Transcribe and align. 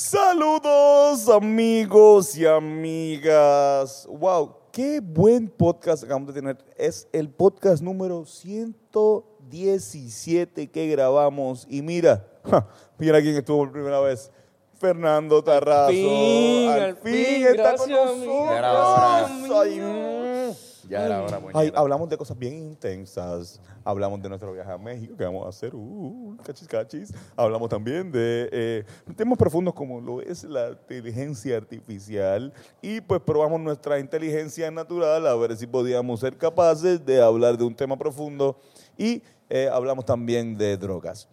Saludos 0.00 1.28
amigos 1.28 2.36
y 2.36 2.46
amigas. 2.46 4.06
Wow, 4.08 4.54
qué 4.70 5.00
buen 5.02 5.48
podcast 5.48 6.04
acabamos 6.04 6.32
de 6.32 6.40
tener. 6.40 6.56
Es 6.76 7.08
el 7.12 7.28
podcast 7.28 7.82
número 7.82 8.24
117 8.24 10.70
que 10.70 10.86
grabamos. 10.86 11.66
Y 11.68 11.82
mira, 11.82 12.24
ja, 12.44 12.68
mira 12.96 13.20
quién 13.20 13.38
estuvo 13.38 13.58
por 13.58 13.72
primera 13.72 13.98
vez. 13.98 14.30
Fernando 14.78 15.42
Tarrazo. 15.42 15.90
fin, 15.90 16.70
al 16.70 16.96
fin, 16.98 17.48
está 17.48 17.74
con 17.74 17.88
gracias, 17.88 18.08
amigo. 18.08 18.46
nosotros. 18.46 19.50
Ay, 19.50 19.80
mm. 19.80 20.67
Ya 20.88 21.04
era 21.04 21.22
hora, 21.22 21.40
Ay, 21.54 21.70
hablamos 21.74 22.08
de 22.08 22.16
cosas 22.16 22.38
bien 22.38 22.54
intensas. 22.54 23.60
Hablamos 23.84 24.22
de 24.22 24.28
nuestro 24.28 24.52
viaje 24.52 24.70
a 24.70 24.78
México 24.78 25.16
que 25.16 25.24
vamos 25.24 25.44
a 25.44 25.50
hacer. 25.50 25.74
Uh, 25.74 26.36
cachis, 26.42 26.66
cachis. 26.66 27.14
Hablamos 27.36 27.68
también 27.68 28.10
de 28.10 28.48
eh, 28.50 28.84
temas 29.16 29.36
profundos 29.36 29.74
como 29.74 30.00
lo 30.00 30.22
es 30.22 30.44
la 30.44 30.70
inteligencia 30.70 31.56
artificial. 31.56 32.52
Y 32.80 33.00
pues 33.02 33.20
probamos 33.20 33.60
nuestra 33.60 33.98
inteligencia 33.98 34.70
natural 34.70 35.26
a 35.26 35.34
ver 35.36 35.56
si 35.56 35.66
podíamos 35.66 36.20
ser 36.20 36.36
capaces 36.36 37.04
de 37.04 37.20
hablar 37.20 37.58
de 37.58 37.64
un 37.64 37.74
tema 37.74 37.96
profundo. 37.96 38.58
Y 38.96 39.22
eh, 39.50 39.68
hablamos 39.70 40.04
también 40.04 40.56
de 40.56 40.76
drogas. 40.76 41.28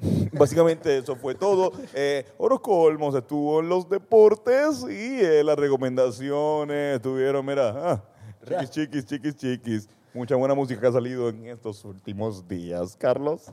Básicamente 0.32 0.98
eso 0.98 1.16
fue 1.16 1.34
todo. 1.34 1.72
Eh, 1.94 2.26
Oro 2.38 2.60
Colmos 2.60 3.14
estuvo 3.14 3.60
en 3.60 3.68
los 3.68 3.88
deportes 3.88 4.84
y 4.88 5.20
eh, 5.20 5.42
las 5.44 5.56
recomendaciones 5.56 6.96
estuvieron, 6.96 7.44
mira, 7.44 7.74
ah, 7.76 8.02
chiquis, 8.46 8.70
chiquis, 8.70 9.04
chiquis, 9.06 9.36
chiquis. 9.36 9.88
Mucha 10.12 10.36
buena 10.36 10.54
música 10.54 10.80
que 10.80 10.86
ha 10.86 10.92
salido 10.92 11.28
en 11.28 11.46
estos 11.46 11.84
últimos 11.84 12.46
días. 12.46 12.96
Carlos. 12.96 13.52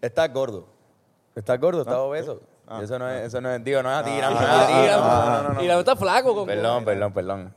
Estás 0.00 0.32
gordo. 0.32 0.66
Estás 1.34 1.58
gordo, 1.58 1.80
estás 1.80 1.96
obeso. 1.96 2.40
Ah. 2.66 2.80
eso 2.82 2.98
no 2.98 3.08
es, 3.10 3.26
eso 3.26 3.40
no 3.40 3.50
es, 3.50 3.64
digo, 3.64 3.82
no 3.82 3.90
es 3.90 3.96
a 3.96 4.04
ti, 4.04 4.10
Ah, 4.22 4.30
no 4.30 4.36
ah, 4.38 5.38
ah, 5.38 5.42
no, 5.48 5.54
no. 5.54 5.62
Y 5.62 5.66
la 5.66 5.78
está 5.78 5.96
flaco. 5.96 6.34
Con 6.34 6.46
Perdón, 6.46 6.84
perdón, 6.84 7.12
perdón. 7.14 7.54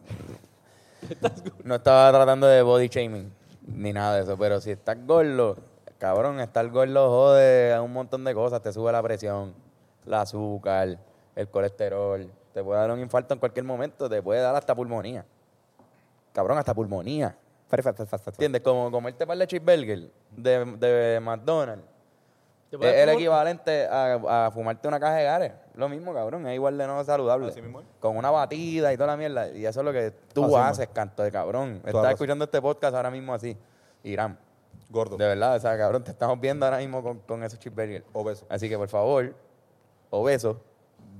No 1.63 1.75
estaba 1.75 2.11
tratando 2.11 2.47
de 2.47 2.61
body 2.61 2.87
shaming 2.87 3.31
ni 3.67 3.93
nada 3.93 4.15
de 4.15 4.23
eso, 4.23 4.37
pero 4.37 4.59
si 4.61 4.71
estás 4.71 4.97
gordo, 5.05 5.57
cabrón, 5.97 6.39
estar 6.39 6.67
gordo 6.69 7.09
jode 7.09 7.73
a 7.73 7.81
un 7.81 7.93
montón 7.93 8.23
de 8.23 8.33
cosas. 8.33 8.61
Te 8.61 8.71
sube 8.71 8.91
la 8.91 9.01
presión, 9.01 9.53
el 10.05 10.13
azúcar, 10.13 10.97
el 11.35 11.47
colesterol. 11.49 12.29
Te 12.53 12.63
puede 12.63 12.79
dar 12.79 12.91
un 12.91 12.99
infarto 12.99 13.33
en 13.33 13.39
cualquier 13.39 13.65
momento, 13.65 14.09
te 14.09 14.21
puede 14.21 14.41
dar 14.41 14.55
hasta 14.55 14.73
pulmonía. 14.73 15.25
Cabrón, 16.33 16.57
hasta 16.57 16.73
pulmonía. 16.73 17.35
¿Entiendes? 18.27 18.61
Como 18.61 18.91
comerte 18.91 19.25
par 19.25 19.37
de 19.37 19.47
cheeseburger 19.47 20.09
de, 20.31 20.65
de 20.77 21.19
McDonald's. 21.19 21.83
Es 22.71 22.81
el 22.81 23.09
equivalente 23.09 23.87
a, 23.87 24.47
a 24.47 24.51
fumarte 24.51 24.87
una 24.87 24.99
caja 24.99 25.15
de 25.15 25.23
gares. 25.23 25.51
Lo 25.75 25.87
mismo, 25.87 26.13
cabrón. 26.13 26.45
Es 26.47 26.55
igual 26.55 26.77
de 26.77 26.87
no 26.87 27.03
saludable. 27.03 27.47
Así 27.47 27.61
mismo 27.61 27.81
es. 27.81 27.85
Con 27.99 28.17
una 28.17 28.31
batida 28.31 28.91
y 28.91 28.97
toda 28.97 29.07
la 29.07 29.17
mierda. 29.17 29.49
Y 29.49 29.65
eso 29.65 29.79
es 29.79 29.85
lo 29.85 29.93
que 29.93 30.11
tú 30.33 30.43
Así 30.43 30.51
mismo 30.51 30.63
haces, 30.63 30.87
canto 30.89 31.23
de 31.23 31.31
cabrón. 31.31 31.81
Estás 31.85 32.11
escuchando 32.11 32.45
este 32.45 32.61
podcast 32.61 32.95
ahora 32.95 33.11
mismo 33.11 33.33
así. 33.33 33.57
Irán. 34.03 34.37
Gordo. 34.89 35.17
De 35.17 35.25
verdad, 35.25 35.55
o 35.55 35.59
sea, 35.59 35.77
cabrón, 35.77 36.03
te 36.03 36.11
estamos 36.11 36.39
viendo 36.39 36.65
ahora 36.65 36.77
mismo 36.77 37.03
con, 37.03 37.19
con 37.19 37.43
esos 37.43 37.59
cheeseburgers. 37.59 38.05
Obeso. 38.13 38.45
Así 38.49 38.69
que, 38.69 38.77
por 38.77 38.87
favor, 38.89 39.35
obeso, 40.09 40.61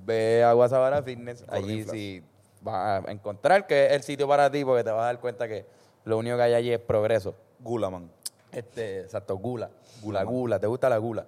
ve 0.05 0.43
a 0.43 0.53
Guasabara 0.53 1.01
Fitness. 1.03 1.43
Allí 1.49 1.83
sí 1.83 2.23
vas 2.61 3.05
a 3.05 3.11
encontrar 3.11 3.67
que 3.67 3.85
es 3.85 3.91
el 3.93 4.03
sitio 4.03 4.27
para 4.27 4.49
ti 4.49 4.65
porque 4.65 4.83
te 4.83 4.91
vas 4.91 5.01
a 5.01 5.05
dar 5.05 5.19
cuenta 5.19 5.47
que 5.47 5.65
lo 6.03 6.17
único 6.17 6.37
que 6.37 6.43
hay 6.43 6.53
allí 6.53 6.71
es 6.71 6.79
progreso. 6.79 7.35
Gulaman. 7.59 8.09
Este, 8.51 9.01
exacto, 9.01 9.37
gula. 9.37 9.69
Gula, 10.01 10.23
gula. 10.23 10.59
¿Te 10.59 10.67
gusta 10.67 10.89
la 10.89 10.97
gula? 10.97 11.25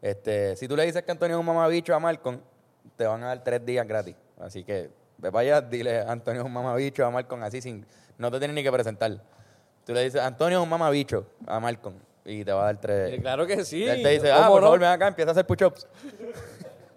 Este, 0.00 0.56
si 0.56 0.68
tú 0.68 0.76
le 0.76 0.86
dices 0.86 1.02
que 1.02 1.10
Antonio 1.10 1.36
es 1.36 1.40
un 1.40 1.46
mamabicho 1.46 1.94
a 1.94 1.98
Malcolm, 1.98 2.40
te 2.96 3.06
van 3.06 3.22
a 3.24 3.28
dar 3.28 3.44
tres 3.44 3.64
días 3.64 3.86
gratis. 3.86 4.14
Así 4.38 4.64
que 4.64 4.90
ve 5.18 5.30
para 5.30 5.40
allá, 5.40 5.60
dile 5.60 6.00
Antonio 6.00 6.42
es 6.42 6.46
un 6.46 6.52
mamabicho 6.52 7.04
a 7.04 7.10
Malcolm 7.10 7.42
así 7.42 7.60
sin... 7.60 7.84
No 8.16 8.30
te 8.30 8.38
tienes 8.38 8.54
ni 8.54 8.62
que 8.62 8.70
presentar. 8.70 9.22
Tú 9.84 9.92
le 9.94 10.04
dices 10.04 10.20
Antonio 10.20 10.58
es 10.58 10.62
un 10.62 10.68
mamabicho 10.68 11.26
a 11.46 11.58
Malcolm 11.60 11.94
y 12.24 12.44
te 12.44 12.52
va 12.52 12.62
a 12.62 12.64
dar 12.66 12.80
tres... 12.80 13.14
Eh, 13.14 13.20
Claro 13.20 13.46
que 13.46 13.64
sí. 13.64 13.84
Él 13.86 14.02
te 14.02 14.08
dice, 14.10 14.30
¿Cómo 14.30 14.42
ah, 14.44 14.48
por 14.48 14.60
no? 14.60 14.66
favor, 14.66 14.78
ven 14.80 14.88
acá, 14.90 15.08
empieza 15.08 15.30
a 15.30 15.32
hacer 15.32 15.46
push-ups. 15.46 15.86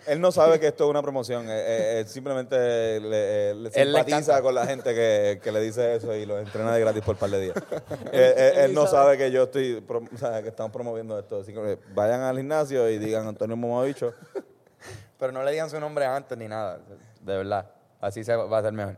Él 0.05 0.19
no 0.19 0.33
sabe 0.33 0.59
que 0.59 0.67
esto 0.67 0.83
es 0.83 0.89
una 0.89 1.01
promoción. 1.01 1.47
eh, 1.47 1.53
eh, 1.53 1.99
él 2.01 2.07
simplemente 2.09 2.99
le, 2.99 3.51
eh, 3.51 3.55
le 3.55 3.71
simpatiza 3.71 4.41
con 4.41 4.53
la 4.53 4.65
gente 4.67 4.93
que, 4.93 5.39
que 5.41 5.49
le 5.49 5.61
dice 5.61 5.95
eso 5.95 6.13
y 6.13 6.25
lo 6.25 6.39
entrena 6.39 6.73
de 6.73 6.81
gratis 6.81 7.01
por 7.03 7.15
un 7.15 7.19
par 7.19 7.29
de 7.29 7.39
días. 7.39 7.55
Eh, 8.11 8.33
eh, 8.35 8.53
él 8.65 8.73
no 8.73 8.85
sabe 8.85 9.17
que 9.17 9.31
yo 9.31 9.43
estoy, 9.43 9.81
o 9.87 10.17
sea, 10.17 10.43
que 10.43 10.49
estamos 10.49 10.73
promoviendo 10.73 11.17
esto. 11.17 11.39
Así 11.39 11.53
que 11.53 11.79
vayan 11.95 12.19
al 12.19 12.35
gimnasio 12.35 12.89
y 12.89 12.97
digan 12.99 13.25
Antonio 13.27 13.55
Momabicho. 13.55 14.13
Pero 15.17 15.31
no 15.31 15.41
le 15.41 15.51
digan 15.51 15.69
su 15.69 15.79
nombre 15.79 16.05
antes 16.05 16.37
ni 16.37 16.49
nada. 16.49 16.81
De 17.21 17.37
verdad. 17.37 17.65
Así 18.01 18.25
se 18.25 18.35
va 18.35 18.43
va 18.43 18.57
a 18.57 18.61
ser 18.61 18.73
mejor. 18.73 18.97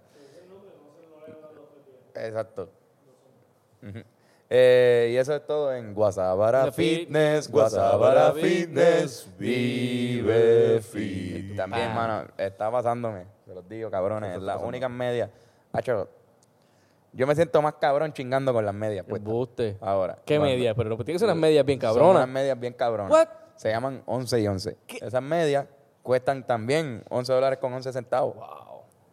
Exacto. 2.15 2.69
Eh, 4.49 5.09
y 5.13 5.17
eso 5.17 5.33
es 5.35 5.45
todo 5.47 5.73
en 5.73 5.93
Guasabara 5.95 6.71
Fitness, 6.71 7.49
Guasabara 7.49 8.31
Fitness, 8.33 9.27
vive 9.39 10.81
fit. 10.81 11.55
También, 11.55 11.89
Ah. 11.89 11.95
mano, 11.95 12.27
está 12.37 12.69
pasándome, 12.71 13.25
se 13.45 13.53
los 13.55 13.67
digo, 13.67 13.89
cabrones, 13.89 14.39
las 14.41 14.61
únicas 14.61 14.89
medias. 14.91 15.29
Hacho, 15.73 16.07
yo 17.13 17.25
me 17.25 17.33
siento 17.35 17.61
más 17.61 17.73
cabrón 17.81 18.13
chingando 18.13 18.53
con 18.53 18.63
las 18.65 18.73
medias 18.75 19.05
puestas. 19.05 19.27
Embuste. 19.27 19.77
Ahora. 19.81 20.19
¿Qué 20.25 20.37
Cuando- 20.37 20.53
media? 20.55 20.75
Pero 20.75 20.95
tiene 20.97 21.13
que 21.13 21.19
ser 21.19 21.27
unas 21.27 21.37
medias 21.37 21.65
bien 21.65 21.79
son 21.81 21.89
cabronas. 21.89 22.15
unas 22.17 22.29
medias 22.29 22.59
bien 22.59 22.73
cabronas. 22.73 23.11
What? 23.11 23.27
Se 23.55 23.69
llaman 23.69 24.03
11 24.05 24.39
y 24.41 24.47
11. 24.47 24.77
Esas 25.01 25.21
medias 25.23 25.65
cuestan 26.03 26.45
también 26.45 27.03
11 27.09 27.33
dólares 27.33 27.57
con 27.59 27.73
11 27.73 27.91
centavos. 27.91 28.35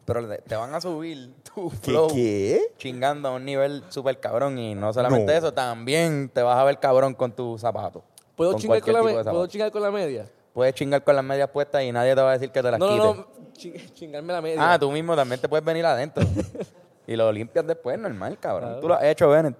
Pero 0.04 0.28
te, 0.28 0.38
te 0.38 0.56
van 0.56 0.74
a 0.74 0.80
subir 0.80 1.32
tu 1.54 1.70
flow 1.70 2.08
qué? 2.08 2.72
chingando 2.78 3.28
a 3.28 3.32
un 3.32 3.44
nivel 3.44 3.84
súper 3.88 4.18
cabrón. 4.20 4.58
Y 4.58 4.74
no 4.74 4.92
solamente 4.92 5.32
No. 5.32 5.38
eso, 5.38 5.52
también 5.54 6.28
te 6.32 6.42
vas 6.42 6.58
a 6.58 6.64
ver 6.64 6.78
cabrón 6.80 7.14
con 7.14 7.32
tus 7.32 7.60
zapatos. 7.60 8.02
¿Puedo, 8.36 8.54
chingar 8.54 8.80
cualquier 8.82 8.94
con 8.94 8.94
la 8.94 9.00
tipo 9.00 9.04
me- 9.04 9.18
de 9.18 9.24
¿Puedo 9.24 9.34
zapato. 9.36 9.46
chingar 9.52 9.70
con 9.70 9.82
la 9.82 9.90
media? 9.90 10.26
Puedes 10.52 10.74
chingar 10.74 11.02
con 11.04 11.14
las 11.16 11.24
medias 11.24 11.48
puestas 11.50 11.82
y 11.82 11.92
nadie 11.92 12.14
te 12.14 12.20
va 12.20 12.30
a 12.30 12.32
decir 12.32 12.50
que 12.50 12.62
te 12.62 12.70
las 12.70 12.80
No, 12.80 12.88
quites. 12.88 13.04
no, 13.04 13.14
no. 13.14 13.26
ching- 13.54 13.92
chingarme 13.94 14.32
la 14.32 14.40
media. 14.42 14.72
Ah, 14.72 14.78
tú 14.78 14.90
mismo 14.90 15.14
también 15.14 15.40
te 15.40 15.48
puedes 15.48 15.64
venir 15.64 15.84
adentro. 15.86 16.24
y 17.06 17.14
lo 17.16 17.30
limpias 17.30 17.66
después, 17.66 17.98
normal, 17.98 18.38
cabrón. 18.40 18.68
Claro. 18.70 18.80
Tú 18.80 18.88
lo 18.88 18.94
has 18.94 19.04
hecho, 19.04 19.28
Bennett. 19.28 19.56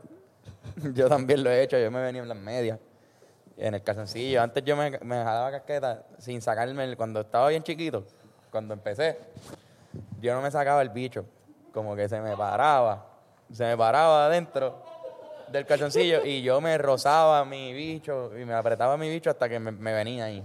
yo 0.95 1.09
también 1.09 1.45
lo 1.45 1.51
he 1.51 1.63
hecho. 1.63 1.79
Yo 1.79 1.91
me 1.91 2.03
venía 2.03 2.23
en 2.23 2.29
las 2.29 2.37
medias. 2.37 2.79
En 3.57 3.75
el 3.75 3.83
calzoncillo. 3.83 4.43
Antes 4.43 4.65
yo 4.65 4.75
me, 4.77 4.91
me 4.91 5.17
jalaba 5.23 5.51
casqueta 5.53 6.05
sin 6.19 6.41
sacarme. 6.43 6.85
el- 6.85 6.97
cuando 6.97 7.21
estaba 7.21 7.49
bien 7.49 7.63
chiquito, 7.63 8.05
cuando 8.51 8.75
empecé, 8.75 9.19
yo 10.23 10.35
no 10.35 10.41
me 10.41 10.51
sacaba 10.51 10.81
el 10.81 10.89
bicho. 10.89 11.27
Como 11.75 11.97
que 11.97 12.09
se 12.09 12.21
me 12.21 12.37
paraba. 12.37 13.07
Se 13.51 13.65
me 13.65 13.77
paraba 13.77 14.27
adentro 14.27 14.83
del 15.49 15.67
calzoncillo 15.67 16.25
y 16.25 16.43
yo 16.43 16.61
me 16.61 16.79
rozaba 16.79 17.45
mi 17.45 17.75
bicho 17.75 18.31
y 18.39 18.45
me 18.45 18.55
apretaba 18.55 18.97
mi 18.97 19.11
bicho 19.11 19.29
hasta 19.29 19.49
que 19.49 19.59
me, 19.59 19.93
venía 19.93 20.25
ahí. 20.25 20.43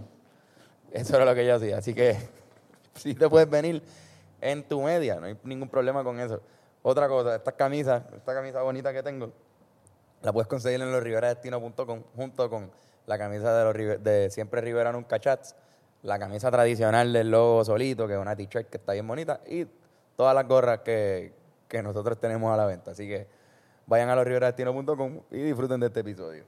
Eso 0.92 1.16
era 1.16 1.26
lo 1.26 1.34
que 1.34 1.46
yo 1.46 1.56
hacía. 1.56 1.78
Así 1.78 1.94
que 1.94 2.18
sí 2.96 3.14
te 3.14 3.30
puedes 3.30 3.50
venir 3.50 3.82
en 4.42 4.64
tu 4.64 4.82
media, 4.82 5.16
no 5.20 5.28
hay 5.28 5.38
ningún 5.44 5.70
problema 5.70 6.04
con 6.04 6.20
eso. 6.20 6.42
Otra 6.82 7.08
cosa, 7.08 7.36
estas 7.36 7.54
camisas, 7.54 8.04
esta 8.16 8.34
camisa 8.34 8.62
bonita 8.62 8.94
que 8.94 9.04
tengo, 9.04 9.32
la 10.22 10.34
puedes 10.34 10.48
conseguir 10.48 10.82
en 10.82 10.92
losriveradestino.com 10.92 12.04
junto 12.16 12.50
con 12.50 12.72
la 13.06 13.18
camisa 13.18 13.58
de, 13.58 13.64
los 13.64 14.04
de 14.04 14.30
Siempre 14.30 14.62
Rivera 14.62 14.92
Nunca 14.92 15.20
Chats, 15.20 15.56
la 16.04 16.20
camisa 16.20 16.52
tradicional 16.52 17.12
del 17.12 17.32
logo 17.32 17.66
solito, 17.66 18.08
que 18.08 18.14
es 18.14 18.20
una 18.20 18.36
t-shirt 18.36 18.70
que 18.70 18.78
está 18.78 18.94
bien 18.94 19.08
bonita, 19.08 19.42
y 19.48 19.66
todas 20.16 20.34
las 20.36 20.48
gorras 20.48 20.80
que, 20.80 21.34
que 21.68 21.82
nosotros 21.82 22.20
tenemos 22.20 22.54
a 22.54 22.58
la 22.58 22.66
venta. 22.66 22.92
Así 22.92 23.08
que 23.08 23.28
vayan 23.86 24.10
a 24.10 24.16
losriveradestino.com 24.16 25.22
y 25.32 25.38
disfruten 25.38 25.80
de 25.80 25.88
este 25.88 26.02
episodio. 26.02 26.46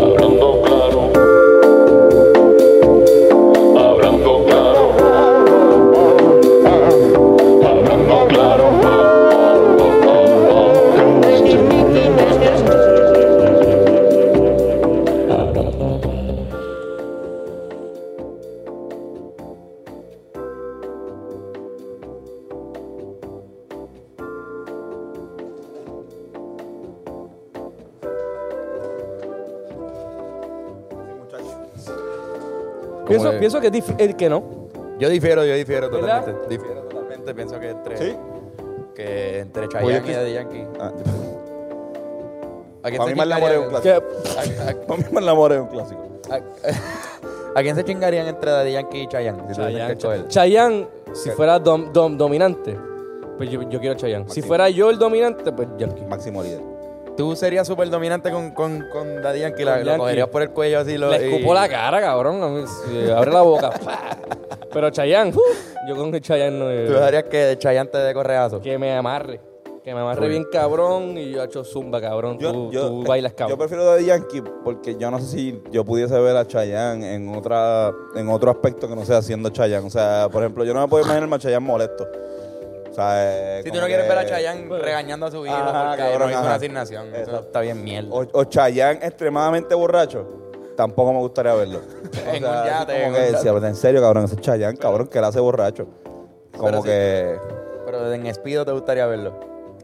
Hablando 0.00 0.62
claro. 0.62 1.13
Pienso, 33.44 33.60
que, 33.60 33.66
es 33.66 33.84
eh, 33.98 34.14
que 34.16 34.30
no. 34.30 34.42
Yo 34.98 35.10
difiero, 35.10 35.44
yo 35.44 35.52
difiero 35.54 35.90
¿Verdad? 35.90 36.20
totalmente. 36.24 36.48
Difiero 36.48 36.80
totalmente. 36.84 37.34
Pienso 37.34 37.60
que 37.60 37.68
entre, 37.68 37.96
¿Sí? 37.98 38.16
que 38.94 39.38
entre 39.40 39.68
Chayanne 39.68 40.10
y 40.10 40.14
Daddy 40.14 40.32
Yankee. 40.32 40.66
Ah, 40.80 40.92
¿A 42.84 42.88
quién 42.88 42.98
Para 43.14 43.14
mí, 43.14 43.32
amor 43.32 43.52
es 43.52 43.58
un 43.58 43.68
clásico. 43.68 43.94
A- 43.94 44.70
a- 44.70 44.86
Para 44.86 45.20
mí, 45.20 45.28
amor 45.28 45.52
es 45.52 45.60
un 45.60 45.66
clásico. 45.66 46.02
a- 46.30 47.58
¿A 47.58 47.62
quién 47.62 47.76
se 47.76 47.84
chingarían 47.84 48.26
entre 48.28 48.50
Daddy 48.50 48.72
Yankee 48.72 49.02
y 49.02 49.08
Chayanne? 49.08 49.42
Si 49.48 49.54
Chayanne? 49.60 50.28
Chayanne, 50.28 50.88
si 51.12 51.28
fuera 51.32 51.60
dom- 51.62 51.92
dom- 51.92 52.16
dominante, 52.16 52.78
pues 53.36 53.50
yo, 53.50 53.60
yo 53.68 53.78
quiero 53.78 53.94
Chayanne. 53.94 54.24
Si 54.30 54.40
fuera 54.40 54.70
yo 54.70 54.88
el 54.88 54.98
dominante, 54.98 55.52
pues 55.52 55.68
Yankee. 55.76 56.06
Máximo 56.06 56.42
líder. 56.42 56.62
Tú 57.16 57.36
serías 57.36 57.66
súper 57.66 57.88
dominante 57.90 58.30
con, 58.30 58.50
con, 58.50 58.88
con 58.92 59.22
Daddy 59.22 59.40
Yankee, 59.40 59.64
la- 59.64 59.72
Con 59.76 59.80
lo 59.80 59.86
Yankee. 59.86 60.00
cogerías 60.00 60.28
por 60.28 60.42
el 60.42 60.50
cuello 60.50 60.80
así. 60.80 60.98
Lo, 60.98 61.10
Le 61.10 61.28
y- 61.28 61.32
escupo 61.34 61.54
la 61.54 61.68
cara, 61.68 62.00
cabrón. 62.00 62.64
abre 63.16 63.32
la 63.32 63.42
boca. 63.42 63.70
¡pa! 63.70 64.16
Pero 64.72 64.90
Chayanne, 64.90 65.32
yo 65.86 65.94
con 65.96 66.12
el 66.12 66.20
Chayanne 66.20 66.58
no 66.58 66.64
Tú 66.86 66.92
dejarías 66.94 67.24
que 67.24 67.56
Chayanne 67.58 67.88
te 67.90 67.98
dé 67.98 68.12
correazo. 68.12 68.60
Que 68.60 68.76
me 68.78 68.92
amarre. 68.96 69.40
Que 69.84 69.94
me 69.94 70.00
amarre 70.00 70.28
bien 70.28 70.46
cabrón 70.50 71.16
y 71.18 71.30
yo 71.30 71.42
he 71.42 71.44
hecho 71.44 71.62
zumba, 71.62 72.00
cabrón. 72.00 72.38
tú, 72.38 72.70
tú 72.72 73.04
bailas 73.06 73.32
Yo 73.32 73.36
cabrón. 73.36 73.58
prefiero 73.58 73.84
Daddy 73.84 74.06
Yankee 74.06 74.42
porque 74.64 74.96
yo 74.96 75.10
no 75.10 75.20
sé 75.20 75.26
si 75.26 75.62
yo 75.70 75.84
pudiese 75.84 76.18
ver 76.18 76.36
a 76.38 76.46
Chayanne 76.46 77.14
en 77.14 77.28
otra 77.36 77.92
en 78.16 78.28
otro 78.30 78.50
aspecto 78.50 78.88
que 78.88 78.96
no 78.96 79.04
sea 79.04 79.18
haciendo 79.18 79.50
Chayanne. 79.50 79.86
O 79.86 79.90
sea, 79.90 80.28
por 80.32 80.42
ejemplo, 80.42 80.64
yo 80.64 80.72
no 80.74 80.80
me 80.80 80.88
puedo 80.88 81.04
imaginar 81.04 81.32
a 81.32 81.38
Chayanne 81.38 81.64
molesto. 81.66 82.08
O 82.94 82.96
sea, 82.96 83.58
eh, 83.58 83.62
Si 83.64 83.72
tú 83.72 83.80
no 83.80 83.86
quieres 83.86 84.08
ver 84.08 84.18
a 84.18 84.24
Chayanne 84.24 84.68
regañando 84.78 85.26
a 85.26 85.30
su 85.32 85.44
hijo 85.44 85.52
Ajá, 85.54 85.88
porque 85.88 86.02
cabrón, 86.02 86.20
no 86.30 86.30
hizo 86.30 86.40
una 86.42 86.54
asignación. 86.54 87.14
Eso 87.14 87.40
está 87.40 87.60
bien 87.60 87.82
mierda. 87.82 88.08
O, 88.14 88.24
o 88.32 88.44
Chayanne 88.44 89.00
extremadamente 89.04 89.74
borracho, 89.74 90.24
tampoco 90.76 91.12
me 91.12 91.18
gustaría 91.18 91.54
verlo. 91.54 91.80
En 92.32 92.44
un 92.44 92.50
yate, 92.50 92.92
así 92.92 93.02
en 93.02 93.04
como 93.04 93.06
un 93.18 93.24
que, 93.24 93.32
yate. 93.32 93.42
sí, 93.60 93.66
en 93.66 93.74
serio, 93.74 94.00
cabrón, 94.00 94.24
ese 94.26 94.34
es 94.36 94.40
Chayanne, 94.42 94.76
cabrón, 94.78 95.08
que 95.08 95.18
él 95.18 95.24
hace 95.24 95.40
borracho. 95.40 95.86
Como 96.56 96.66
Pero 96.68 96.82
sí. 96.82 96.88
que 96.88 97.36
Pero 97.84 98.12
en 98.12 98.26
Espido 98.26 98.64
te 98.64 98.70
gustaría 98.70 99.06
verlo. 99.06 99.34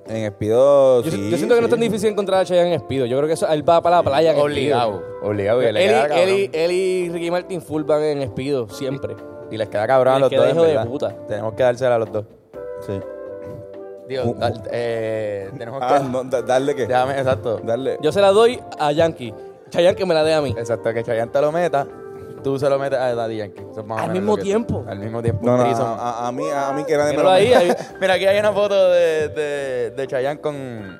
en 0.06 0.24
Espido, 0.26 1.02
Yo, 1.02 1.10
sí, 1.10 1.30
yo 1.30 1.36
siento 1.36 1.56
que 1.56 1.60
no 1.62 1.66
es 1.66 1.70
tan 1.72 1.80
difícil 1.80 2.10
encontrar 2.10 2.42
a 2.42 2.44
Chayanne 2.44 2.68
en 2.68 2.74
Espido. 2.80 3.06
Yo 3.06 3.16
creo 3.16 3.26
que 3.26 3.34
eso, 3.34 3.48
él 3.48 3.68
va 3.68 3.82
para 3.82 3.96
la 3.96 4.02
playa. 4.04 4.36
Obligado. 4.40 5.02
Obligado. 5.22 5.60
Y 5.62 5.66
Él, 5.66 5.74
queda 5.76 6.06
él 6.22 6.28
y, 6.30 6.50
él 6.52 6.70
y 6.70 7.08
Ricky 7.10 7.30
Martin 7.32 7.60
full 7.60 7.82
van 7.82 8.02
en 8.04 8.22
Espido, 8.22 8.68
siempre. 8.68 9.16
Y 9.50 9.56
les 9.56 9.68
queda 9.68 9.84
cabrón 9.88 10.14
a 10.14 10.16
Les 10.18 10.20
los 10.22 10.30
queda 10.30 10.42
dos. 10.44 10.52
hijo 10.52 10.62
de 10.62 10.68
verdad. 10.68 10.86
puta. 10.86 11.16
Tenemos 11.26 11.54
que 11.54 11.62
dársela 11.64 11.96
a 11.96 11.98
los 11.98 12.12
dos. 12.12 12.24
Sí. 12.87 13.00
Digo, 14.09 14.25
Uh, 14.25 14.37
eh, 14.73 15.50
tenemos 15.56 15.81
Ah, 15.85 15.99
que. 16.03 16.09
no, 16.09 16.25
da- 16.25 16.43
darle 16.43 16.75
que. 16.75 16.87
Déjame, 16.87 17.19
exacto. 17.19 17.61
Darle. 17.62 17.97
Yo 18.00 18.11
se 18.11 18.21
la 18.21 18.31
doy 18.32 18.61
a 18.79 18.91
Yankee. 18.93 19.32
Chayanne 19.71 19.94
que 19.97 20.05
me 20.05 20.15
la 20.15 20.25
dé 20.25 20.35
a 20.35 20.41
mí. 20.43 20.53
Exacto, 20.59 20.93
que 20.93 21.05
Chayanne 21.05 21.31
te 21.31 21.41
lo 21.41 21.53
meta, 21.53 21.87
tú 22.43 22.59
se 22.59 22.69
lo 22.69 22.77
metes 22.77 22.99
a 22.99 23.15
Daddy 23.15 23.37
Yankee. 23.37 23.62
Eso 23.71 23.81
es 23.82 23.87
más 23.87 23.99
o 23.99 24.03
Al 24.03 24.09
menos 24.09 24.15
mismo 24.15 24.32
lo 24.32 24.37
que- 24.38 24.43
tiempo. 24.43 24.85
Al 24.88 24.99
mismo 24.99 25.23
tiempo. 25.23 25.47
No, 25.47 25.53
un 25.53 25.59
no, 25.59 25.65
threesome. 25.65 25.88
a, 25.91 25.94
a- 26.11 26.29
a 26.29 26.32
mí, 26.32 26.44
a 26.53 26.73
mí 26.73 26.85
que 26.85 26.97
nadie 26.97 27.11
me 27.17 27.23
Míralo 27.23 27.29
lo 27.29 27.31
ahí, 27.31 27.53
ahí. 27.53 27.73
Mira, 28.00 28.15
aquí 28.15 28.27
hay 28.27 28.38
una 28.41 28.53
foto 28.53 28.91
de, 28.91 29.29
de, 29.29 29.91
de 29.93 30.06
Chayanne 30.09 30.41
con, 30.41 30.99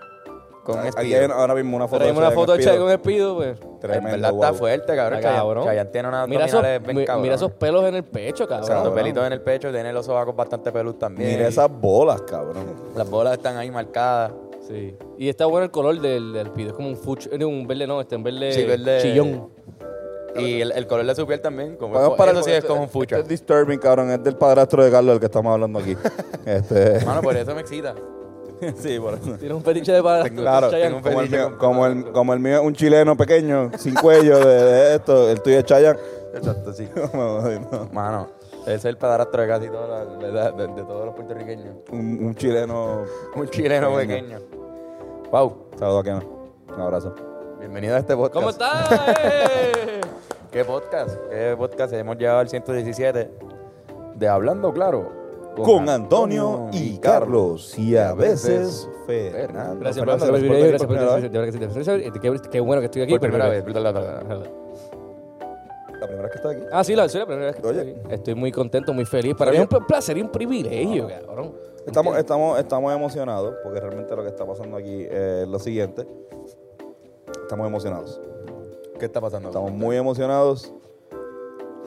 con 0.65 0.79
Aquí 0.79 0.89
Espido. 0.89 1.21
hay 1.21 1.31
ahora 1.31 1.55
mismo 1.55 1.77
una 1.77 1.87
foto. 1.89 1.99
Traemos 2.01 2.19
una 2.23 2.31
foto 2.31 2.53
de. 2.53 2.59
Chayanne 2.65 2.81
con 2.83 2.91
Espido, 2.93 3.37
pues. 3.37 3.61
En 3.61 3.81
Tremendo, 3.81 4.11
verdad 4.11 4.31
está 4.35 4.53
fuerte, 4.55 4.97
cabrón. 4.97 5.19
Está 5.19 5.35
cabrón. 5.35 5.65
Chayanne 5.65 5.91
tiene 5.91 6.09
unas 6.09 6.29
Mira 6.29 6.45
esos, 6.47 6.55
abdominales 6.59 6.83
bien 6.87 6.97
mi- 6.99 7.05
cabrón. 7.05 7.23
mira 7.23 7.35
esos 7.35 7.51
pelos 7.53 7.85
en 7.85 7.95
el 7.95 8.05
pecho, 8.05 8.47
cabrón. 8.47 8.65
Exacto, 8.65 8.83
cabrón. 8.91 8.95
pelitos 9.03 9.27
en 9.27 9.33
el 9.33 9.41
pecho, 9.43 9.73
tiene 9.73 9.93
los 9.93 10.07
sobacos 10.07 10.37
bastante 10.37 10.71
pelus 10.73 10.99
también. 10.99 11.31
Mira 11.31 11.49
esas 11.49 11.71
bolas, 11.71 12.23
cabrón. 12.23 12.65
Las 12.97 13.09
bolas 13.09 13.33
están 13.35 13.57
ahí 13.57 13.71
marcadas. 13.71 14.33
Sí. 14.69 14.95
Y 15.19 15.29
está 15.29 15.47
bueno 15.47 15.65
el 15.65 15.71
color 15.71 16.01
del, 16.01 16.33
del 16.33 16.47
Espido. 16.47 16.69
Es 16.71 16.75
como 16.75 16.89
un 16.89 16.97
fuch, 16.97 17.27
eh, 17.33 17.45
un 17.45 17.67
verde, 17.67 17.87
no, 17.87 18.01
este 18.01 18.15
en 18.15 18.23
verde, 18.23 18.53
Sí, 18.53 18.65
verde- 18.65 19.01
chillón. 19.03 19.49
Y 20.37 20.61
el, 20.61 20.71
el 20.71 20.87
color 20.87 21.05
de 21.07 21.15
su 21.17 21.27
piel 21.27 21.41
también. 21.41 21.75
Como 21.77 21.95
Vamos 21.95 22.17
para 22.17 22.31
eso 22.31 22.45
sí 22.45 22.53
es 22.53 22.65
como 22.65 22.83
un 22.83 22.89
fucha. 22.89 23.17
Este 23.17 23.35
es 23.35 23.41
disturbing, 23.41 23.81
cabrón. 23.81 24.11
Es 24.13 24.23
del 24.23 24.37
padrastro 24.37 24.85
de 24.85 24.91
Carlos 24.91 25.15
el 25.15 25.19
que 25.19 25.27
estamos 25.27 25.53
hablando 25.53 25.81
aquí. 25.81 25.97
este. 26.47 27.05
Mano, 27.05 27.21
por 27.21 27.37
eso 27.37 27.53
me 27.53 27.63
excita. 27.63 27.97
sí, 28.77 28.99
por 29.01 29.15
eso. 29.15 29.33
Tiene 29.39 29.55
un 29.55 29.63
fetiche 29.63 29.93
de 29.93 30.03
para 30.03 30.29
Claro, 30.29 30.71
Chayanne. 30.71 31.01
tengo 31.03 31.19
un 31.21 31.21
como 31.21 31.21
el, 31.23 31.31
mío, 31.31 31.59
como, 31.59 31.87
el, 31.87 31.93
padrastro. 31.93 32.13
como 32.13 32.35
el 32.35 32.41
mío 32.41 32.57
es 32.57 32.63
un 32.63 32.75
chileno 32.75 33.17
pequeño, 33.17 33.71
sin 33.79 33.95
cuello 33.95 34.39
de, 34.39 34.63
de 34.65 34.95
esto, 34.97 35.31
el 35.31 35.41
tuyo 35.43 35.59
es 35.59 35.65
Chayanne. 35.65 35.99
Exacto, 36.35 36.73
sí. 36.73 36.89
Mano, 37.93 38.29
ese 38.63 38.75
es 38.75 38.85
el 38.85 38.97
padrastro 38.97 39.43
de 39.43 39.49
casi 39.49 39.69
toda 39.69 40.05
de, 40.05 40.67
de 40.69 40.83
todos 40.83 41.07
los 41.07 41.15
puertorriqueños. 41.15 41.75
un 41.91 42.35
chileno. 42.37 43.05
Un 43.35 43.49
chileno 43.49 43.95
Pequeño. 43.97 44.39
pequeño. 44.39 44.39
Wow. 45.31 45.57
Saludos 45.79 46.01
a 46.01 46.05
Kena. 46.05 46.23
Un 46.75 46.81
abrazo. 46.81 47.15
Bienvenido 47.59 47.97
a 47.97 47.99
este 47.99 48.15
podcast. 48.17 48.35
¿Cómo 48.35 48.51
estás? 48.51 48.89
¿Qué 50.51 50.65
podcast? 50.65 51.11
¿Qué 51.31 51.55
podcast? 51.59 51.93
Hemos 51.93 52.17
llegado 52.17 52.39
al 52.41 52.49
117 52.49 53.31
de 54.17 54.29
Hablando 54.29 54.73
Claro. 54.73 55.20
Con 55.63 55.89
Antonio 55.89 56.69
y 56.73 56.99
Carlos. 56.99 57.79
Y 57.79 57.97
a 57.97 58.13
veces 58.15 58.89
Fernando. 59.07 59.81
Gracias 59.81 60.05
por 60.05 60.19
Fernando, 60.19 60.39
privilegio, 60.39 60.69
gracias 60.69 60.87
por 60.87 62.51
Qué 62.51 62.61
bueno 62.61 62.81
que 62.81 62.87
estoy 62.87 63.03
aquí. 63.03 63.13
Por 63.13 63.21
primera 63.21 63.49
vez. 63.49 63.65
La 66.01 66.07
primera 66.07 66.23
vez 66.23 66.31
que 66.33 66.37
estás 66.39 66.53
aquí. 66.57 66.63
Ah, 66.73 66.83
sí, 66.83 66.95
la, 66.97 67.09
sí, 67.09 67.19
la 67.19 67.27
primera 67.27 67.47
vez 67.47 67.57
que 67.57 67.67
Oye. 67.67 67.81
estoy 67.81 67.95
aquí. 67.95 68.15
Estoy 68.15 68.35
muy 68.35 68.53
contento, 68.53 68.93
muy 68.95 69.05
feliz. 69.05 69.35
Para 69.35 69.51
mí 69.51 69.59
es 69.59 69.63
un 69.71 69.87
placer 69.87 70.17
y 70.17 70.23
un 70.23 70.31
privilegio, 70.31 71.09
cabrón. 71.09 71.53
Estamos, 71.87 72.17
estamos, 72.19 72.59
estamos 72.59 72.93
emocionados 72.95 73.55
porque 73.63 73.81
realmente 73.81 74.15
lo 74.17 74.23
que 74.23 74.29
está 74.29 74.47
pasando 74.47 74.77
aquí 74.77 75.07
es 75.11 75.47
lo 75.49 75.59
siguiente. 75.59 76.07
Estamos 77.43 77.67
emocionados. 77.67 78.21
¿Qué 78.99 79.07
está 79.07 79.21
pasando? 79.21 79.49
Estamos 79.49 79.73
muy 79.73 79.97
emocionados 79.97 80.73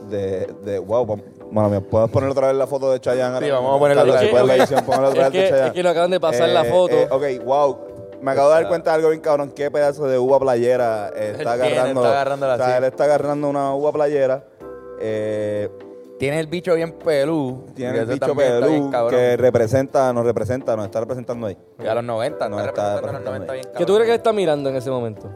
de, 0.10 0.48
de 0.64 0.80
wow, 0.80 1.06
vam- 1.06 1.24
mano 1.54 1.70
mía, 1.70 1.82
¿puedes 1.82 2.10
poner 2.10 2.30
otra 2.30 2.48
vez 2.48 2.56
la 2.58 2.68
foto 2.68 2.92
de 2.92 3.00
Chayanne? 3.00 3.40
Sí, 3.46 3.52
vamos 3.52 3.76
a 3.76 3.80
ponerla 3.80 4.02
Carlos, 4.04 4.16
otra 4.18 4.44
vez. 4.44 4.48
la 4.48 4.56
edición, 4.56 4.84
otra 4.86 5.08
Es 5.10 5.14
vez 5.14 5.24
de 5.26 5.32
que, 5.32 5.50
Chayanne. 5.50 5.68
es 5.68 5.74
que 5.74 5.84
nos 5.84 5.92
acaban 5.92 6.12
de 6.12 6.20
pasar 6.20 6.50
la 6.50 6.66
Eh, 6.66 6.70
foto. 6.72 6.96
eh, 6.96 7.08
ok, 7.40 7.46
wow. 7.46 7.78
Me 8.22 8.32
acabo 8.32 8.50
de 8.50 8.56
dar 8.56 8.68
cuenta 8.70 8.92
de 8.92 8.96
algo 8.96 9.10
bien 9.10 9.22
cabrón. 9.22 9.52
Qué 9.54 9.70
pedazo 9.70 10.08
de 10.08 10.18
uva 10.18 10.40
playera 10.40 11.12
eh, 11.16 11.36
está 11.38 11.56
Él 11.56 11.62
tiene, 11.62 11.76
agarrando. 11.76 12.02
está 12.02 12.12
agarrándola 12.14 12.54
o 12.54 12.58
sea, 12.58 12.66
así. 12.68 12.78
él 12.78 12.84
está 12.86 13.04
agarrando 13.04 13.50
una 13.50 13.74
uva 13.76 13.92
playera. 13.92 14.44
Eh, 15.00 15.70
Tiene 16.20 16.40
el 16.40 16.48
bicho 16.48 16.74
bien 16.76 16.94
pelú. 16.94 17.66
tiene 17.76 18.00
el 18.00 18.06
bicho 18.06 18.34
pelú 18.34 18.90
cabrón. 18.92 19.10
que 19.20 19.36
representa, 19.36 20.14
nos 20.14 20.26
representa, 20.26 20.76
nos 20.78 20.86
está 20.86 21.02
representando 21.02 21.48
ahí. 21.48 21.58
Y 21.84 21.86
a 21.86 21.96
los 21.96 22.04
90, 22.06 22.48
No, 22.48 22.60
está 22.62 22.96
representando 22.96 23.10
a 23.10 23.12
los 23.12 23.24
90 23.48 23.54
bien 23.54 23.64
¿Qué 23.66 23.70
cabrón. 23.72 23.88
tú 23.88 23.96
crees 23.96 24.10
que 24.10 24.16
está 24.16 24.32
mirando 24.32 24.70
en 24.70 24.76
ese 24.78 24.90
momento? 24.90 25.30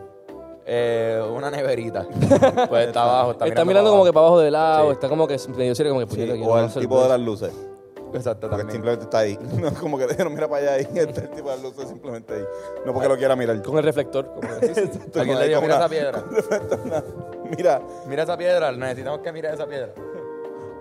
Eh, 0.69 1.21
una 1.33 1.49
neverita. 1.49 2.05
pues 2.69 2.87
está 2.87 3.03
abajo. 3.03 3.31
Está, 3.31 3.47
Está, 3.47 3.63
mirando 3.65 3.89
como 3.91 4.03
que 4.03 4.11
para 4.11 4.25
abajo 4.27 4.39
del 4.41 4.51
lado, 4.53 4.87
Sí. 4.87 4.93
está 4.93 5.07
como 5.09 5.25
que 5.27 5.37
medio 5.55 5.73
serio, 5.75 5.93
como 5.93 6.01
que 6.05 6.07
puñeta, 6.07 6.33
quiero 6.33 6.49
o 6.51 6.57
el 6.59 6.65
hacer 6.65 6.81
tipo 6.81 7.01
de 7.01 7.09
las 7.09 7.19
luces. 7.21 7.51
Exacto, 8.13 8.49
Porque 8.49 8.57
también. 8.63 8.71
simplemente 8.71 9.03
está 9.05 9.19
ahí. 9.19 9.37
No 9.61 9.67
es 9.69 9.73
como 9.79 9.97
que 9.97 10.07
dijeron, 10.07 10.33
mira 10.33 10.47
para 10.49 10.61
allá 10.73 10.79
y 10.79 10.99
está 10.99 11.21
el 11.21 11.29
tipo 11.29 11.49
de 11.49 11.55
las 11.55 11.61
luces 11.63 11.87
simplemente 11.89 12.33
ahí. 12.33 12.43
No 12.85 12.93
porque 12.93 13.07
lo 13.09 13.17
quiera 13.17 13.35
mirar. 13.35 13.61
Con 13.61 13.77
el 13.77 13.83
reflector. 13.83 14.25
Como 14.33 14.41
que, 14.59 14.67
sí, 14.67 14.73
sí. 14.75 14.81
Exacto, 14.81 15.19
Alguien 15.19 15.35
no, 15.35 15.39
le 15.39 15.43
hay 15.43 15.49
dijo, 15.49 15.61
como 15.61 15.67
mira 15.67 15.77
una- 15.77 15.85
esa 15.85 15.89
piedra. 15.89 16.23
Mira, 17.57 17.81
Mira 18.07 18.23
esa 18.23 18.37
piedra. 18.37 18.71
Necesitamos 18.71 19.19
que 19.21 19.31
mire 19.31 19.53
esa 19.53 19.65
piedra. 19.65 19.89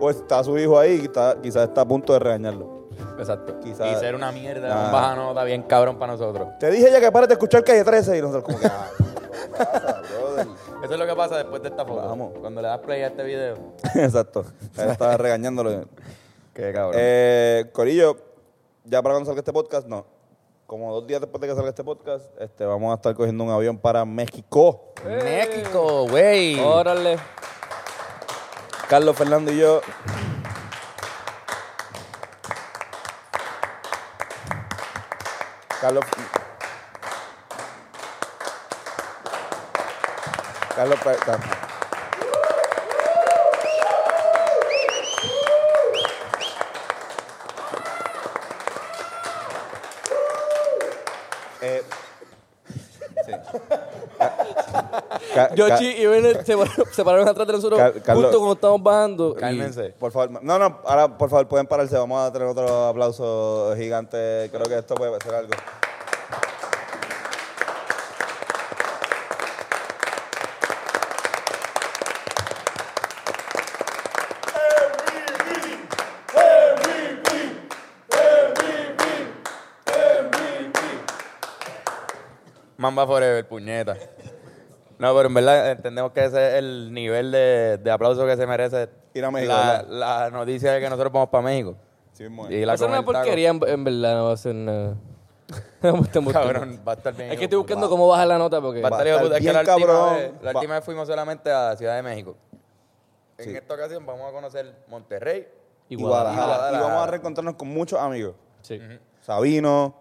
o 0.00 0.10
está 0.10 0.42
su 0.44 0.58
hijo 0.58 0.78
ahí 0.78 0.99
y 1.02 1.04
está, 1.04 1.37
quizás 1.40 1.68
está 1.68 1.82
a 1.82 1.84
punto 1.88 2.12
de 2.12 2.18
regañarlo. 2.18 2.88
Exacto. 3.18 3.58
Quizá- 3.61 3.90
Y 3.90 3.94
ser 3.96 4.14
una 4.14 4.30
mierda, 4.32 4.68
Ah. 4.72 4.87
un 4.87 4.92
baja 4.92 5.14
nota 5.16 5.44
bien 5.44 5.62
cabrón 5.62 5.96
para 5.99 6.12
nosotros. 6.12 6.49
Te 6.58 6.70
dije 6.70 6.90
ya 6.90 7.00
que 7.00 7.11
pares 7.12 7.28
de 7.28 7.34
escuchar 7.34 7.62
Calle 7.64 7.82
13 7.84 8.18
y 8.18 8.20
nosotros 8.20 8.44
como 8.44 8.58
que, 8.61 8.66
ah, 8.66 8.88
¿qué 8.99 9.04
pasa, 9.26 10.02
brother? 10.02 10.47
Eso 10.83 10.92
es 10.92 10.99
lo 10.99 11.06
que 11.06 11.14
pasa 11.14 11.37
después 11.37 11.62
de 11.62 11.68
esta 11.68 11.85
foto. 11.85 12.06
Vamos. 12.06 12.33
Cuando 12.40 12.62
le 12.62 12.68
das 12.68 12.78
play 12.80 13.02
a 13.02 13.09
este 13.09 13.23
video. 13.25 13.56
Exacto. 13.95 14.45
Él 14.78 14.90
estaba 14.90 15.16
regañándolo. 15.16 15.87
Qué 16.54 16.73
cabrón. 16.73 16.95
Eh, 16.97 17.66
Corillo, 17.73 18.16
ya 18.85 19.02
para 19.02 19.14
cuando 19.14 19.26
salga 19.26 19.40
este 19.40 19.52
podcast, 19.52 19.87
no. 19.87 20.06
Como 20.66 20.92
dos 20.92 21.06
días 21.06 21.21
después 21.21 21.40
de 21.40 21.49
que 21.49 21.54
salga 21.54 21.68
este 21.68 21.85
podcast, 21.85 22.25
este, 22.40 22.64
vamos 22.64 22.90
a 22.90 22.97
estar 22.97 23.14
cogiendo 23.14 23.45
un 23.45 23.50
avión 23.50 23.78
para 23.78 24.04
México. 24.04 24.92
México, 25.04 26.09
güey. 26.09 26.59
Órale. 26.59 27.18
Carlos, 28.88 29.16
Fernando 29.16 29.52
y 29.52 29.59
yo. 29.59 29.80
Carlos. 35.80 36.04
Carlos. 40.76 40.99
Car- 41.00 41.40
Eh, 51.61 51.83
sí. 53.25 53.33
Ca- 55.35 55.49
ca- 55.49 55.54
Yoshi 55.54 55.87
y 55.87 56.06
Ben 56.06 56.45
se, 56.45 56.56
pararon- 56.56 56.92
se 56.92 57.04
pararon 57.04 57.28
atrás 57.28 57.47
de 57.47 57.52
nosotros 57.54 57.80
Carlos- 58.04 58.25
justo 58.25 58.38
cuando 58.38 58.52
estábamos 58.54 58.83
bajando. 58.83 59.35
y- 59.37 59.40
Cálmense. 59.40 59.90
Por 59.99 60.12
favor, 60.12 60.42
no, 60.42 60.59
no, 60.59 60.80
ahora 60.85 61.16
por 61.16 61.30
favor 61.30 61.49
pueden 61.49 61.66
pararse, 61.66 61.97
vamos 61.97 62.21
a 62.21 62.33
tener 62.33 62.47
otro 62.49 62.87
aplauso 62.87 63.75
gigante, 63.76 64.49
creo 64.52 64.64
que 64.64 64.78
esto 64.78 64.95
puede 64.95 65.18
ser 65.23 65.35
algo. 65.35 65.52
Mamba 82.76 83.06
Forever, 83.06 83.47
puñeta. 83.49 83.97
No, 84.99 85.14
pero 85.14 85.28
en 85.28 85.35
verdad 85.35 85.71
entendemos 85.73 86.12
que 86.12 86.25
ese 86.25 86.49
es 86.49 86.54
el 86.54 86.92
nivel 86.92 87.30
de, 87.30 87.78
de 87.83 87.90
aplauso 87.90 88.25
que 88.26 88.37
se 88.37 88.47
merece 88.47 88.88
Ir 89.14 89.25
a 89.25 89.30
México, 89.30 89.52
la, 89.52 89.83
¿verdad? 89.83 89.87
la 89.88 90.30
noticia 90.30 90.73
de 90.73 90.80
que 90.80 90.88
nosotros 90.88 91.12
vamos 91.12 91.28
para 91.28 91.42
México. 91.45 91.75
Sí, 92.12 92.23
mismo 92.25 92.47
es. 92.47 92.52
Y 92.52 92.61
Va 92.61 92.66
la 92.66 92.73
a 92.73 92.76
ser 92.78 92.88
una 92.88 92.97
come 92.99 93.09
el 93.09 93.12
taco. 93.12 93.25
porquería, 93.25 93.49
en, 93.50 93.61
en 93.68 93.85
verdad, 93.85 94.14
no 94.16 94.25
va 94.26 94.33
a 94.33 94.37
ser 94.38 94.54
nada. 94.54 94.95
Me 95.83 95.88
embustando. 95.90 96.33
Cabrón, 96.33 96.80
va 96.87 96.92
a 96.92 96.95
estar 96.97 97.14
bien. 97.14 97.30
Es 97.30 97.38
que 97.38 97.45
estoy 97.45 97.59
buscando 97.59 97.88
cómo 97.90 98.09
bajar 98.09 98.26
la 98.26 98.38
nota 98.38 98.61
porque... 98.61 98.80
Va 98.80 98.88
a 98.88 98.90
Va 98.90 98.97
a 98.99 99.00
estar 99.02 99.06
hijo 99.14 99.18
de 99.18 99.25
puta. 99.25 99.38
estar 99.38 99.56
Es 99.56 99.61
que 99.62 99.66
la 99.71 99.75
última, 99.75 99.87
cabrón. 99.92 100.14
vez, 100.16 100.33
la 100.42 100.52
Va- 100.52 100.59
última 100.59 100.75
vez 100.76 100.85
fuimos 100.85 101.09
solamente 101.09 101.50
a 101.52 101.76
Ciudad 101.76 101.97
de 101.97 102.02
México. 102.02 102.37
En 103.38 103.45
Sí. 103.45 103.54
esta 103.56 103.75
ocasión 103.75 104.04
vamos 104.06 104.28
a 104.28 104.33
conocer 104.33 104.75
Monterrey. 104.88 105.47
Y 105.88 105.95
Y 105.95 105.97
Guadalajara. 105.97 106.47
Guadalajara. 106.47 106.78
Y 106.78 106.80
vamos 106.80 107.02
a 107.02 107.06
reencontrarnos 107.11 107.54
con 107.56 107.68
muchos 107.68 108.00
amigos. 108.00 108.35
Sí. 108.62 108.80
Sabino, 109.21 109.95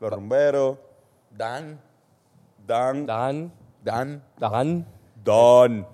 los 0.00 0.12
rumberos, 0.12 0.76
Dan. 1.30 1.80
Dan, 2.70 3.06
Dan, 3.06 3.52
Dan. 3.84 4.22
Dan. 4.38 4.86
Don. 5.24 5.86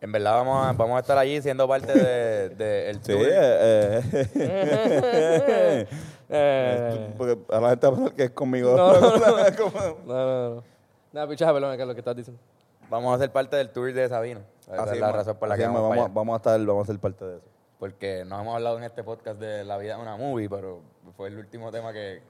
En 0.00 0.12
verdad 0.12 0.34
vamos 0.34 0.66
a, 0.66 0.72
vamos 0.72 0.96
a 0.96 1.00
estar 1.00 1.16
allí 1.18 1.40
siendo 1.42 1.66
parte 1.68 1.92
de, 1.92 2.48
de 2.50 2.90
el 2.90 2.96
Sí, 3.02 3.12
tour. 3.12 3.26
eh, 3.30 4.00
eh. 4.34 5.86
Eh, 6.28 7.14
Porque 7.16 7.38
a 7.54 7.60
la 7.60 7.70
gente 7.70 7.86
va 7.86 7.92
a 7.92 7.96
pensar 7.96 8.14
que 8.14 8.24
es 8.24 8.30
conmigo. 8.32 8.76
No, 8.76 8.92
no, 9.00 9.16
no, 9.16 9.96
no, 10.06 10.54
no. 10.56 10.64
Nada, 11.12 11.28
pichaje, 11.28 11.52
perdón, 11.52 11.76
que 11.76 11.82
es 11.82 11.88
lo 11.88 11.94
que 11.94 12.00
estás 12.00 12.16
diciendo. 12.16 12.42
Vamos 12.90 13.14
a 13.14 13.18
ser 13.18 13.30
parte 13.30 13.54
del 13.56 13.70
tour 13.70 13.92
de 13.92 14.08
Sabino. 14.08 14.40
Esa 14.62 14.82
Así 14.82 14.94
es 14.94 15.00
la 15.00 15.12
razón 15.12 15.36
por 15.36 15.48
la 15.48 15.56
que 15.56 15.62
mismo, 15.62 15.74
vamos, 15.74 15.88
para 15.90 16.00
vamos, 16.02 16.06
allá. 16.08 16.14
vamos 16.14 16.34
a 16.34 16.36
estar, 16.38 16.66
vamos 16.66 16.82
a 16.82 16.86
ser 16.92 17.00
parte 17.00 17.24
de 17.24 17.36
eso. 17.36 17.46
Porque 17.78 18.24
no 18.26 18.40
hemos 18.40 18.56
hablado 18.56 18.76
en 18.78 18.82
este 18.84 19.04
podcast 19.04 19.38
de 19.38 19.64
la 19.64 19.78
vida 19.78 19.94
de 19.96 20.02
una 20.02 20.16
movie, 20.16 20.48
pero 20.48 20.80
fue 21.16 21.28
el 21.28 21.38
último 21.38 21.70
tema 21.70 21.92
que, 21.92 22.22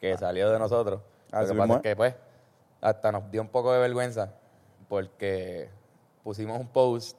que 0.00 0.16
salió 0.18 0.50
de 0.50 0.58
nosotros. 0.58 1.00
Lo 1.30 1.38
Así 1.38 1.52
que 1.52 1.58
pasa 1.58 1.72
es 1.74 1.76
es. 1.76 1.82
que, 1.82 1.94
pues, 1.96 2.14
hasta 2.86 3.10
nos 3.10 3.28
dio 3.32 3.42
un 3.42 3.48
poco 3.48 3.72
de 3.72 3.80
vergüenza 3.80 4.32
porque 4.88 5.68
pusimos 6.22 6.60
un 6.60 6.68
post 6.68 7.16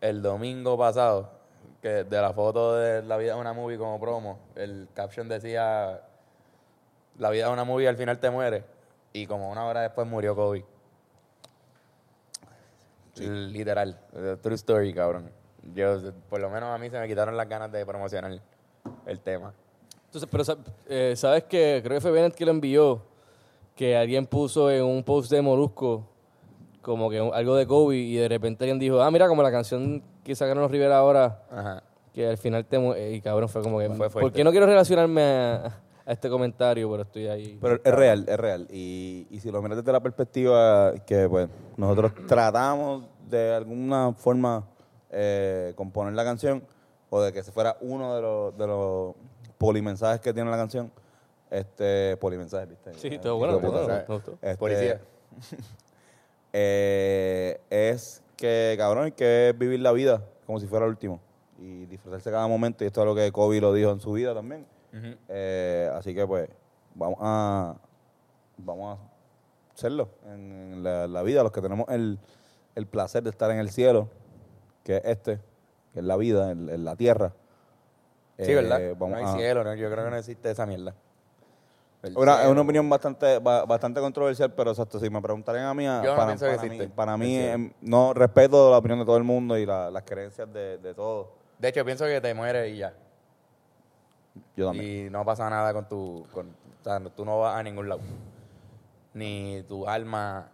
el 0.00 0.20
domingo 0.20 0.76
pasado 0.76 1.30
que 1.80 2.02
de 2.02 2.20
la 2.20 2.32
foto 2.32 2.74
de 2.74 3.02
la 3.02 3.16
vida 3.18 3.34
de 3.34 3.40
una 3.40 3.52
movie 3.52 3.78
como 3.78 4.00
promo. 4.00 4.40
El 4.56 4.88
caption 4.94 5.28
decía: 5.28 6.02
La 7.18 7.30
vida 7.30 7.46
de 7.46 7.52
una 7.52 7.62
movie 7.62 7.86
al 7.86 7.96
final 7.96 8.18
te 8.18 8.30
muere. 8.30 8.64
Y 9.12 9.26
como 9.26 9.48
una 9.48 9.64
hora 9.64 9.82
después 9.82 10.08
murió 10.08 10.34
Kobe. 10.34 10.64
Literal. 13.14 13.96
True 14.42 14.54
story, 14.56 14.92
cabrón. 14.92 15.30
Yo, 15.72 16.12
por 16.28 16.40
lo 16.40 16.50
menos 16.50 16.74
a 16.74 16.78
mí 16.78 16.90
se 16.90 16.98
me 16.98 17.06
quitaron 17.06 17.36
las 17.36 17.48
ganas 17.48 17.70
de 17.70 17.86
promocionar 17.86 18.40
el 19.06 19.20
tema. 19.20 19.54
Entonces, 20.06 20.28
pero 20.30 20.44
eh, 20.88 21.14
sabes 21.16 21.44
que 21.44 21.80
creo 21.84 21.98
que 21.98 22.00
fue 22.00 22.10
Bennett 22.10 22.34
que 22.34 22.44
lo 22.44 22.50
envió, 22.50 23.02
que 23.78 23.96
alguien 23.96 24.26
puso 24.26 24.72
en 24.72 24.82
un 24.82 25.04
post 25.04 25.30
de 25.30 25.40
Molusco 25.40 26.04
como 26.82 27.08
que 27.08 27.20
un- 27.20 27.32
algo 27.32 27.54
de 27.54 27.64
Kobe 27.64 27.94
y 27.96 28.16
de 28.16 28.28
repente 28.28 28.64
alguien 28.64 28.80
dijo, 28.80 29.00
ah, 29.00 29.08
mira, 29.12 29.28
como 29.28 29.40
la 29.40 29.52
canción 29.52 30.02
que 30.24 30.34
sacaron 30.34 30.62
los 30.64 30.70
Rivera 30.72 30.98
ahora, 30.98 31.44
Ajá. 31.48 31.82
que 32.12 32.26
al 32.26 32.38
final 32.38 32.64
te... 32.64 32.76
mu- 32.80 32.94
Y 32.96 33.20
cabrón, 33.20 33.48
fue 33.48 33.62
como 33.62 33.78
que... 33.78 33.86
Fue 33.90 34.10
fuerte. 34.10 34.20
¿Por 34.20 34.32
qué 34.32 34.42
no 34.42 34.50
quiero 34.50 34.66
relacionarme 34.66 35.22
a, 35.22 35.80
a 36.06 36.12
este 36.12 36.28
comentario? 36.28 36.90
Pero 36.90 37.02
estoy 37.04 37.28
ahí. 37.28 37.56
Pero 37.60 37.76
es 37.84 37.94
real, 37.94 38.24
es 38.26 38.36
real. 38.36 38.66
Y, 38.72 39.28
y 39.30 39.38
si 39.38 39.48
lo 39.52 39.62
miras 39.62 39.78
desde 39.78 39.92
la 39.92 40.00
perspectiva 40.00 40.94
que 41.06 41.28
pues 41.28 41.48
nosotros 41.76 42.12
tratamos 42.26 43.04
de 43.30 43.54
alguna 43.54 44.12
forma 44.12 44.64
eh, 45.10 45.72
componer 45.76 46.14
la 46.14 46.24
canción 46.24 46.64
o 47.10 47.20
de 47.20 47.32
que 47.32 47.44
se 47.44 47.52
fuera 47.52 47.76
uno 47.80 48.16
de 48.16 48.22
los, 48.22 48.58
de 48.58 48.66
los 48.66 49.14
polimensajes 49.56 50.20
que 50.20 50.32
tiene 50.34 50.50
la 50.50 50.56
canción, 50.56 50.90
este 51.50 52.16
polimensajes, 52.18 52.68
¿viste? 52.68 52.94
Sí, 52.94 53.08
Eh, 53.14 53.18
todo 53.18 53.36
bueno. 53.38 53.54
Este, 54.42 54.56
Policía. 54.58 55.00
eh, 56.52 57.60
es 57.70 58.22
que, 58.36 58.74
cabrón, 58.78 59.04
hay 59.04 59.12
que 59.12 59.54
vivir 59.56 59.80
la 59.80 59.92
vida 59.92 60.22
como 60.46 60.60
si 60.60 60.66
fuera 60.66 60.84
el 60.86 60.90
último 60.90 61.20
y 61.58 61.86
disfrutarse 61.86 62.30
cada 62.30 62.46
momento. 62.46 62.84
Y 62.84 62.86
esto 62.86 63.00
es 63.00 63.06
lo 63.06 63.14
que 63.14 63.30
Kobe 63.32 63.60
lo 63.60 63.72
dijo 63.72 63.90
en 63.90 64.00
su 64.00 64.12
vida 64.12 64.34
también. 64.34 64.66
Eh, 65.28 65.90
así 65.94 66.14
que, 66.14 66.26
pues, 66.26 66.48
vamos 66.94 67.18
a, 67.20 67.76
vamos 68.56 68.98
a 68.98 69.74
hacerlo 69.74 70.08
en 70.26 70.82
la, 70.82 71.06
la 71.06 71.22
vida, 71.22 71.42
los 71.42 71.52
que 71.52 71.60
tenemos 71.60 71.86
el, 71.90 72.18
el 72.74 72.86
placer 72.86 73.22
de 73.22 73.30
estar 73.30 73.50
en 73.50 73.58
el 73.58 73.70
cielo, 73.70 74.08
que 74.84 74.96
es 74.96 75.04
este, 75.04 75.38
que 75.92 76.00
es 76.00 76.04
la 76.04 76.16
vida, 76.16 76.50
en, 76.50 76.68
en 76.68 76.84
la 76.84 76.96
tierra. 76.96 77.32
Sí, 78.38 78.52
Eh, 78.52 78.54
¿verdad? 78.54 78.80
Vamos 78.98 79.10
no 79.10 79.16
hay 79.16 79.24
a- 79.24 79.36
cielo, 79.36 79.64
¿no? 79.64 79.74
yo 79.74 79.90
creo 79.90 80.04
que 80.04 80.10
no 80.10 80.16
existe 80.16 80.50
esa 80.50 80.64
mierda. 80.64 80.94
El 82.02 82.16
Una, 82.16 82.42
es 82.44 82.48
una 82.48 82.60
opinión 82.60 82.88
bastante 82.88 83.38
ba- 83.38 83.64
bastante 83.64 84.00
controversial, 84.00 84.52
pero 84.52 84.70
exacto, 84.70 85.00
si 85.00 85.10
me 85.10 85.20
preguntarían 85.20 85.66
a 85.66 85.74
mí, 85.74 85.84
a- 85.86 86.02
Yo 86.04 86.10
no 86.10 86.16
para, 86.16 86.26
pienso 86.28 86.46
que 86.46 86.52
para 86.56 86.62
mí, 86.68 86.74
existe 86.76 86.94
para 86.94 87.16
mí, 87.16 87.36
em, 87.36 87.72
no 87.80 88.14
respeto 88.14 88.70
la 88.70 88.78
opinión 88.78 89.00
de 89.00 89.04
todo 89.04 89.16
el 89.16 89.24
mundo 89.24 89.58
y 89.58 89.66
la- 89.66 89.90
las 89.90 90.04
creencias 90.04 90.52
de, 90.52 90.78
de 90.78 90.94
todos. 90.94 91.26
De 91.58 91.68
hecho, 91.68 91.84
pienso 91.84 92.04
que 92.04 92.20
te 92.20 92.32
mueres 92.34 92.72
y 92.72 92.78
ya. 92.78 92.94
Yo 94.56 94.66
también. 94.66 95.06
Y 95.06 95.10
no 95.10 95.24
pasa 95.24 95.50
nada 95.50 95.72
con 95.72 95.88
tu... 95.88 96.24
Con, 96.32 96.46
o 96.48 96.84
sea, 96.84 97.00
tú 97.00 97.24
no 97.24 97.40
vas 97.40 97.56
a 97.56 97.62
ningún 97.64 97.88
lado. 97.88 98.00
Ni 99.14 99.64
tu 99.68 99.88
alma, 99.88 100.48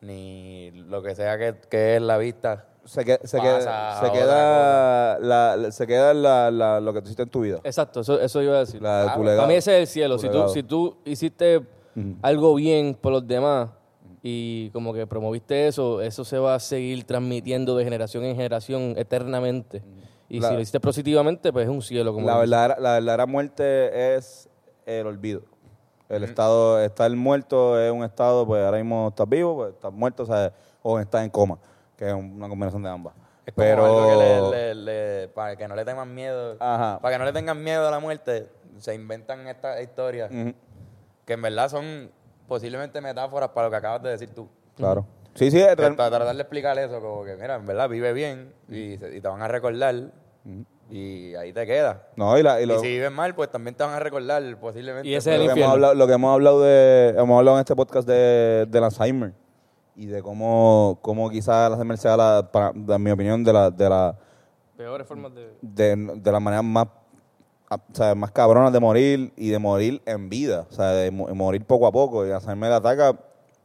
ni 0.00 0.70
lo 0.72 1.02
que 1.02 1.14
sea 1.14 1.36
que, 1.38 1.54
que 1.68 1.96
es 1.96 2.02
la 2.02 2.18
vista. 2.18 2.66
Se, 2.84 3.04
que- 3.04 3.20
se, 3.24 3.36
pasa 3.38 3.42
queda, 3.60 4.00
se 4.00 4.12
queda, 4.12 5.18
la, 5.20 5.56
la- 5.56 5.70
se 5.72 5.86
queda 5.86 6.14
la, 6.14 6.50
la- 6.50 6.80
lo 6.80 6.92
que 6.94 7.00
tú 7.02 7.06
hiciste 7.06 7.22
en 7.24 7.28
tu 7.28 7.40
vida. 7.42 7.58
Exacto, 7.62 8.00
eso, 8.00 8.18
eso 8.20 8.42
iba 8.42 8.56
a 8.56 8.60
decir. 8.60 8.80
La 8.80 8.98
de 9.00 9.02
tu 9.02 9.06
Claro. 9.08 9.22
legado. 9.24 9.38
Para 9.40 9.48
mí 9.48 9.54
ese 9.54 9.74
es 9.74 9.80
el 9.80 9.86
cielo. 9.86 10.16
Tu 10.16 10.22
Si 10.22 10.26
tú, 10.28 10.32
legado. 10.32 10.48
si 10.54 10.62
tú 10.62 10.96
hiciste 11.04 11.60
algo 12.22 12.54
bien 12.54 12.94
por 12.94 13.12
los 13.12 13.26
demás 13.26 13.68
y 14.22 14.70
como 14.70 14.94
que 14.94 15.06
promoviste 15.06 15.66
eso, 15.66 16.00
eso 16.00 16.24
se 16.24 16.38
va 16.38 16.54
a 16.54 16.58
seguir 16.60 17.04
transmitiendo 17.04 17.76
de 17.76 17.84
generación 17.84 18.24
en 18.24 18.34
generación 18.36 18.94
eternamente. 18.96 19.82
Y 20.30 20.40
La- 20.40 20.48
si 20.48 20.54
lo 20.54 20.60
hiciste 20.60 20.80
positivamente, 20.80 21.52
pues 21.52 21.64
es 21.66 21.70
un 21.70 21.82
cielo. 21.82 22.14
Como 22.14 22.26
La 22.26 22.38
verdadera, 22.38 22.76
la 22.80 22.92
verdadera 22.94 23.26
muerte 23.26 24.16
es 24.16 24.48
el 24.86 25.06
olvido. 25.06 25.42
El 26.10 26.24
estado, 26.24 26.80
estar 26.80 27.08
muerto 27.12 27.80
es 27.80 27.90
un 27.92 28.02
estado, 28.02 28.44
pues 28.44 28.62
ahora 28.64 28.78
mismo 28.78 29.08
estás 29.10 29.28
vivo, 29.28 29.54
pues 29.54 29.74
estás 29.74 29.92
muerto, 29.92 30.24
o, 30.24 30.26
sea, 30.26 30.52
o 30.82 30.98
estás 30.98 31.22
en 31.24 31.30
coma, 31.30 31.56
que 31.96 32.08
es 32.08 32.12
una 32.14 32.48
combinación 32.48 32.82
de 32.82 32.88
ambas. 32.90 33.14
Es 33.46 33.54
como 33.54 33.64
Pero, 33.64 33.84
algo 33.84 34.06
que 34.06 34.16
le- 34.16 34.50
le- 34.50 34.74
le- 34.74 35.28
para 35.28 35.54
que 35.56 35.68
no 35.68 35.76
le 35.76 35.84
tengan 35.84 36.12
miedo. 36.12 36.56
Ajá. 36.58 36.98
Para 37.00 37.14
que 37.14 37.18
no 37.20 37.24
le 37.24 37.32
tengan 37.32 37.62
miedo 37.62 37.86
a 37.86 37.90
la 37.92 38.00
muerte, 38.00 38.48
se 38.78 38.94
inventan 38.94 39.46
estas 39.46 39.80
historias 39.80 40.30
que 41.24 41.32
en 41.32 41.42
verdad 41.42 41.68
son 41.68 42.10
posiblemente 42.48 43.00
metáforas 43.00 43.50
para 43.50 43.68
lo 43.68 43.70
que 43.70 43.76
acabas 43.76 44.02
de 44.02 44.10
decir 44.10 44.30
tú. 44.34 44.48
claro. 44.76 45.06
Sí, 45.36 45.48
sí, 45.48 45.62
Para 45.76 45.94
tratar 45.94 46.34
de 46.34 46.42
explicar 46.42 46.76
eso, 46.76 47.00
como 47.00 47.24
que, 47.24 47.36
mira, 47.36 47.54
en 47.54 47.64
verdad 47.64 47.88
vive 47.88 48.12
bien 48.12 48.52
y 48.68 48.98
te 48.98 49.20
van 49.20 49.40
a 49.40 49.46
recordar 49.46 49.94
y 50.90 51.34
ahí 51.36 51.52
te 51.52 51.66
quedas. 51.66 51.96
no, 52.16 52.36
y, 52.38 52.42
la, 52.42 52.60
y 52.60 52.64
Y, 52.64 52.66
lo, 52.66 52.78
si 52.80 52.88
vives 52.88 53.10
mal, 53.12 53.34
pues 53.34 53.50
también 53.50 53.74
te 53.74 53.84
van 53.84 53.94
a 53.94 53.98
recordar 54.00 54.42
posiblemente. 54.60 55.08
Y 55.08 55.14
ese 55.14 55.32
es 55.34 55.38
lo 55.38 55.44
el 55.48 55.54
que, 55.54 55.60
hemos 55.60 55.72
hablado, 55.72 55.94
lo 55.94 56.06
que 56.06 56.12
hemos 56.12 56.32
hablado 56.34 56.62
de, 56.62 57.14
hemos 57.16 57.38
hablado 57.38 57.56
en 57.56 57.60
este 57.60 57.76
podcast 57.76 58.06
de, 58.08 58.66
del 58.68 58.84
Alzheimer 58.84 59.32
y 59.96 60.06
de 60.06 60.22
cómo, 60.22 60.98
cómo 61.02 61.30
quizás 61.30 61.66
el 61.68 61.72
Alzheimer 61.74 61.98
sea 61.98 62.16
la, 62.16 62.48
para, 62.50 62.70
en 62.70 63.02
mi 63.02 63.10
opinión, 63.10 63.44
de 63.44 63.52
la, 63.52 63.70
de 63.70 63.88
la, 63.88 64.16
Peores 64.76 65.06
formas 65.06 65.32
de... 65.34 65.50
de, 65.60 65.94
de 66.16 66.32
la 66.32 66.40
manera 66.40 66.62
más, 66.62 66.86
a- 67.68 67.74
o 67.76 67.94
sea, 67.94 68.14
más 68.14 68.30
cabrona 68.30 68.70
de 68.70 68.80
morir 68.80 69.32
y 69.36 69.50
de 69.50 69.58
morir 69.58 70.00
en 70.06 70.28
vida, 70.30 70.66
o 70.70 70.72
sea, 70.72 70.88
de 70.92 71.10
mo- 71.10 71.28
morir 71.34 71.64
poco 71.66 71.86
a 71.86 71.92
poco. 71.92 72.26
Y 72.26 72.30
Alzheimer 72.30 72.72
ataca 72.72 73.14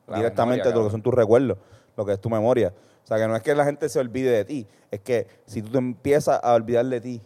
La 0.07 0.17
directamente 0.17 0.63
memoria, 0.65 0.71
de 0.73 0.77
lo 0.79 0.85
que 0.85 0.91
son 0.91 1.01
tus 1.01 1.13
recuerdos, 1.13 1.57
lo 1.95 2.05
que 2.05 2.11
es 2.11 2.19
tu 2.19 2.29
memoria. 2.29 2.73
O 3.05 3.07
sea, 3.07 3.17
que 3.17 3.27
no 3.27 3.35
es 3.35 3.43
que 3.43 3.53
la 3.55 3.63
gente 3.65 3.87
se 3.87 3.99
olvide 3.99 4.31
de 4.31 4.43
ti, 4.45 4.67
es 4.91 4.99
que 4.99 5.27
si 5.45 5.61
tú 5.61 5.71
te 5.71 5.77
empiezas 5.77 6.39
a 6.43 6.53
olvidar 6.55 6.85
de 6.87 6.99
ti 6.99 7.21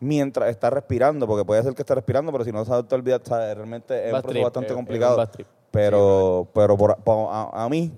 mientras 0.00 0.48
estás 0.48 0.72
respirando, 0.72 1.26
porque 1.26 1.44
puede 1.44 1.60
ser 1.62 1.74
que 1.74 1.82
estés 1.82 1.96
respirando, 1.96 2.30
pero 2.30 2.44
si 2.44 2.52
no 2.52 2.64
sabes 2.64 2.86
te 2.86 2.94
olvidas, 2.94 3.20
sea, 3.24 3.52
realmente 3.54 4.06
es 4.06 4.12
Bad 4.12 4.18
un 4.20 4.22
proceso 4.22 4.44
bastante 4.44 4.72
un 4.72 4.78
complicado. 4.78 5.16
Pero, 5.72 6.48
pero 6.54 6.76
por, 6.76 6.96
por- 7.02 7.28
a, 7.30 7.64
a 7.64 7.68
mí, 7.68 7.92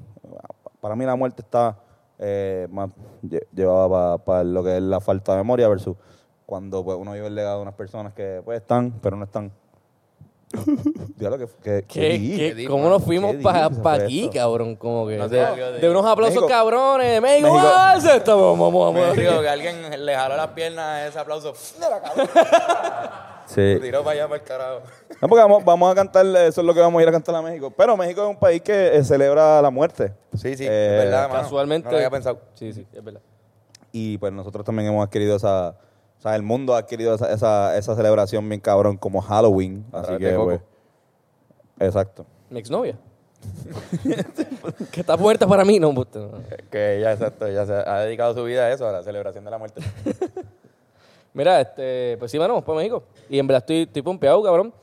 para 0.80 0.96
mí 0.96 1.04
la 1.04 1.14
muerte 1.14 1.42
está 1.42 1.78
eh, 2.18 2.66
más 2.70 2.90
lle- 3.22 3.46
llevada 3.54 4.18
para 4.18 4.42
lo 4.42 4.64
que 4.64 4.76
es 4.78 4.82
la 4.82 5.00
falta 5.00 5.32
de 5.32 5.38
memoria 5.38 5.68
versus 5.68 5.96
cuando 6.46 6.82
pues, 6.82 6.96
uno 6.98 7.12
vive 7.12 7.26
el 7.26 7.34
legado 7.34 7.56
de 7.58 7.62
unas 7.62 7.74
personas 7.74 8.12
que 8.14 8.40
pues 8.44 8.60
están, 8.60 8.92
pero 9.02 9.16
no 9.16 9.24
están. 9.24 9.52
Diablo, 11.16 11.38
que, 11.38 11.46
que, 11.62 11.84
¿Qué, 11.86 12.00
deep. 12.18 12.36
qué- 12.36 12.54
deep, 12.54 12.68
¿Cómo 12.70 12.88
nos 12.88 13.04
fuimos 13.04 13.36
para 13.36 13.70
fue 13.70 13.92
aquí, 14.04 14.24
esto. 14.24 14.32
cabrón? 14.34 14.74
Como 14.76 15.06
que... 15.06 15.16
No 15.16 15.28
de, 15.28 15.38
sé, 15.38 15.44
algo 15.44 15.66
de- 15.72 15.78
de 15.78 15.90
unos 15.90 16.04
aplausos 16.06 16.34
México- 16.42 16.48
cabrones. 16.48 17.22
México, 17.22 17.48
México- 17.52 17.64
vamos 17.64 17.72
a 17.80 17.92
hacer 17.92 18.16
esto. 18.16 18.50
Vamos, 18.58 18.72
vamos, 18.94 19.16
digo 19.16 19.40
que 19.42 19.48
alguien 19.48 20.04
le 20.06 20.14
jaló 20.14 20.36
las 20.36 20.48
piernas 20.48 20.84
a 20.84 21.06
ese 21.06 21.18
aplauso. 21.18 21.52
Mira, 21.78 22.00
cabrón. 22.00 22.28
Sí. 23.46 23.74
Lo 23.74 23.80
tiró 23.80 24.04
para 24.04 24.12
allá, 24.12 24.28
para 24.28 24.40
el 24.40 24.46
carajo. 24.46 24.80
No, 25.20 25.28
porque 25.28 25.42
vamos, 25.42 25.64
vamos 25.64 25.90
a 25.92 25.94
cantar, 25.94 26.24
eso 26.26 26.60
es 26.60 26.66
lo 26.66 26.72
que 26.74 26.80
vamos 26.80 26.98
a 27.00 27.02
ir 27.02 27.08
a 27.08 27.12
cantar 27.12 27.34
a 27.34 27.42
México. 27.42 27.72
Pero 27.76 27.96
México 27.96 28.22
es 28.22 28.28
un 28.30 28.36
país 28.38 28.62
que 28.62 28.96
eh, 28.96 29.04
celebra 29.04 29.60
la 29.62 29.70
muerte. 29.70 30.12
Sí, 30.34 30.56
sí, 30.56 30.66
Eh, 30.68 30.96
es 30.98 31.04
verdad, 31.04 31.28
mano. 31.28 31.42
Casualmente... 31.42 31.86
No 31.86 31.92
lo 31.92 31.96
había 31.98 32.10
pensado. 32.10 32.40
Sí, 32.54 32.72
sí, 32.72 32.86
es 32.92 33.04
verdad. 33.04 33.20
Y 33.92 34.18
pues 34.18 34.32
nosotros 34.32 34.64
también 34.64 34.88
hemos 34.88 35.04
adquirido 35.04 35.34
esa, 35.36 35.74
o 36.20 36.22
sea, 36.22 36.36
el 36.36 36.42
mundo 36.42 36.74
ha 36.74 36.78
adquirido 36.78 37.14
esa, 37.14 37.32
esa, 37.32 37.76
esa 37.76 37.96
celebración 37.96 38.46
bien 38.48 38.60
cabrón 38.60 38.96
como 38.98 39.20
Halloween. 39.22 39.84
Así 39.90 40.16
que, 40.18 40.32
Coco. 40.34 40.44
pues, 40.44 40.60
exacto. 41.80 42.26
Mi 42.50 42.60
exnovia. 42.60 42.96
que 44.92 45.00
está 45.00 45.16
muerta 45.16 45.46
para 45.46 45.64
mí. 45.64 45.78
No, 45.80 45.94
puta, 45.94 46.18
no. 46.18 46.30
Que 46.70 46.98
ella, 46.98 47.12
exacto, 47.12 47.46
ella 47.46 47.64
se 47.64 47.72
ha 47.72 48.00
dedicado 48.00 48.34
su 48.34 48.44
vida 48.44 48.64
a 48.66 48.70
eso, 48.72 48.86
a 48.86 48.92
la 48.92 49.02
celebración 49.02 49.44
de 49.44 49.50
la 49.50 49.56
muerte. 49.58 49.80
Mira, 51.32 51.60
este, 51.60 52.16
pues 52.18 52.30
sí, 52.30 52.38
mano, 52.38 52.54
vamos 52.54 52.64
para 52.66 52.76
México. 52.78 53.02
Y 53.28 53.38
en 53.38 53.46
verdad 53.46 53.60
estoy, 53.62 53.82
estoy 53.82 54.02
pompeado, 54.02 54.42
cabrón. 54.42 54.74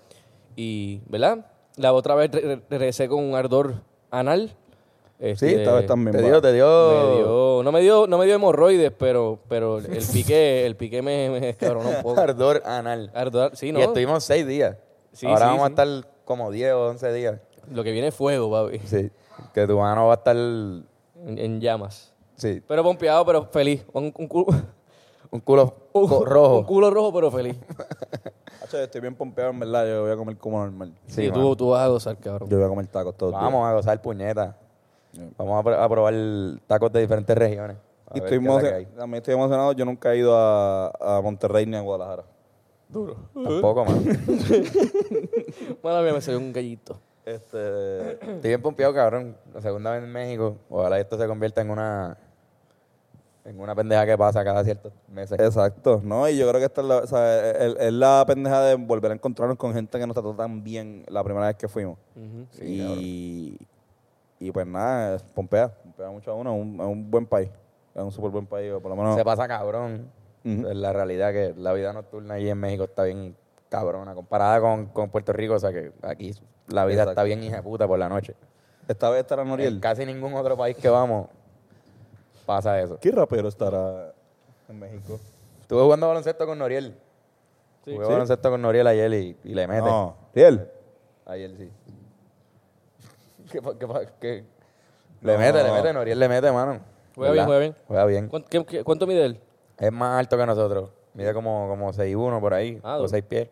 Y, 0.56 1.01
¿verdad? 1.08 1.46
La 1.75 1.94
otra 1.94 2.15
vez 2.15 2.32
re- 2.32 2.41
re- 2.41 2.62
regresé 2.70 3.08
con 3.08 3.24
un 3.24 3.36
ardor 3.36 3.75
anal. 4.10 4.56
Sí, 5.20 5.26
Este, 5.26 5.56
esta 5.64 5.74
vez 5.74 5.88
también. 5.88 6.16
te 6.16 6.22
dio, 6.22 6.40
te 6.42 6.48
me 6.50 6.54
dio... 6.54 7.16
dio- 7.18 7.64
no 7.64 7.72
me 7.72 7.82
dio, 7.82 8.06
no 8.06 8.18
me 8.20 8.26
dio 8.26 8.36
hemorroides, 8.36 8.92
pero, 8.92 9.40
pero 9.50 9.80
el 9.80 10.04
pique, 10.14 10.64
el 10.66 10.76
pique 10.76 11.02
me, 11.02 11.30
me 11.30 11.50
un 11.76 12.04
poco. 12.04 12.20
ardor 12.22 12.62
anal. 12.66 13.10
Ardor, 13.16 13.56
sí, 13.56 13.72
¿no? 13.72 13.80
Y 13.80 13.82
estuvimos 13.82 14.24
seis 14.24 14.46
días. 14.46 14.78
Sí, 15.14 15.26
Ahora 15.26 15.40
sí, 15.40 15.46
vamos 15.46 15.64
a 15.64 15.68
sí. 15.68 15.72
estar 15.72 15.88
como 16.24 16.52
10 16.52 16.74
o 16.74 16.88
11 16.90 17.14
días. 17.14 17.40
Lo 17.72 17.84
que 17.84 17.92
viene 17.92 18.10
es 18.10 18.16
fuego, 18.16 18.52
papi. 18.52 18.78
Sí. 18.86 19.10
Que 19.56 19.66
tu 19.66 19.80
mano 19.80 20.06
va 20.06 20.14
a 20.14 20.18
estar... 20.18 20.36
En, 20.36 20.86
en 21.40 21.60
llamas. 21.62 22.14
Sí. 22.36 22.62
Pero 22.68 22.84
pompeado, 22.84 23.26
pero 23.26 23.46
feliz. 23.46 23.84
Un, 23.94 24.14
un 24.16 24.28
culo, 24.28 24.46
Un 25.32 25.40
culo 25.40 25.74
un- 25.94 26.26
rojo. 26.26 26.60
Un 26.60 26.64
culo 26.66 26.92
rojo, 26.92 27.12
pero 27.14 27.32
feliz. 27.32 27.58
Hacho, 28.64 28.78
estoy 28.80 29.02
bien 29.02 29.16
pompeado, 29.16 29.50
en 29.50 29.60
verdad. 29.60 29.88
Yo 29.88 30.04
voy 30.04 30.12
a 30.12 30.16
comer 30.16 30.38
como 30.38 30.60
normal. 30.60 30.94
Sí, 31.08 31.26
Sí, 31.26 31.32
tú, 31.32 31.56
tú 31.56 31.70
vas 31.70 31.82
a 31.82 31.88
gozar, 31.88 32.18
cabrón. 32.20 32.48
Yo 32.50 32.58
voy 32.58 32.66
a 32.68 32.70
comer 32.70 32.86
tacos 32.88 33.18
días. 33.18 33.32
Vamos 33.32 33.68
a 33.68 33.74
gozar 33.74 34.00
puñeta. 34.02 34.56
Vamos 35.38 35.66
a, 35.66 35.70
pr- 35.70 35.80
a 35.84 35.90
probar 35.90 36.14
tacos 36.68 36.92
de 36.92 37.02
diferentes 37.02 37.38
regiones. 37.38 37.78
A 38.10 38.18
Y 38.18 38.20
estoy 38.20 38.38
también 38.98 39.18
estoy 39.22 39.34
emocionado. 39.34 39.72
Yo 39.74 39.84
nunca 39.86 40.14
he 40.14 40.18
ido 40.20 40.36
a, 40.36 40.88
a 41.00 41.22
Monterrey 41.22 41.66
ni 41.66 41.76
a 41.76 41.82
Guadalajara. 41.82 42.24
Tampoco, 43.34 43.86
mano. 43.86 44.02
Bueno, 45.82 46.00
mira, 46.02 46.14
me 46.14 46.22
salió 46.22 46.40
un 46.40 46.54
gallito. 46.54 47.00
Este, 47.26 48.12
Estoy 48.14 48.50
bien 48.50 48.62
pompeado, 48.62 48.94
cabrón. 48.94 49.36
La 49.54 49.62
segunda 49.62 49.92
vez 49.92 50.04
en 50.04 50.12
México. 50.12 50.56
Ojalá 50.70 51.00
esto 51.00 51.18
se 51.18 51.28
convierta 51.28 51.62
en 51.62 51.70
una... 51.70 52.18
En 53.44 53.60
una 53.62 53.74
pendeja 53.74 54.06
que 54.06 54.18
pasa 54.18 54.44
cada 54.44 54.62
ciertos 54.66 54.92
meses. 55.08 55.40
exacto, 55.40 56.02
¿no? 56.04 56.28
Y 56.28 56.36
yo 56.38 56.50
creo 56.50 56.60
que 56.60 56.66
esta 56.66 56.82
es 56.82 56.88
la, 56.88 56.98
o 56.98 57.08
sea, 57.08 57.50
es- 57.52 57.76
es 57.80 57.94
la 57.94 58.26
pendeja 58.28 58.62
de 58.62 58.76
volver 58.76 59.12
a 59.12 59.14
encontrarnos 59.14 59.58
con 59.58 59.74
gente 59.74 59.98
que 59.98 60.06
nos 60.06 60.14
trató 60.16 60.34
tan 60.34 60.64
bien 60.66 61.06
la 61.08 61.24
primera 61.24 61.48
vez 61.48 61.56
que 61.56 61.70
fuimos. 61.70 61.98
y, 62.62 63.58
y 64.39 64.51
pues 64.51 64.65
nada, 64.67 65.15
es 65.15 65.24
Pompea, 65.24 65.70
Pompea 65.70 66.10
mucho 66.10 66.32
a 66.32 66.36
uno, 66.36 66.56
es 66.56 66.62
un, 66.62 66.75
es 66.79 66.86
un 66.88 67.10
buen 67.12 67.25
país, 67.25 67.50
es 67.96 68.01
un 68.03 68.12
súper 68.12 68.32
buen 68.32 68.46
país, 68.46 68.72
por 68.74 68.89
lo 68.89 68.96
menos... 68.96 69.15
Se 69.15 69.24
pasa 69.25 69.48
cabrón. 69.48 70.10
Ujú. 70.46 70.67
Es 70.67 70.75
la 70.75 70.94
realidad 70.94 71.32
que 71.34 71.53
la 71.58 71.74
vida 71.74 71.91
nocturna 71.94 72.36
allí 72.36 72.50
en 72.50 72.58
México 72.60 72.84
está 72.86 73.03
bien 73.03 73.36
cabrona. 73.70 74.13
Comparada 74.13 74.62
con, 74.62 74.86
con 74.88 75.10
Puerto 75.10 75.34
Rico, 75.34 75.56
o 75.56 75.60
sea 75.60 75.72
que 75.74 75.91
aquí 76.03 76.32
la 76.67 76.86
vida 76.86 77.01
Exacto. 77.01 77.12
está 77.12 77.24
bien 77.24 77.44
hija 77.44 77.58
de 77.58 77.63
puta 77.63 77.88
por 77.88 78.00
la 78.00 78.08
noche. 78.08 78.36
Esta 78.88 79.10
vez 79.10 79.22
estará 79.22 79.41
En 79.41 79.50
Noriel. 79.50 79.79
casi 79.82 80.06
ningún 80.06 80.34
otro 80.36 80.56
país 80.56 80.77
que 80.77 80.88
vamos 80.88 81.27
pasa 82.46 82.79
eso. 82.82 82.98
¿Qué 83.01 83.12
rapero 83.12 83.50
estará 83.50 84.13
en 84.70 84.79
México? 84.79 85.20
Estuve 85.62 85.82
jugando 85.82 86.08
baloncesto 86.08 86.46
con 86.46 86.58
Noriel. 86.60 86.96
Sí. 87.84 87.91
Jugué 87.94 88.06
¿Sí? 88.06 88.12
baloncesto 88.13 88.50
con 88.50 88.62
Noriel 88.62 88.88
ayer 88.88 89.13
y, 89.13 89.38
y 89.44 89.53
le 89.53 89.67
mete. 89.67 89.82
No, 89.82 90.15
¿Riel? 90.34 90.70
Ayer 91.25 91.51
sí. 91.58 91.70
¿Qué, 93.51 93.62
pa- 93.62 93.77
qué, 93.77 93.88
pa- 93.88 94.06
qué? 94.20 94.44
Le 95.22 95.38
mete, 95.38 95.63
le 95.63 95.70
No. 95.70 95.75
mete, 95.75 95.94
Noriel 95.94 96.20
le 96.20 96.30
mete, 96.30 96.51
mano. 96.51 96.80
Juega 97.16 97.32
bien, 97.34 97.46
juega 97.46 97.60
bien. 97.60 97.75
Juega 97.88 98.06
bien. 98.06 98.27
¿Cuánto, 98.30 98.48
qué- 98.50 98.66
qué- 98.66 98.84
cuánto 98.84 99.08
mide 99.08 99.25
él? 99.25 99.39
Es 99.80 99.92
más 99.92 100.20
alto 100.20 100.38
que 100.38 100.46
nosotros. 100.46 100.89
Mide 101.13 101.34
como, 101.34 101.68
como 101.68 101.92
6'1 101.94 102.39
por 102.39 102.54
ahí. 102.54 102.80
Ah, 102.84 102.98
o 102.98 103.01
dos. 103.01 103.12
6 103.12 103.24
pies. 103.24 103.50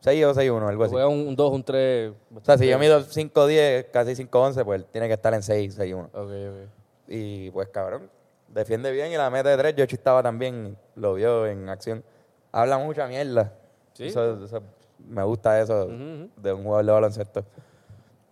6 0.00 0.24
o 0.26 0.34
6'1, 0.34 0.68
algo 0.68 0.84
así. 0.84 0.92
Juega 0.92 1.08
un 1.08 1.34
2, 1.34 1.52
un 1.52 1.64
3. 1.64 2.12
O 2.34 2.44
sea, 2.44 2.58
si 2.58 2.68
yo 2.68 2.78
mido 2.78 3.00
5'10, 3.02 3.86
casi 3.90 4.14
5'11, 4.14 4.64
pues 4.64 4.80
él 4.82 4.86
tiene 4.92 5.08
que 5.08 5.14
estar 5.14 5.32
en 5.34 5.42
6, 5.42 5.74
6'1. 5.78 6.06
Ok, 6.12 6.30
ok. 6.30 6.70
Y 7.08 7.50
pues 7.50 7.68
cabrón, 7.68 8.10
defiende 8.48 8.92
bien 8.92 9.10
y 9.10 9.16
la 9.16 9.30
mete 9.30 9.48
de 9.48 9.56
3. 9.56 9.74
Yo 9.76 9.84
estaba 9.84 10.22
también, 10.22 10.76
lo 10.94 11.14
vio 11.14 11.46
en 11.46 11.68
acción. 11.70 12.04
Habla 12.52 12.78
mucha 12.78 13.06
mierda. 13.06 13.52
Sí. 13.94 14.06
Eso- 14.08 14.44
eso- 14.44 14.62
me 14.98 15.22
gusta 15.22 15.60
eso 15.60 15.84
Ujú, 15.86 15.94
ujú. 15.94 16.28
de 16.36 16.52
un 16.52 16.62
jugador 16.64 16.84
de 16.84 16.92
baloncesto. 16.92 17.44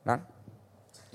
Nah. 0.04 0.18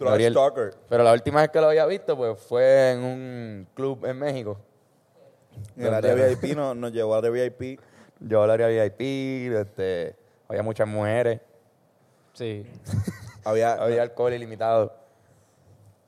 Trash 0.05 0.11
Noriel. 0.11 0.33
talker. 0.33 0.73
Pero 0.89 1.03
la 1.03 1.13
última 1.13 1.41
vez 1.41 1.49
que 1.49 1.59
lo 1.61 1.67
había 1.67 1.85
visto, 1.85 2.15
pues 2.17 2.39
fue 2.39 2.91
en 2.91 2.99
un 2.99 3.67
club 3.73 4.05
en 4.05 4.17
México. 4.19 4.57
En 5.77 5.85
el 5.85 5.93
área 5.93 6.13
VIP 6.15 6.55
no- 6.55 6.73
nos 6.75 6.91
llevó 6.91 7.15
al 7.15 7.25
área 7.25 7.31
VIP. 7.49 7.79
Yo 8.19 8.43
al 8.43 8.51
área 8.51 8.67
VIP, 8.67 9.51
este, 9.55 10.15
había 10.47 10.63
muchas 10.63 10.87
mujeres, 10.87 11.39
Sí. 12.33 12.65
Había, 13.43 13.73
había 13.73 14.03
alcohol 14.03 14.31
ilimitado. 14.33 14.93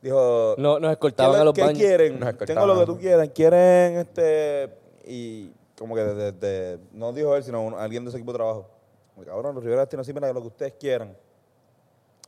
dijo, 0.01 0.53
No, 0.59 0.79
nos 0.79 0.89
¿qué, 0.89 0.93
escoltaban 0.93 1.41
a 1.41 1.43
los 1.43 1.53
qué 1.55 1.61
baños. 1.61 1.79
quieren? 1.79 2.19
Nos. 2.19 2.37
Tengo 2.37 2.65
lo 2.67 2.79
que 2.79 2.85
tú 2.85 2.97
quieras. 2.99 3.29
¿Quieren 3.33 3.97
este...? 3.97 4.69
Y 5.05 5.51
como 5.77 5.95
que 5.95 6.01
de, 6.03 6.13
de- 6.13 6.31
de- 6.31 6.79
no 6.91 7.11
dijo 7.11 7.35
él, 7.35 7.43
sino 7.43 7.63
un- 7.63 7.73
alguien 7.73 8.05
de 8.05 8.11
su 8.11 8.17
equipo 8.17 8.31
de 8.31 8.37
trabajo. 8.37 8.69
Como, 9.15 9.25
cabrón, 9.25 9.55
los 9.55 9.63
Rivera 9.63 9.81
Destino, 9.81 10.03
sí, 10.03 10.13
mira, 10.13 10.31
lo 10.31 10.41
que 10.41 10.47
ustedes 10.47 10.73
quieran. 10.79 11.17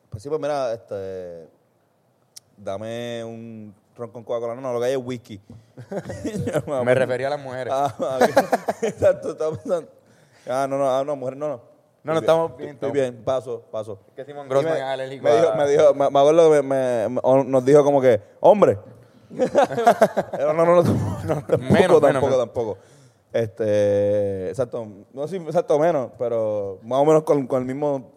Pues 0.10 0.23
sí, 0.23 0.30
pues 0.30 0.41
mira, 0.41 0.73
este... 0.73 1.47
Dame 2.58 3.24
un 3.24 3.74
ron 3.96 4.12
con 4.12 4.24
Coca-Cola. 4.24 4.56
No, 4.56 4.62
no, 4.62 4.74
lo 4.74 4.80
que 4.80 4.88
hay 4.88 4.91
es 4.94 5.00
whisky. 5.02 5.41
Me 6.86 6.96
refería 6.96 7.28
a 7.28 7.32
las 7.32 7.39
mujeres. 7.41 7.74
Ah, 7.76 7.94
exacto, 8.82 9.32
estaba 9.32 9.56
pensando. 9.56 9.89
Ah, 10.48 10.68
no, 10.70 10.78
no, 10.78 10.89
ah, 10.89 11.04
no, 11.04 11.15
mujer, 11.15 11.38
no, 11.38 11.48
no. 11.48 11.76
No, 12.04 12.13
no, 12.13 12.20
estamos 12.20 12.56
bien, 12.56 12.70
Estoy 12.72 12.91
bien, 12.91 13.24
paso, 13.24 13.63
paso. 13.72 13.98
que 14.15 14.24
Simon 14.24 14.48
Grossman 14.48 14.78
es 14.78 14.84
alérgico 14.84 15.24
me 15.24 15.36
dijo, 15.36 15.56
me 15.56 15.68
dijo, 15.68 15.94
me, 15.96 16.06
acuerdo 16.06 16.52
que 16.52 16.62
me, 16.62 17.10
nos 17.48 17.65
dijo 17.65 17.84
como 17.84 18.00
que, 18.00 18.22
hombre. 18.41 18.78
Pero 20.32 20.54
no, 20.54 20.65
no, 20.65 20.84
no, 20.84 20.84
tampoco, 20.84 21.58
Menos, 21.58 22.00
tampoco, 22.00 22.38
tampoco. 22.38 22.78
Este, 23.34 24.50
exacto, 24.50 24.88
no 25.13 25.28
sé, 25.28 25.38
exacto, 25.38 25.80
menos, 25.80 26.12
pero 26.18 26.80
más 26.84 27.00
o 27.00 27.06
menos 27.06 27.24
con, 27.24 27.48
con 27.48 27.60
el 27.60 27.68
mismo, 27.68 28.13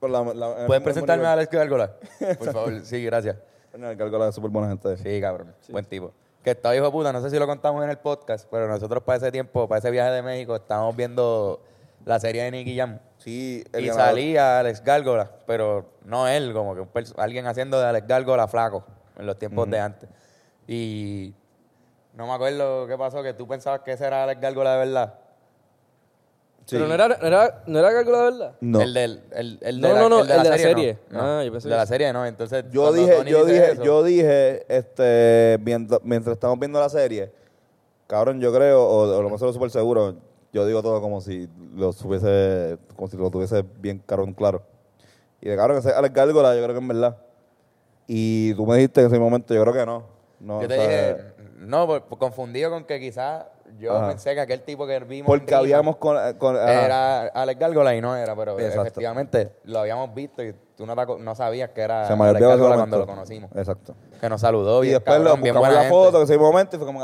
¿Puedes 0.00 0.82
presentarme 0.82 1.26
a. 1.26 1.32
Alex 1.32 1.50
Gárgola? 1.50 1.92
Por 2.38 2.52
favor, 2.52 2.80
sí, 2.84 3.04
gracias. 3.04 3.36
No, 3.76 3.90
el 3.90 3.96
Gárgola 3.96 4.28
es 4.28 4.34
súper 4.34 4.50
buena 4.50 4.68
gente. 4.68 4.96
Sí, 4.96 5.20
cabrón, 5.20 5.54
buen 5.68 5.84
tipo. 5.84 6.12
Que 6.42 6.50
estaba 6.52 6.74
hijo 6.74 6.84
de 6.86 6.90
puta, 6.90 7.12
no 7.12 7.20
sé 7.20 7.30
si 7.30 7.38
lo 7.38 7.46
contamos 7.46 7.82
en 7.84 7.90
el 7.90 7.98
podcast, 7.98 8.48
pero 8.50 8.66
nosotros 8.68 9.02
para 9.02 9.18
ese 9.18 9.30
tiempo, 9.32 9.68
para 9.68 9.78
ese 9.80 9.90
viaje 9.90 10.10
de 10.10 10.22
México, 10.22 10.56
estábamos 10.56 10.96
viendo 10.96 11.60
la 12.04 12.18
serie 12.20 12.44
de 12.44 12.50
Nicky 12.50 12.76
Jam. 12.76 12.98
Sí, 13.18 13.64
el 13.72 13.84
Y 13.84 13.88
ganador- 13.88 14.06
salía 14.10 14.58
Alex 14.60 14.82
Gárgola, 14.82 15.30
pero 15.46 15.84
no 16.04 16.26
él, 16.28 16.52
como 16.54 16.74
que 16.74 16.80
un 16.80 16.88
alguien 17.18 17.46
haciendo 17.46 17.78
de 17.78 17.86
Alex 17.86 18.06
Gárgola 18.06 18.46
flaco 18.48 18.84
en 19.18 19.26
los 19.26 19.38
tiempos 19.38 19.68
de 19.68 19.80
antes. 19.80 20.08
Y 20.66 21.34
no 22.14 22.26
me 22.26 22.32
acuerdo 22.32 22.86
qué 22.86 22.96
pasó, 22.96 23.22
que 23.22 23.34
tú 23.34 23.46
pensabas 23.46 23.80
que 23.80 23.92
ese 23.92 24.06
era 24.06 24.22
Alex 24.24 24.40
Gárgola 24.40 24.72
de 24.72 24.78
verdad. 24.78 25.14
Sí. 26.68 26.76
Pero 26.76 26.86
no 26.86 26.92
era, 26.92 27.08
no 27.08 27.26
era, 27.26 27.62
no 27.66 27.78
era 27.78 27.92
Gárgola 27.92 28.18
de 28.18 28.24
verdad. 28.24 28.52
No. 28.60 28.82
El, 28.82 28.92
del, 28.92 29.22
el, 29.32 29.58
el 29.62 29.80
No, 29.80 29.88
de 29.88 29.94
la, 29.94 30.00
no, 30.00 30.08
no, 30.10 30.20
el 30.20 30.26
de 30.26 30.34
la 30.34 30.36
el 30.36 30.42
de 30.44 30.50
la 30.50 30.56
serie. 30.58 30.74
serie. 30.74 30.98
No, 31.08 31.18
Ah, 31.20 31.22
no. 31.38 31.42
yo 31.44 31.50
pensé 31.52 31.68
de 31.68 31.72
que 31.72 31.76
la 31.78 31.86
sí. 31.86 31.88
serie 31.88 32.12
no. 32.12 32.26
Entonces, 32.26 32.64
Yo 32.70 32.82
cuando 32.82 33.00
dije, 33.00 33.14
Tony 33.16 33.30
yo 33.30 33.44
dice 33.46 33.52
dije, 33.60 33.72
eso- 33.72 33.82
yo 33.84 34.02
dije, 34.02 34.66
este, 34.68 35.58
viendo- 35.62 36.00
mientras 36.04 36.34
estamos 36.34 36.58
viendo 36.58 36.78
la 36.78 36.90
serie, 36.90 37.32
cabrón, 38.06 38.38
yo 38.38 38.52
creo, 38.52 38.84
o, 38.86 39.16
o 39.16 39.22
lo 39.22 39.30
más 39.30 39.38
seguro 39.40 39.54
súper 39.54 39.70
seguro, 39.70 40.16
yo 40.52 40.66
digo 40.66 40.82
todo 40.82 41.00
como 41.00 41.22
si 41.22 41.48
lo 41.74 41.90
supiese, 41.94 42.76
como 42.96 43.08
si 43.08 43.16
lo 43.16 43.30
tuviese 43.30 43.64
bien 43.80 44.02
cabrón 44.04 44.34
claro. 44.34 44.62
Y 45.40 45.48
de 45.48 45.56
cabrón, 45.56 45.78
ese 45.78 45.90
Alex 45.92 46.12
Gárgola, 46.14 46.54
yo 46.54 46.62
creo 46.64 46.74
que 46.76 46.82
es 46.82 46.88
verdad. 46.88 47.16
Y 48.06 48.52
tú 48.54 48.66
me 48.66 48.74
dijiste 48.76 49.00
en 49.00 49.06
ese 49.06 49.18
momento, 49.18 49.54
yo 49.54 49.62
creo 49.62 49.72
que 49.72 49.86
no. 49.86 50.04
no 50.40 50.60
Yo 50.60 50.68
te 50.68 50.74
o 50.78 50.82
sea, 50.82 50.88
dije, 51.14 51.24
no, 51.60 51.86
por- 51.86 52.02
por 52.04 52.18
confundido 52.18 52.70
con 52.70 52.84
que 52.84 53.00
quizás 53.00 53.44
yo 53.78 53.96
Ajá. 53.96 54.08
pensé 54.08 54.34
que 54.34 54.40
aquel 54.40 54.62
tipo 54.62 54.86
que 54.86 54.98
vimos. 55.00 55.26
Porque 55.26 55.54
habíamos 55.54 55.96
con... 55.96 56.16
Era 56.56 57.26
Alex 57.28 57.60
Gárgola 57.60 57.94
y 57.94 58.00
no 58.00 58.16
era, 58.16 58.34
pero 58.36 58.58
Exacto. 58.58 58.82
efectivamente 58.82 59.52
lo 59.64 59.80
habíamos 59.80 60.14
visto 60.14 60.42
y 60.42 60.54
tú 60.76 60.86
no, 60.86 61.34
sabías 61.34 61.70
que 61.70 61.80
era 61.82 62.06
se 62.06 62.16
me 62.16 62.24
Alex 62.24 62.46
Gárgola 62.46 62.76
cuando 62.76 62.98
lo 62.98 63.06
conocimos. 63.06 63.50
Exacto. 63.54 63.94
Que 64.20 64.28
nos 64.28 64.40
saludó 64.40 64.82
Y 64.84 64.88
después 64.88 65.20
lo 65.20 65.36
bien 65.36 65.54
buena 65.54 65.74
la 65.74 65.80
gente. 65.82 65.94
foto 65.94 66.18
en 66.18 66.24
ese 66.24 66.38
momento 66.38 66.76
y 66.76 66.78
fue 66.78 66.86
como... 66.86 67.02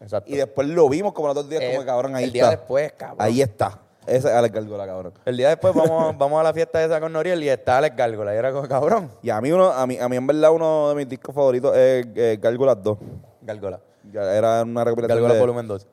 Exacto. 0.00 0.30
Y 0.30 0.36
después 0.36 0.68
lo 0.68 0.88
vimos 0.88 1.12
como 1.12 1.28
los 1.28 1.34
dos 1.34 1.48
días, 1.48 1.62
Eh, 1.62 1.72
como 1.74 1.84
cabrón, 1.86 2.14
ahí 2.14 2.24
el 2.24 2.32
día 2.32 2.44
está. 2.44 2.56
después, 2.56 2.92
cabrón. 2.92 3.18
Ahí 3.20 3.42
está. 3.42 3.80
Ese 4.06 4.28
es 4.28 4.34
Alex 4.34 4.54
Gárgola, 4.54 4.86
cabrón. 4.86 5.12
El 5.24 5.36
día 5.36 5.48
después 5.48 5.74
vamos, 5.74 6.16
vamos 6.18 6.40
a 6.40 6.42
la 6.44 6.54
fiesta 6.54 6.82
esa 6.82 7.00
con 7.00 7.12
Noriel 7.12 7.42
y 7.42 7.48
está 7.48 7.78
Alex 7.78 7.96
Gárgola. 7.96 8.32
Y 8.34 8.38
era 8.38 8.52
como, 8.52 8.66
cabrón, 8.66 9.10
Y 9.22 9.30
a 9.30 9.40
mí, 9.40 9.52
uno, 9.52 9.70
a 9.70 9.86
mí, 9.86 9.98
a 9.98 10.08
mí 10.08 10.16
en 10.16 10.26
verdad 10.26 10.50
uno 10.52 10.90
de 10.90 10.94
mis 10.94 11.08
discos 11.08 11.34
favoritos 11.34 11.76
es 11.76 12.06
eh, 12.14 12.38
Gárgolas 12.40 12.82
2. 12.82 12.98
Gárgola. 13.42 13.80
Ya 14.12 14.34
Era 14.36 14.62
una 14.62 14.84
recopilación 14.84 15.28
de... 15.32 15.38
volumen 15.40 15.68
2. 15.68 15.86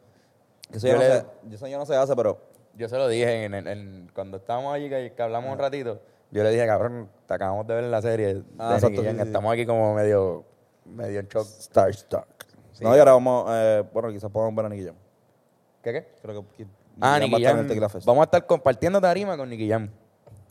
Eso 0.74 0.88
ya, 0.88 0.94
Yo 0.94 1.00
no 1.00 1.04
le- 1.04 1.10
se, 1.50 1.56
eso 1.56 1.68
ya 1.68 1.78
no 1.78 1.86
se 1.86 1.96
hace, 1.96 2.16
pero... 2.16 2.40
Yo 2.76 2.90
se 2.90 2.98
lo 2.98 3.08
dije 3.08 3.46
en, 3.46 3.54
en- 3.54 3.68
en- 3.68 4.12
cuando 4.14 4.38
estábamos 4.38 4.74
allí, 4.74 4.90
que, 4.90 5.14
que 5.16 5.22
hablamos 5.22 5.52
un 5.52 5.60
ratito. 5.60 6.02
Yo 6.32 6.44
le 6.44 6.50
dije, 6.52 6.66
cabrón, 6.66 7.10
te 7.28 7.34
acabamos 7.34 7.66
de 7.68 7.76
ver 7.76 7.84
en 7.86 7.92
la 7.92 8.02
serie. 8.02 8.44
Ah, 8.58 8.74
exacto, 8.76 9.02
sí, 9.02 9.10
sí. 9.10 9.18
Estamos 9.22 9.54
aquí 9.54 9.66
como 9.66 9.94
medio, 9.94 10.44
medio 10.86 11.20
en 11.20 11.28
shock. 11.28 11.46
Starstruck. 11.46 12.26
Sí. 12.74 12.84
No, 12.84 12.96
y 12.96 13.00
ahora 13.00 13.14
vamos... 13.14 13.46
Eh, 13.50 13.84
bueno, 13.94 14.10
quizás 14.12 14.30
podamos 14.32 14.54
ver 14.56 14.66
a 14.66 14.70
Nicky 14.70 14.86
Jam. 14.86 14.96
¿Qué 15.84 15.94
qué? 15.94 16.08
Creo 16.22 16.42
que... 16.58 16.64
que 16.64 16.70
Ah, 17.00 17.20
Nicky 17.20 17.44
Jam. 17.44 17.68
Vamos 18.06 18.22
a 18.22 18.26
estar 18.26 18.46
compartiendo 18.46 19.00
tarima 19.00 19.38
con 19.38 19.50
Nicky 19.50 19.70
Jam. 19.70 19.90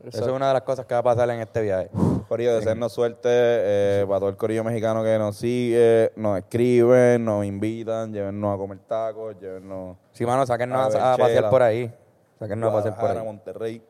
Eso 0.07 0.25
es 0.25 0.31
una 0.31 0.49
de 0.49 0.53
las 0.55 0.63
cosas 0.63 0.87
que 0.87 0.95
va 0.95 1.01
a 1.01 1.03
pasar 1.03 1.31
en 1.31 1.41
este 1.41 1.63
viaje. 1.63 1.91
Corillo, 2.29 2.55
desearnos 2.55 2.93
suerte 2.93 3.29
eh, 3.31 4.05
para 4.07 4.21
todo 4.21 4.29
el 4.29 4.37
corillo 4.37 4.63
mexicano 4.65 5.03
que 5.03 5.19
nos 5.19 5.37
sigue, 5.37 6.13
nos 6.17 6.39
escriben, 6.39 7.25
nos 7.25 7.45
invitan, 7.45 8.13
llévennos 8.13 8.55
a 8.55 8.59
comer 8.59 8.79
tacos, 8.87 9.37
llévennos 9.41 9.97
Sí, 10.13 10.25
mano, 10.27 10.45
sáquennos 10.47 10.95
A 10.95 11.11
a, 11.11 11.15
a 11.15 11.17
pasear 11.17 11.51
por 11.51 11.63
ahí. 11.63 11.93
Sáquennos 12.39 12.71
a 12.71 12.73
pasear 12.75 12.97
por 12.99 13.11
ahí. 13.11 13.25
Monterrey 13.25 13.83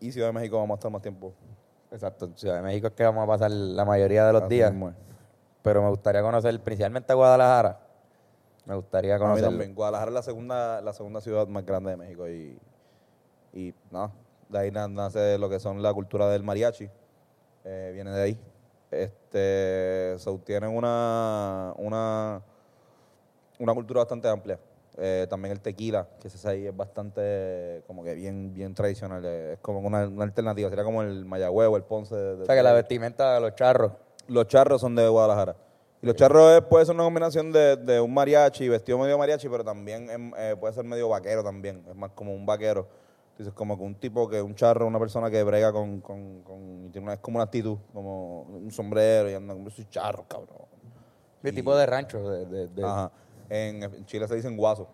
y 0.00 0.12
Ciudad 0.12 0.28
de 0.28 0.32
México 0.32 0.56
vamos 0.58 0.74
a 0.74 0.78
estar 0.78 0.90
más 0.90 1.02
tiempo. 1.02 1.32
Exacto. 1.90 2.30
Ciudad 2.34 2.56
de 2.56 2.62
México 2.62 2.88
es 2.88 2.92
que 2.92 3.04
vamos 3.04 3.22
a 3.24 3.26
pasar 3.26 3.50
la 3.50 3.84
mayoría 3.84 4.26
de 4.26 4.32
los 4.32 4.42
Así 4.42 4.54
días. 4.54 4.72
mismo. 4.72 4.92
Pero 5.62 5.82
me 5.82 5.88
gustaría 5.88 6.20
conocer, 6.22 6.58
principalmente 6.60 7.12
a 7.12 7.14
Guadalajara. 7.14 7.80
Me 8.66 8.74
gustaría 8.74 9.18
conocer. 9.18 9.72
Guadalajara 9.72 10.10
es 10.10 10.14
la 10.14 10.22
segunda, 10.22 10.80
la 10.80 10.92
segunda 10.92 11.20
ciudad 11.20 11.46
más 11.46 11.64
grande 11.64 11.90
de 11.90 11.96
México 11.96 12.28
y, 12.28 12.58
y 13.52 13.72
no, 13.90 14.10
de 14.48 14.58
ahí 14.58 14.70
na- 14.70 14.88
nace 14.88 15.38
lo 15.38 15.48
que 15.48 15.58
son 15.60 15.82
la 15.82 15.92
cultura 15.92 16.28
del 16.28 16.42
mariachi. 16.42 16.88
Eh, 17.64 17.90
viene 17.94 18.10
de 18.10 18.22
ahí. 18.22 18.38
Este, 18.90 20.14
so, 20.18 20.38
tienen 20.44 20.70
una, 20.70 21.72
una, 21.76 22.42
una 23.58 23.74
cultura 23.74 24.00
bastante 24.00 24.28
amplia. 24.28 24.58
Eh, 24.96 25.26
también 25.28 25.50
el 25.52 25.60
tequila, 25.60 26.06
que 26.20 26.28
ese 26.28 26.48
ahí 26.48 26.66
es 26.66 26.76
bastante, 26.76 27.82
como 27.88 28.04
que 28.04 28.14
bien, 28.14 28.54
bien 28.54 28.74
tradicional. 28.74 29.22
eh, 29.24 29.54
Es 29.54 29.58
como 29.60 29.80
una, 29.80 30.06
una 30.06 30.22
alternativa. 30.24 30.68
Sería 30.68 30.84
como 30.84 31.02
el 31.02 31.24
Mayagüez 31.24 31.68
o 31.68 31.76
el 31.76 31.82
Ponce. 31.82 32.14
de- 32.14 32.42
O 32.42 32.46
sea, 32.46 32.54
que 32.54 32.62
la 32.62 32.72
vestimenta 32.72 33.34
de 33.34 33.40
los 33.40 33.54
charros. 33.56 33.92
los 34.28 34.46
charros 34.46 34.80
son 34.80 34.94
de 34.94 35.08
Guadalajara. 35.08 35.56
Y 36.00 36.06
los 36.06 36.14
charros 36.16 36.52
es- 36.52 36.60
puede 36.62 36.84
ser 36.86 36.94
una 36.94 37.04
combinación 37.04 37.50
de, 37.50 37.76
de 37.76 38.00
un 38.00 38.12
mariachi, 38.14 38.68
vestido 38.68 38.98
medio 38.98 39.18
mariachi, 39.18 39.48
pero 39.48 39.64
también 39.64 40.08
eh, 40.38 40.54
puede 40.60 40.72
ser 40.74 40.84
medio 40.84 41.08
vaquero 41.08 41.42
también. 41.42 41.82
Es 41.88 41.96
más 41.96 42.10
como 42.12 42.32
un 42.34 42.46
vaquero. 42.46 42.86
Entonces, 43.34 43.52
como 43.52 43.76
que 43.76 43.82
un 43.82 43.96
tipo 43.96 44.28
que 44.28 44.40
un 44.40 44.54
charro, 44.54 44.86
una 44.86 45.00
persona 45.00 45.28
que 45.28 45.42
brega 45.42 45.72
con, 45.72 46.00
con, 46.00 46.42
con- 46.42 46.84
y 46.86 46.90
tiene 46.90 47.06
una, 47.06 47.14
es 47.14 47.20
como 47.20 47.38
una 47.38 47.44
actitud, 47.44 47.76
como 47.92 48.42
un 48.42 48.70
sombrero 48.70 49.28
y 49.28 49.34
anda 49.34 49.54
como 49.54 49.68
soy 49.70 49.86
charro, 49.90 50.24
cabrón. 50.28 50.58
De 51.42 51.50
Y- 51.50 51.52
tipo 51.52 51.74
de 51.76 51.84
rancho. 51.84 52.28
De, 52.30 52.46
de- 52.46 52.68
de- 52.68 52.84
Ajá. 52.84 53.10
En, 53.48 53.82
en 53.82 54.06
Chile 54.06 54.28
se 54.28 54.36
dicen 54.36 54.56
guaso. 54.56 54.86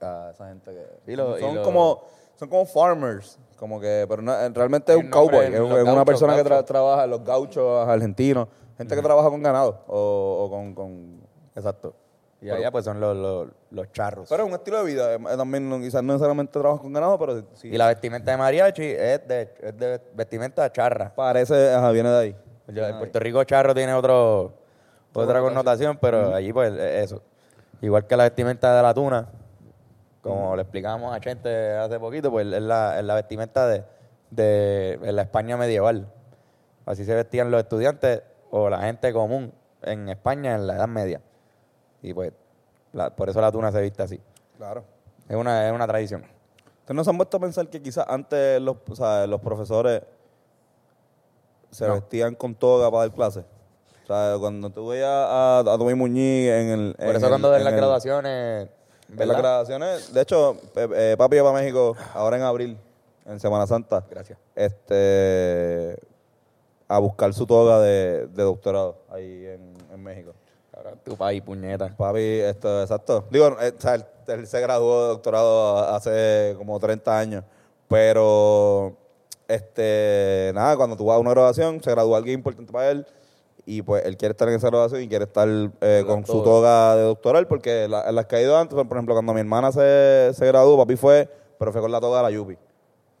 A 0.00 0.30
esa 0.32 0.48
gente 0.48 0.72
que 0.72 1.12
Y 1.12 1.14
lo- 1.16 1.38
y 1.38 1.40
son 1.40 1.54
lo- 1.54 1.62
como 1.62 2.02
son 2.34 2.48
como 2.48 2.66
farmers, 2.66 3.38
como 3.56 3.78
que 3.78 4.04
pero 4.08 4.20
no- 4.20 4.32
realmente 4.50 4.90
Hay 4.90 4.98
es 4.98 5.04
un 5.04 5.10
cowboy, 5.12 5.46
es, 5.46 5.60
una 5.60 5.76
gauchos, 5.84 6.04
persona 6.04 6.34
que 6.36 6.42
tra- 6.44 6.64
trabaja 6.64 7.06
los 7.06 7.22
gauchos 7.22 7.88
argentinos, 7.88 8.48
gente 8.76 8.96
que 8.96 9.02
trabaja 9.02 9.30
con 9.30 9.40
ganado 9.42 9.84
o, 9.86 10.44
o 10.44 10.50
con, 10.50 10.74
con 10.74 11.20
exacto. 11.54 11.94
Y 12.42 12.50
allá 12.50 12.70
pues 12.70 12.84
son 12.84 13.00
los, 13.00 13.16
los, 13.16 13.48
los 13.70 13.92
charros. 13.92 14.28
Pero 14.28 14.42
es 14.42 14.48
un 14.48 14.54
estilo 14.54 14.78
de 14.78 14.84
vida, 14.84 15.14
eh, 15.14 15.18
también 15.36 15.68
no- 15.68 15.78
quizás 15.78 16.02
no 16.02 16.12
necesariamente 16.12 16.52
trabajas 16.52 16.80
con 16.82 16.92
ganado, 16.92 17.18
pero 17.18 17.42
sí 17.54 17.68
Y 17.68 17.78
la 17.78 17.86
vestimenta 17.86 18.30
de 18.32 18.36
mariachi 18.36 18.82
es 18.84 19.26
de, 19.28 19.54
es 19.60 19.76
de 19.78 20.00
vestimenta 20.14 20.70
charra. 20.72 21.14
parece, 21.14 21.72
ajá, 21.72 21.90
viene 21.92 22.10
de 22.10 22.18
ahí. 22.18 22.36
En 22.68 22.98
Puerto 22.98 23.18
Rico 23.20 23.44
charro 23.44 23.74
tiene 23.74 23.94
otro, 23.94 24.54
otra 25.14 25.40
connotación, 25.40 25.98
pero 26.00 26.34
allí 26.34 26.52
pues 26.52 26.72
es 26.72 27.04
eso. 27.04 27.22
Igual 27.80 28.06
que 28.06 28.16
la 28.16 28.24
vestimenta 28.24 28.76
de 28.76 28.82
la 28.82 28.94
tuna, 28.94 29.28
como 30.20 30.54
le 30.56 30.62
explicamos 30.62 31.14
a 31.14 31.20
Chente 31.20 31.72
hace 31.76 31.98
poquito, 31.98 32.30
pues 32.30 32.46
es 32.46 32.62
la, 32.62 32.98
es 32.98 33.04
la 33.04 33.14
vestimenta 33.16 33.66
de, 33.66 33.84
de 34.30 34.92
en 35.02 35.16
la 35.16 35.22
España 35.22 35.56
medieval. 35.56 36.06
Así 36.86 37.04
se 37.04 37.14
vestían 37.14 37.50
los 37.50 37.60
estudiantes 37.60 38.22
o 38.50 38.70
la 38.70 38.80
gente 38.82 39.12
común 39.12 39.52
en 39.82 40.08
España 40.08 40.54
en 40.54 40.66
la 40.66 40.76
Edad 40.76 40.88
Media. 40.88 41.20
Y 42.02 42.12
pues 42.14 42.32
la- 42.92 43.14
por 43.14 43.28
eso 43.30 43.40
la 43.40 43.50
tuna 43.52 43.70
se 43.72 43.80
viste 43.80 44.02
así. 44.02 44.20
Claro. 44.58 44.84
Es 45.28 45.36
una, 45.36 45.66
es 45.68 45.72
una 45.72 45.86
tradición. 45.86 46.22
¿Ustedes 46.80 46.96
no 46.96 47.04
se 47.04 47.10
han 47.10 47.16
puesto 47.16 47.36
a 47.36 47.40
pensar 47.40 47.68
que 47.68 47.80
quizás 47.80 48.04
antes 48.08 48.60
los, 48.60 48.76
o 48.90 48.94
sea, 48.96 49.26
los 49.26 49.40
profesores 49.40 50.02
se 51.70 51.86
No. 51.86 51.94
vestían 51.94 52.34
con 52.34 52.54
toga 52.54 52.90
para 52.90 53.04
dar 53.06 53.14
clases? 53.14 53.44
O 54.02 54.06
sea, 54.06 54.36
cuando 54.38 54.68
tú 54.70 54.88
veías 54.88 55.08
a, 55.08 55.60
a 55.60 55.64
Tommy 55.64 55.94
Muñiz 55.94 56.48
en 56.50 56.68
el... 56.70 56.94
Por 56.96 57.16
eso 57.16 57.26
el- 57.26 57.30
cuando 57.30 57.50
den 57.50 57.60
en 57.60 57.64
las 57.64 57.72
el- 57.72 57.78
graduaciones... 57.78 58.68
En 59.08 59.16
¿verdad? 59.16 59.32
las 59.34 59.42
graduaciones, 59.42 60.14
de 60.14 60.20
hecho, 60.22 60.56
eh, 60.74 60.88
eh, 60.94 61.14
papi 61.18 61.38
va 61.38 61.50
a 61.50 61.52
México 61.52 61.94
ahora 62.14 62.36
en 62.38 62.42
abril, 62.44 62.78
en 63.26 63.38
Semana 63.40 63.66
Santa. 63.66 64.02
Gracias. 64.10 64.38
Este, 64.56 65.98
a 66.88 66.98
buscar 66.98 67.32
su 67.34 67.46
toga 67.46 67.78
de, 67.80 68.26
de 68.28 68.42
doctorado 68.42 68.96
ahí 69.10 69.44
en, 69.46 69.74
en 69.92 70.02
México. 70.02 70.32
Cabrón, 70.82 71.00
tu 71.04 71.16
país, 71.16 71.40
puñeta. 71.42 71.94
Papi, 71.96 72.20
esto, 72.20 72.82
exacto. 72.82 73.24
Digo, 73.30 73.56
eh, 73.60 73.72
o 73.76 73.80
sea, 73.80 73.94
él, 73.94 74.04
él 74.26 74.46
se 74.48 74.60
graduó 74.60 75.02
de 75.02 75.08
doctorado 75.10 75.78
hace 75.78 76.54
como 76.58 76.78
30 76.80 77.18
años. 77.18 77.44
Pero, 77.86 78.96
este, 79.46 80.50
nada, 80.54 80.76
cuando 80.76 80.96
tú 80.96 81.04
vas 81.04 81.16
a 81.16 81.20
una 81.20 81.30
graduación, 81.30 81.80
se 81.80 81.90
gradúa 81.90 82.18
alguien 82.18 82.40
importante 82.40 82.72
para 82.72 82.90
él. 82.90 83.06
Y 83.64 83.82
pues 83.82 84.04
él 84.06 84.16
quiere 84.16 84.32
estar 84.32 84.48
en 84.48 84.54
esa 84.54 84.70
graduación 84.70 85.02
y 85.02 85.08
quiere 85.08 85.26
estar 85.26 85.46
eh, 85.80 86.02
con 86.04 86.26
su 86.26 86.42
toga 86.42 86.96
de 86.96 87.02
doctoral. 87.02 87.46
Porque 87.46 87.86
la, 87.86 88.10
las 88.10 88.26
que 88.26 88.36
ha 88.36 88.42
ido 88.42 88.58
antes, 88.58 88.74
por 88.74 88.96
ejemplo, 88.96 89.14
cuando 89.14 89.32
mi 89.34 89.40
hermana 89.40 89.70
se, 89.70 90.32
se 90.34 90.46
graduó, 90.46 90.76
papi 90.78 90.96
fue, 90.96 91.28
pero 91.60 91.70
fue 91.70 91.80
con 91.80 91.92
la 91.92 92.00
toga 92.00 92.16
de 92.18 92.22
la 92.24 92.30
Yupi. 92.32 92.58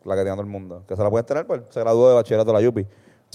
La 0.04 0.16
que 0.16 0.22
tiene 0.22 0.32
todo 0.32 0.42
el 0.42 0.50
mundo. 0.50 0.82
Que 0.88 0.96
se 0.96 1.02
la 1.02 1.10
puedes 1.10 1.26
tener, 1.26 1.46
pues 1.46 1.60
se 1.68 1.78
graduó 1.78 2.08
de 2.08 2.16
bachillerato 2.16 2.50
de 2.50 2.54
la 2.54 2.60
Yupi. 2.60 2.86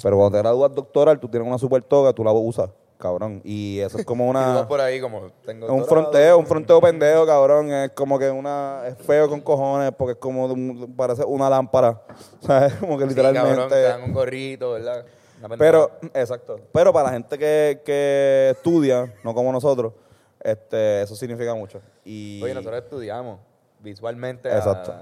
Pero 0.03 0.17
cuando 0.17 0.37
te 0.37 0.41
gradúas 0.41 0.75
doctoral, 0.75 1.17
tú 1.17 1.29
tienes 1.29 1.47
una 1.47 1.57
super 1.57 1.81
toga, 1.81 2.11
tú 2.11 2.25
la 2.25 2.33
usas, 2.33 2.69
cabrón. 2.97 3.41
Y 3.43 3.79
eso 3.79 3.97
es 3.97 4.05
como 4.05 4.27
una... 4.29 4.67
por 4.67 4.81
ahí 4.81 4.99
como... 4.99 5.31
Tengo 5.45 5.71
un 5.73 5.85
fronteo, 5.85 6.37
un 6.37 6.45
fronteo 6.47 6.81
pendejo, 6.81 7.25
cabrón. 7.25 7.71
Es 7.71 7.91
como 7.91 8.17
que 8.19 8.29
una. 8.29 8.83
Es 8.87 8.97
feo 8.97 9.29
con 9.29 9.41
cojones 9.41 9.91
porque 9.97 10.13
es 10.13 10.17
como. 10.17 10.47
de 10.47 10.53
un- 10.53 10.93
parece 10.97 11.23
una 11.23 11.49
lámpara. 11.49 12.01
¿Sabes? 12.41 12.73
Como 12.75 12.97
que 12.97 13.07
Sí, 13.09 13.15
cabrón, 13.15 13.33
literalmente. 13.33 13.75
te 13.75 13.81
dan 13.81 14.03
un 14.03 14.13
gorrito, 14.13 14.71
¿verdad? 14.71 15.05
Una 15.43 15.55
pero, 15.57 15.91
exacto. 16.13 16.59
Pero 16.73 16.91
para 16.91 17.07
la 17.09 17.13
gente 17.13 17.37
que, 17.37 17.81
que 17.85 18.49
estudia, 18.55 19.13
no 19.23 19.33
como 19.35 19.51
nosotros, 19.51 19.93
este, 20.39 21.03
eso 21.03 21.15
significa 21.15 21.53
mucho. 21.53 21.79
Y, 22.03 22.41
Oye, 22.43 22.55
nosotros 22.55 22.81
estudiamos 22.83 23.39
visualmente 23.79 24.49
Exacto. 24.49 24.93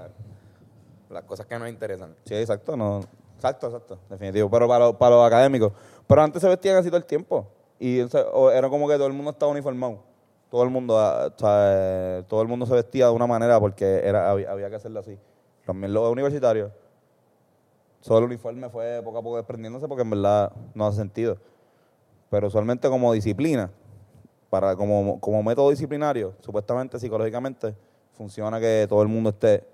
las 1.08 1.22
cosas 1.24 1.46
que 1.46 1.58
nos 1.58 1.68
interesan. 1.70 2.14
Sí, 2.26 2.34
exacto, 2.34 2.76
no. 2.76 3.00
Exacto, 3.36 3.66
exacto, 3.68 3.98
definitivo. 4.10 4.50
Pero 4.50 4.68
para, 4.68 4.84
los- 4.86 4.96
para 4.96 5.16
los 5.16 5.26
académicos. 5.26 5.72
Pero 6.06 6.22
antes 6.22 6.42
se 6.42 6.48
vestían 6.48 6.76
así 6.76 6.88
todo 6.88 6.98
el 6.98 7.04
tiempo. 7.06 7.46
Y 7.78 8.00
o 8.00 8.08
sea, 8.08 8.22
o 8.32 8.50
era 8.50 8.68
como 8.68 8.88
que 8.88 8.94
todo 8.94 9.06
el 9.06 9.12
mundo 9.12 9.30
estaba 9.30 9.52
uniformado. 9.52 10.00
Todo 10.50 10.62
el 10.62 10.70
mundo, 10.70 10.98
ah, 10.98 11.32
o 11.34 11.38
sea, 11.38 11.72
eh, 11.72 12.22
todo 12.28 12.40
el 12.42 12.48
mundo 12.48 12.66
se 12.66 12.74
vestía 12.74 13.06
de 13.06 13.12
una 13.12 13.26
manera 13.26 13.58
porque 13.58 14.00
era, 14.04 14.30
había, 14.30 14.50
había 14.50 14.70
que 14.70 14.76
hacerlo 14.76 15.00
así. 15.00 15.18
También 15.64 15.92
los 15.92 16.10
universitarios. 16.10 16.70
Solo 18.00 18.20
el 18.20 18.24
uniforme 18.26 18.70
fue 18.70 19.00
poco 19.02 19.18
a 19.18 19.22
poco 19.22 19.36
desprendiéndose 19.36 19.88
porque 19.88 20.02
en 20.02 20.10
verdad 20.10 20.52
no 20.74 20.86
hace 20.86 20.98
sentido. 20.98 21.38
Pero 22.30 22.46
usualmente 22.46 22.88
como 22.88 23.12
disciplina, 23.12 23.70
para 24.48 24.76
como, 24.76 25.20
como 25.20 25.42
método 25.42 25.70
disciplinario, 25.70 26.34
supuestamente 26.40 26.98
psicológicamente, 26.98 27.74
funciona 28.12 28.60
que 28.60 28.86
todo 28.88 29.02
el 29.02 29.08
mundo 29.08 29.30
esté 29.30 29.64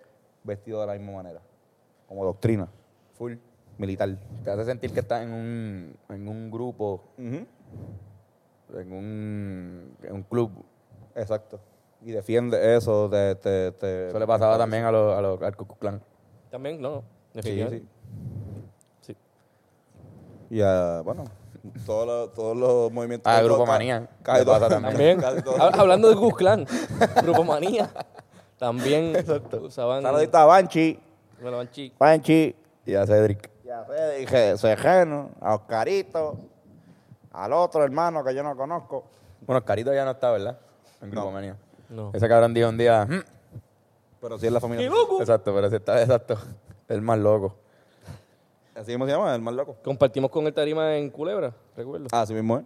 vestido 0.43 0.81
de 0.81 0.87
la 0.87 0.95
misma 0.95 1.12
manera. 1.12 1.41
Como 2.09 2.25
doctrina. 2.25 2.69
Full. 3.15 3.35
Militar. 3.79 4.17
Te 4.45 4.51
hace 4.51 4.65
sentir 4.65 4.93
que 4.93 5.01
estás 5.01 5.23
en 5.23 5.33
un, 5.33 5.97
en 6.09 6.29
un 6.29 6.51
grupo, 6.51 7.03
Ujú. 7.19 7.47
En 8.74 8.92
un, 8.92 9.96
en 10.02 10.12
un 10.14 10.22
club. 10.22 10.50
Exacto. 11.14 11.61
Y 12.04 12.11
defiende 12.12 12.76
eso. 12.76 13.08
Te, 13.11 13.35
te, 13.37 13.72
te- 13.72 14.08
Eso 14.08 14.18
le 14.18 14.26
pasaba 14.26 14.58
también 14.58 14.85
a 14.85 14.90
los, 14.92 15.16
a 15.16 15.20
los 15.20 15.42
al 15.42 15.56
Ku 15.56 15.66
Klux 15.66 15.80
Klan. 15.80 16.02
También, 16.50 16.80
no, 16.80 17.02
definitivamente. 17.32 17.87
sí. 19.00 19.12
Sí. 19.12 19.16
Y 20.56 20.61
a, 20.62 21.00
bueno, 21.04 21.24
todos 21.87 22.06
los, 22.06 22.32
todos 22.32 22.56
los 22.56 22.92
movimientos. 22.92 23.32
Ah, 23.32 23.40
Grupo 23.42 23.64
ca- 23.64 23.72
Manía. 23.72 24.08
casi 24.22 24.40
Le 24.40 24.44
todos- 24.44 24.58
pasa 24.58 24.68
también. 24.70 24.92
También. 24.92 25.20
casi 25.20 25.42
todos- 25.42 25.58
Hab- 25.61 25.78
Hablando 25.78 26.08
de 26.08 26.14
Gus 26.16 26.35
Clan, 26.35 26.66
Grupo 27.22 27.44
Manía. 27.44 27.88
También 28.58 29.12
usaban. 29.62 30.02
Saludita 30.02 30.42
a 30.42 30.46
Banchi. 30.46 30.98
Bueno, 31.40 31.56
Banchi. 31.58 31.92
Banchi. 31.98 32.54
Y 32.87 32.94
a 32.94 33.06
Cedric. 33.06 33.50
Y 33.64 33.68
a 33.70 33.85
Fede, 33.85 34.56
Sejeno, 34.58 35.30
a 35.40 35.54
Oscarito, 35.54 36.38
al 37.33 37.53
otro 37.53 37.85
hermano 37.85 38.23
que 38.25 38.35
yo 38.35 38.42
no 38.42 38.57
conozco. 38.57 39.05
Bueno, 39.47 39.64
Carito 39.64 39.92
ya 39.92 40.05
no 40.05 40.12
está, 40.12 40.31
¿verdad? 40.31 40.59
En 41.01 41.11
Grupo 41.11 41.27
No. 41.27 41.33
Manía. 41.33 41.57
No. 41.88 42.11
Ese 42.14 42.29
cabrón 42.29 42.55
dijo 42.55 42.68
un 42.68 42.79
día... 42.79 43.05
"Mm". 43.07 43.23
Pero 44.21 44.38
sí 44.38 44.47
es 44.47 44.53
la 44.53 44.61
familia. 44.61 44.90
Exacto, 45.21 45.53
pero 45.55 45.66
ese 45.66 45.77
está 45.77 46.01
exacto. 46.01 46.38
El 46.88 47.03
más 47.03 47.18
loco. 47.18 47.57
Así 48.75 48.92
mismo 48.92 49.05
se 49.07 49.12
llama, 49.12 49.35
el 49.35 49.42
más 49.42 49.53
loco. 49.55 49.77
Compartimos 49.85 50.31
con 50.31 50.47
el 50.47 50.55
tarima 50.55 50.97
en 50.97 51.11
Culebra, 51.11 51.53
recuerdo. 51.77 52.07
Ah, 52.12 52.23
así 52.23 52.33
mismo 52.33 52.59
es. 52.59 52.64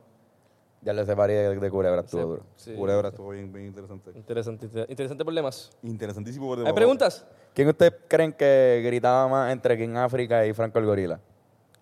Ya 0.82 0.92
le 0.92 1.04
separé 1.04 1.32
de, 1.34 1.58
de 1.58 1.70
Culebra, 1.70 2.02
estuvo 2.02 2.22
duro. 2.22 2.42
Sí. 2.56 2.74
Culebra 2.74 3.08
estuvo 3.08 3.30
bien, 3.30 3.52
bien 3.52 3.66
interesante. 3.66 4.12
Interesante, 4.14 4.66
inter- 4.66 4.86
interesante 4.88 5.24
problemas. 5.24 5.70
Interesantísimo. 5.82 6.46
por 6.46 6.58
¿Hay 6.58 6.64
demás. 6.64 6.74
preguntas? 6.74 7.26
¿Quién 7.54 7.68
ustedes 7.68 7.94
creen 8.06 8.32
que 8.34 8.82
gritaba 8.84 9.26
más 9.26 9.52
entre 9.52 9.76
King 9.78 9.96
África 9.96 10.46
y 10.46 10.52
Franco 10.52 10.78
el 10.78 10.84
Gorila? 10.86 11.18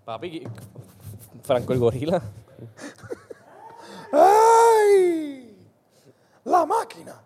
Papi, 0.04 0.30
¿qué- 0.40 0.48
Franco 1.42 1.72
el 1.74 1.78
Gorila. 1.80 2.22
¡Ay! 4.12 5.56
¡La 6.44 6.66
máquina! 6.66 7.20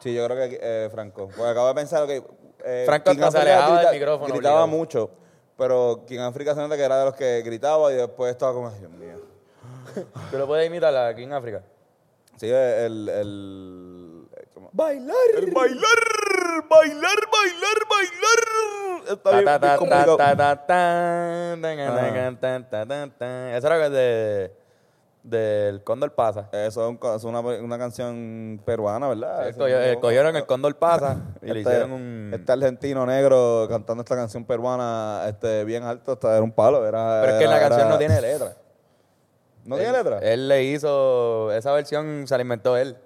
sí, 0.00 0.14
yo 0.14 0.26
creo 0.26 0.36
que 0.48 0.58
eh, 0.62 0.88
Franco. 0.90 1.28
Porque 1.28 1.50
acabo 1.50 1.68
de 1.68 1.74
pensar 1.74 2.06
que 2.06 2.22
eh, 2.64 2.82
Franco 2.86 3.10
King 3.12 3.30
se 3.30 3.38
alejaba 3.38 3.66
del 3.68 3.76
grita- 3.86 3.92
micrófono, 3.92 4.34
Gritaba 4.34 4.62
obligado. 4.64 4.78
mucho, 4.78 5.10
pero 5.56 6.04
King 6.06 6.20
África 6.20 6.54
se 6.54 6.60
nota 6.60 6.76
que 6.76 6.82
era 6.84 6.98
de 6.98 7.04
los 7.06 7.14
que 7.14 7.42
gritaba 7.42 7.92
y 7.92 7.96
después 7.96 8.30
estaba 8.32 8.52
como, 8.52 8.70
Dios 8.70 8.90
mío. 8.92 9.20
¿Tú 10.30 10.38
lo 10.38 10.46
puedes 10.46 10.66
imitar 10.66 10.94
aquí 10.96 11.22
en 11.24 11.32
África? 11.32 11.62
Sí, 12.36 12.48
el... 12.50 13.08
el 13.08 14.28
¿cómo? 14.52 14.70
Bailar. 14.72 15.14
El 15.36 15.50
bailar, 15.52 15.82
bailar, 16.68 17.18
bailar, 17.32 17.78
bailar. 17.90 18.40
Está 19.12 19.30
bien, 19.32 19.44
Ta, 19.44 19.58
ta, 19.60 19.66
bien 19.66 19.78
complicado. 19.78 20.16
ta. 20.16 20.32
Eso 23.56 23.66
era 23.66 23.90
de, 23.90 24.52
del 25.22 25.82
Cóndor 25.84 26.14
Pasa. 26.14 26.48
Eso 26.52 26.84
es, 26.84 26.88
un 26.90 26.96
co- 26.96 27.14
es 27.16 27.24
una, 27.24 27.40
una 27.40 27.78
canción 27.78 28.60
peruana, 28.64 29.08
¿verdad? 29.08 29.46
Sí, 29.52 29.58
cogieron 30.00 30.36
el 30.36 30.46
Cóndor 30.46 30.76
Pasa 30.76 31.18
y 31.42 31.46
le 31.52 31.60
Este- 31.60 31.70
hicieron 31.70 31.92
un... 31.92 32.30
Este 32.34 32.52
argentino 32.52 33.06
negro 33.06 33.66
cantando 33.68 34.02
esta 34.02 34.16
canción 34.16 34.44
peruana 34.44 35.24
este, 35.28 35.64
bien 35.64 35.82
alto, 35.84 36.12
hasta 36.12 36.32
era 36.32 36.42
un 36.42 36.52
palo. 36.52 36.86
Era, 36.86 37.20
Pero 37.22 37.32
es 37.34 37.38
que 37.38 37.44
era- 37.44 37.54
la 37.54 37.60
canción 37.60 37.80
era- 37.82 37.90
no 37.90 37.98
tiene 37.98 38.20
letra. 38.20 38.56
¿No 39.64 39.76
tiene 39.76 39.92
letra? 39.92 40.18
Él 40.18 40.48
le 40.48 40.64
hizo... 40.64 41.50
Esa 41.52 41.72
versión 41.72 42.26
se 42.26 42.36
la 42.36 42.42
inventó 42.42 42.76
él. 42.76 42.96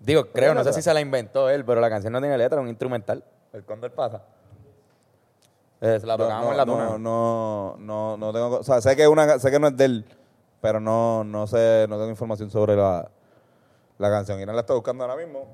Digo, 0.00 0.26
creo, 0.32 0.54
no 0.54 0.62
sé 0.64 0.72
si 0.72 0.82
se 0.82 0.94
la 0.94 1.00
inventó 1.00 1.50
él, 1.50 1.64
pero 1.64 1.80
la 1.80 1.90
canción 1.90 2.12
no 2.12 2.20
tiene 2.20 2.38
letra, 2.38 2.58
es 2.58 2.62
un 2.62 2.68
instrumental. 2.68 3.24
El 3.52 3.64
Cóndor 3.64 3.90
Pasa. 3.92 4.22
Eh, 5.80 5.98
se 6.00 6.06
la 6.06 6.16
tocamos 6.16 6.44
no, 6.46 6.50
en 6.52 6.56
la 6.56 6.64
no, 6.66 6.72
tuna. 6.72 6.98
no, 6.98 7.76
no, 7.78 8.16
no 8.16 8.32
tengo... 8.32 8.56
O 8.58 8.62
sea, 8.64 8.80
sé 8.80 8.96
que, 8.96 9.06
una, 9.06 9.38
sé 9.38 9.50
que 9.50 9.58
no 9.60 9.68
es 9.68 9.76
de 9.76 9.84
él, 9.84 10.04
pero 10.60 10.80
no, 10.80 11.22
no 11.24 11.46
sé, 11.46 11.86
no 11.88 11.96
tengo 11.96 12.10
información 12.10 12.50
sobre 12.50 12.74
la, 12.76 13.08
la 13.98 14.10
canción. 14.10 14.40
Irán 14.40 14.56
la 14.56 14.62
está 14.62 14.74
buscando 14.74 15.04
ahora 15.04 15.16
mismo. 15.16 15.46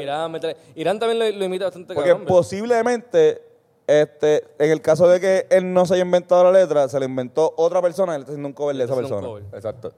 Irán, 0.00 0.30
me 0.30 0.40
trae- 0.40 0.56
Irán 0.76 0.98
también 1.00 1.18
lo, 1.18 1.38
lo 1.38 1.44
imita 1.44 1.64
bastante 1.64 1.94
Porque 1.94 2.10
cabrón, 2.10 2.26
posiblemente, 2.28 3.42
este, 3.88 4.44
en 4.58 4.70
el 4.70 4.80
caso 4.80 5.08
de 5.08 5.18
que 5.20 5.46
él 5.50 5.72
no 5.72 5.84
se 5.86 5.94
haya 5.94 6.04
inventado 6.04 6.44
la 6.44 6.52
letra, 6.52 6.88
se 6.88 6.98
la 7.00 7.06
inventó 7.06 7.52
otra 7.56 7.82
persona 7.82 8.14
él 8.14 8.20
está 8.22 8.30
haciendo 8.32 8.48
un 8.48 8.54
cover 8.54 8.76
de 8.76 8.84
esa 8.84 8.94
persona. 8.94 9.26
un 9.28 9.40
cover. 9.40 9.44
Exacto. 9.52 9.92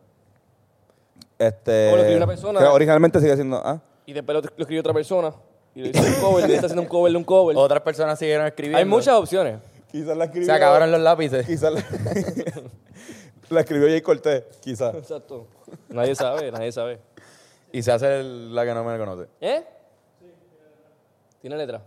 Este, 1.38 1.88
O 1.88 1.96
lo 1.96 1.96
escribió 1.99 2.16
una 2.18 2.27
persona. 2.27 2.59
que 2.61 2.64
originalmente 2.66 3.20
sigue 3.20 3.35
siendo... 3.37 3.61
¿ah? 3.64 3.81
Y 4.07 4.12
después 4.12 4.35
lo, 4.37 4.40
lo 4.42 4.49
escribió 4.62 4.81
otra 4.81 4.94
persona. 4.94 5.33
Y 5.75 5.83
le 5.83 5.88
hizo 5.90 6.01
un 6.03 6.14
cover, 6.22 6.49
y 6.49 6.53
está 6.55 6.66
haciendo 6.66 6.83
un 6.83 6.88
cover 6.88 7.12
de 7.12 7.18
un 7.18 7.25
cover. 7.25 7.57
Otras 7.57 7.83
personas 7.83 8.18
siguieron 8.18 8.46
escribiendo. 8.46 8.79
Hay 8.79 8.85
muchas 8.87 9.14
opciones. 9.14 9.59
Quizás 9.90 10.16
la 10.16 10.25
escribió... 10.25 10.46
Se 10.46 10.53
acabaron 10.53 10.90
los 10.90 11.01
lápices. 11.01 11.44
Quizás 11.46 11.72
la, 11.72 11.85
la 13.51 13.61
escribió 13.61 13.87
Jay 13.88 14.01
Cortés, 14.01 14.44
quizás. 14.61 14.94
Exacto. 14.94 15.46
Nadie 15.88 16.14
sabe, 16.14 16.51
nadie 16.51 16.72
sabe. 16.72 16.99
Y 17.72 17.83
se 17.83 17.92
hace 17.92 18.20
el- 18.20 18.55
la 18.55 18.64
que 18.64 18.72
no 18.72 18.85
me 18.85 18.96
conoce. 18.99 19.29
¿Eh? 19.40 19.64
¿Tiene 21.42 21.57
letra? 21.57 21.83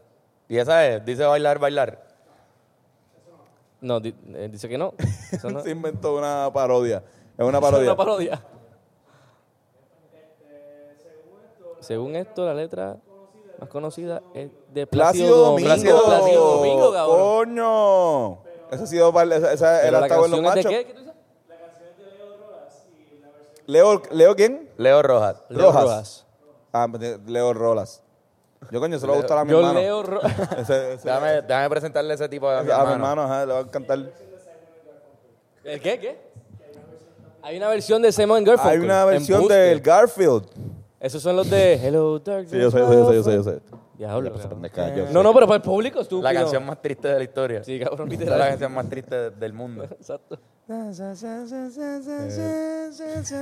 Y 0.47 0.57
esa 0.57 0.85
es, 0.87 1.03
dice 1.05 1.23
bailar, 1.25 1.57
bailar. 1.59 2.07
No, 3.81 3.99
di- 3.99 4.13
eh, 4.35 4.49
dice 4.51 4.67
que 4.69 4.77
no. 4.77 4.93
Eso 5.31 5.49
no. 5.49 5.61
Se 5.63 5.71
inventó 5.71 6.15
una 6.15 6.49
parodia. 6.53 7.03
Es 7.37 7.45
una 7.45 7.59
parodia. 7.61 7.95
Según 11.89 12.15
esto, 12.15 12.45
la 12.45 12.53
letra 12.53 12.97
más 13.59 13.67
conocida 13.67 14.21
es 14.35 14.51
de 14.71 14.85
Plácido 14.85 15.55
Plácido 15.57 15.97
Domingo. 15.97 16.05
Plácido 16.05 16.45
Domingo, 16.57 16.93
cabrón. 16.93 17.17
¡Coño! 17.19 18.43
Esa 18.71 18.83
ha 18.83 18.85
sido... 18.85 19.11
par- 19.11 19.33
Esa, 19.33 19.51
esa 19.53 19.81
era 19.87 19.99
la 19.99 20.05
estaba 20.05 20.25
en 20.27 20.31
los 20.31 20.39
canción 20.41 20.45
es 20.45 20.53
de 20.53 20.69
machos. 20.69 20.71
qué? 20.71 20.85
¿Qué 20.85 20.93
tú 20.93 20.99
dices? 20.99 21.13
Leo, 23.65 24.01
¿Leo 24.11 24.35
quién? 24.35 24.69
Leo 24.77 25.01
Rojas. 25.01 25.37
Leo 25.49 25.71
Rojas. 25.71 25.83
Rojas. 25.83 26.25
Ah, 26.73 26.87
Leo 27.25 27.53
Rolas. 27.55 28.03
Yo, 28.69 28.79
coño, 28.79 28.99
se 28.99 29.07
lo 29.07 29.15
gustará 29.15 29.41
a 29.41 29.45
mi 29.45 29.51
Yo 29.51 29.59
hermano. 29.61 29.79
leo 29.79 30.03
Ro- 30.03 30.21
Ese- 30.57 30.93
ese- 30.93 31.07
Déjame, 31.07 31.41
déjame 31.41 31.69
presentarle 31.71 32.13
ese 32.13 32.29
tipo 32.29 32.47
a 32.47 32.55
mi 32.55 32.59
a 32.59 32.63
mi 32.63 32.69
hermano. 32.69 32.91
hermano, 32.93 33.21
ajá, 33.23 33.45
le 33.47 33.53
va 33.53 33.59
a 33.59 33.61
encantar. 33.63 33.97
¿El 35.63 35.81
qué? 35.81 35.99
¿Qué? 35.99 36.17
Hay 37.41 37.57
una 37.57 37.69
versión 37.69 37.99
de 38.03 38.11
Simon 38.11 38.43
Garfunkel. 38.43 38.79
Hay 38.79 38.85
una 38.85 39.05
versión 39.05 39.47
del 39.47 39.81
Garfield. 39.81 40.45
Esos 40.99 41.21
son 41.21 41.35
los 41.37 41.49
de 41.49 41.75
Hello 41.75 42.19
Darkness. 42.19 42.51
Sí, 42.51 42.57
yo 42.59 42.69
sé, 42.71 42.77
yo 42.79 42.89
sé, 42.89 42.95
yo 42.95 43.07
sé, 43.07 43.15
yo 43.15 43.23
sé, 43.23 43.35
yo 43.35 43.43
sé. 43.43 43.59
Diablo, 43.97 44.31
cabrón. 44.33 44.49
pendeja, 44.49 44.95
yo 44.95 45.07
sé. 45.07 45.13
No, 45.13 45.23
no, 45.23 45.33
pero 45.33 45.45
para 45.47 45.57
el 45.57 45.61
público, 45.61 46.01
estúpido. 46.01 46.23
La 46.23 46.33
canción 46.33 46.65
más 46.65 46.81
triste 46.81 47.07
de 47.07 47.17
la 47.17 47.23
historia. 47.23 47.63
Sí, 47.63 47.79
cabrón, 47.79 48.07
Es 48.11 48.19
literal. 48.19 48.39
la 48.39 48.47
canción 48.49 48.73
más 48.73 48.89
triste 48.89 49.15
de- 49.15 49.29
del 49.31 49.53
mundo. 49.53 49.83
Exacto. 49.91 50.37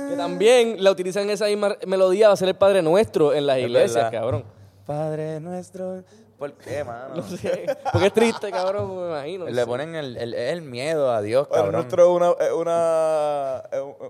Que 0.08 0.16
también 0.16 0.82
la 0.82 0.90
utilizan 0.90 1.28
esa 1.30 1.46
misma 1.46 1.76
melodía, 1.86 2.28
va 2.28 2.34
a 2.34 2.36
ser 2.36 2.48
el 2.48 2.54
Padre 2.56 2.82
Nuestro 2.82 3.34
en 3.34 3.46
las 3.46 3.58
Es 3.58 3.64
iglesias, 3.64 3.94
verdad. 3.94 4.10
cabrón. 4.12 4.44
Padre 4.86 5.40
nuestro. 5.40 6.02
¿Por 6.38 6.52
qué, 6.52 6.84
mano? 6.90 7.16
No 7.16 7.22
sé, 7.24 7.66
porque 7.92 8.06
es 8.06 8.12
triste, 8.12 8.52
cabrón, 8.52 8.96
me 8.96 9.06
imagino. 9.08 9.46
Le 9.46 9.66
ponen 9.66 9.96
el, 9.96 10.16
el, 10.16 10.34
el 10.34 10.62
miedo 10.62 11.10
a 11.12 11.20
Dios, 11.20 11.48
Bueno, 11.48 11.64
cabrón. 11.64 11.80
nuestro 11.80 12.04
es 12.04 12.10
una, 12.16 12.30
es 12.46 12.52
una, 12.52 13.62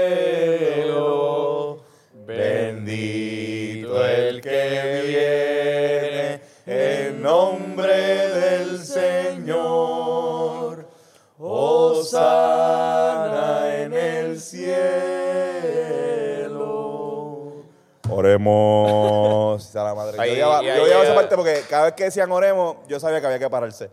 Oremos. 18.37 19.63
sea 19.73 19.85
la 19.85 19.95
madre. 19.95 20.21
Ahí- 20.21 20.37
yo 20.37 20.57
ahí 20.57 20.69
odiaba 20.81 21.05
esa 21.05 21.15
parte 21.15 21.37
porque 21.37 21.63
cada 21.69 21.85
vez 21.87 21.95
que 21.95 22.05
decían 22.05 22.31
oremos, 22.33 22.77
yo 22.89 23.01
sabía 23.01 23.21
que 23.21 23.27
había 23.27 23.39
que 23.39 23.51
pararse. 23.51 23.91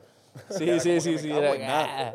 Sí, 0.50 0.80
sí, 0.80 1.00
sí, 1.02 1.18
sí. 1.18 1.32
era- 1.32 1.54
ah. 1.70 2.14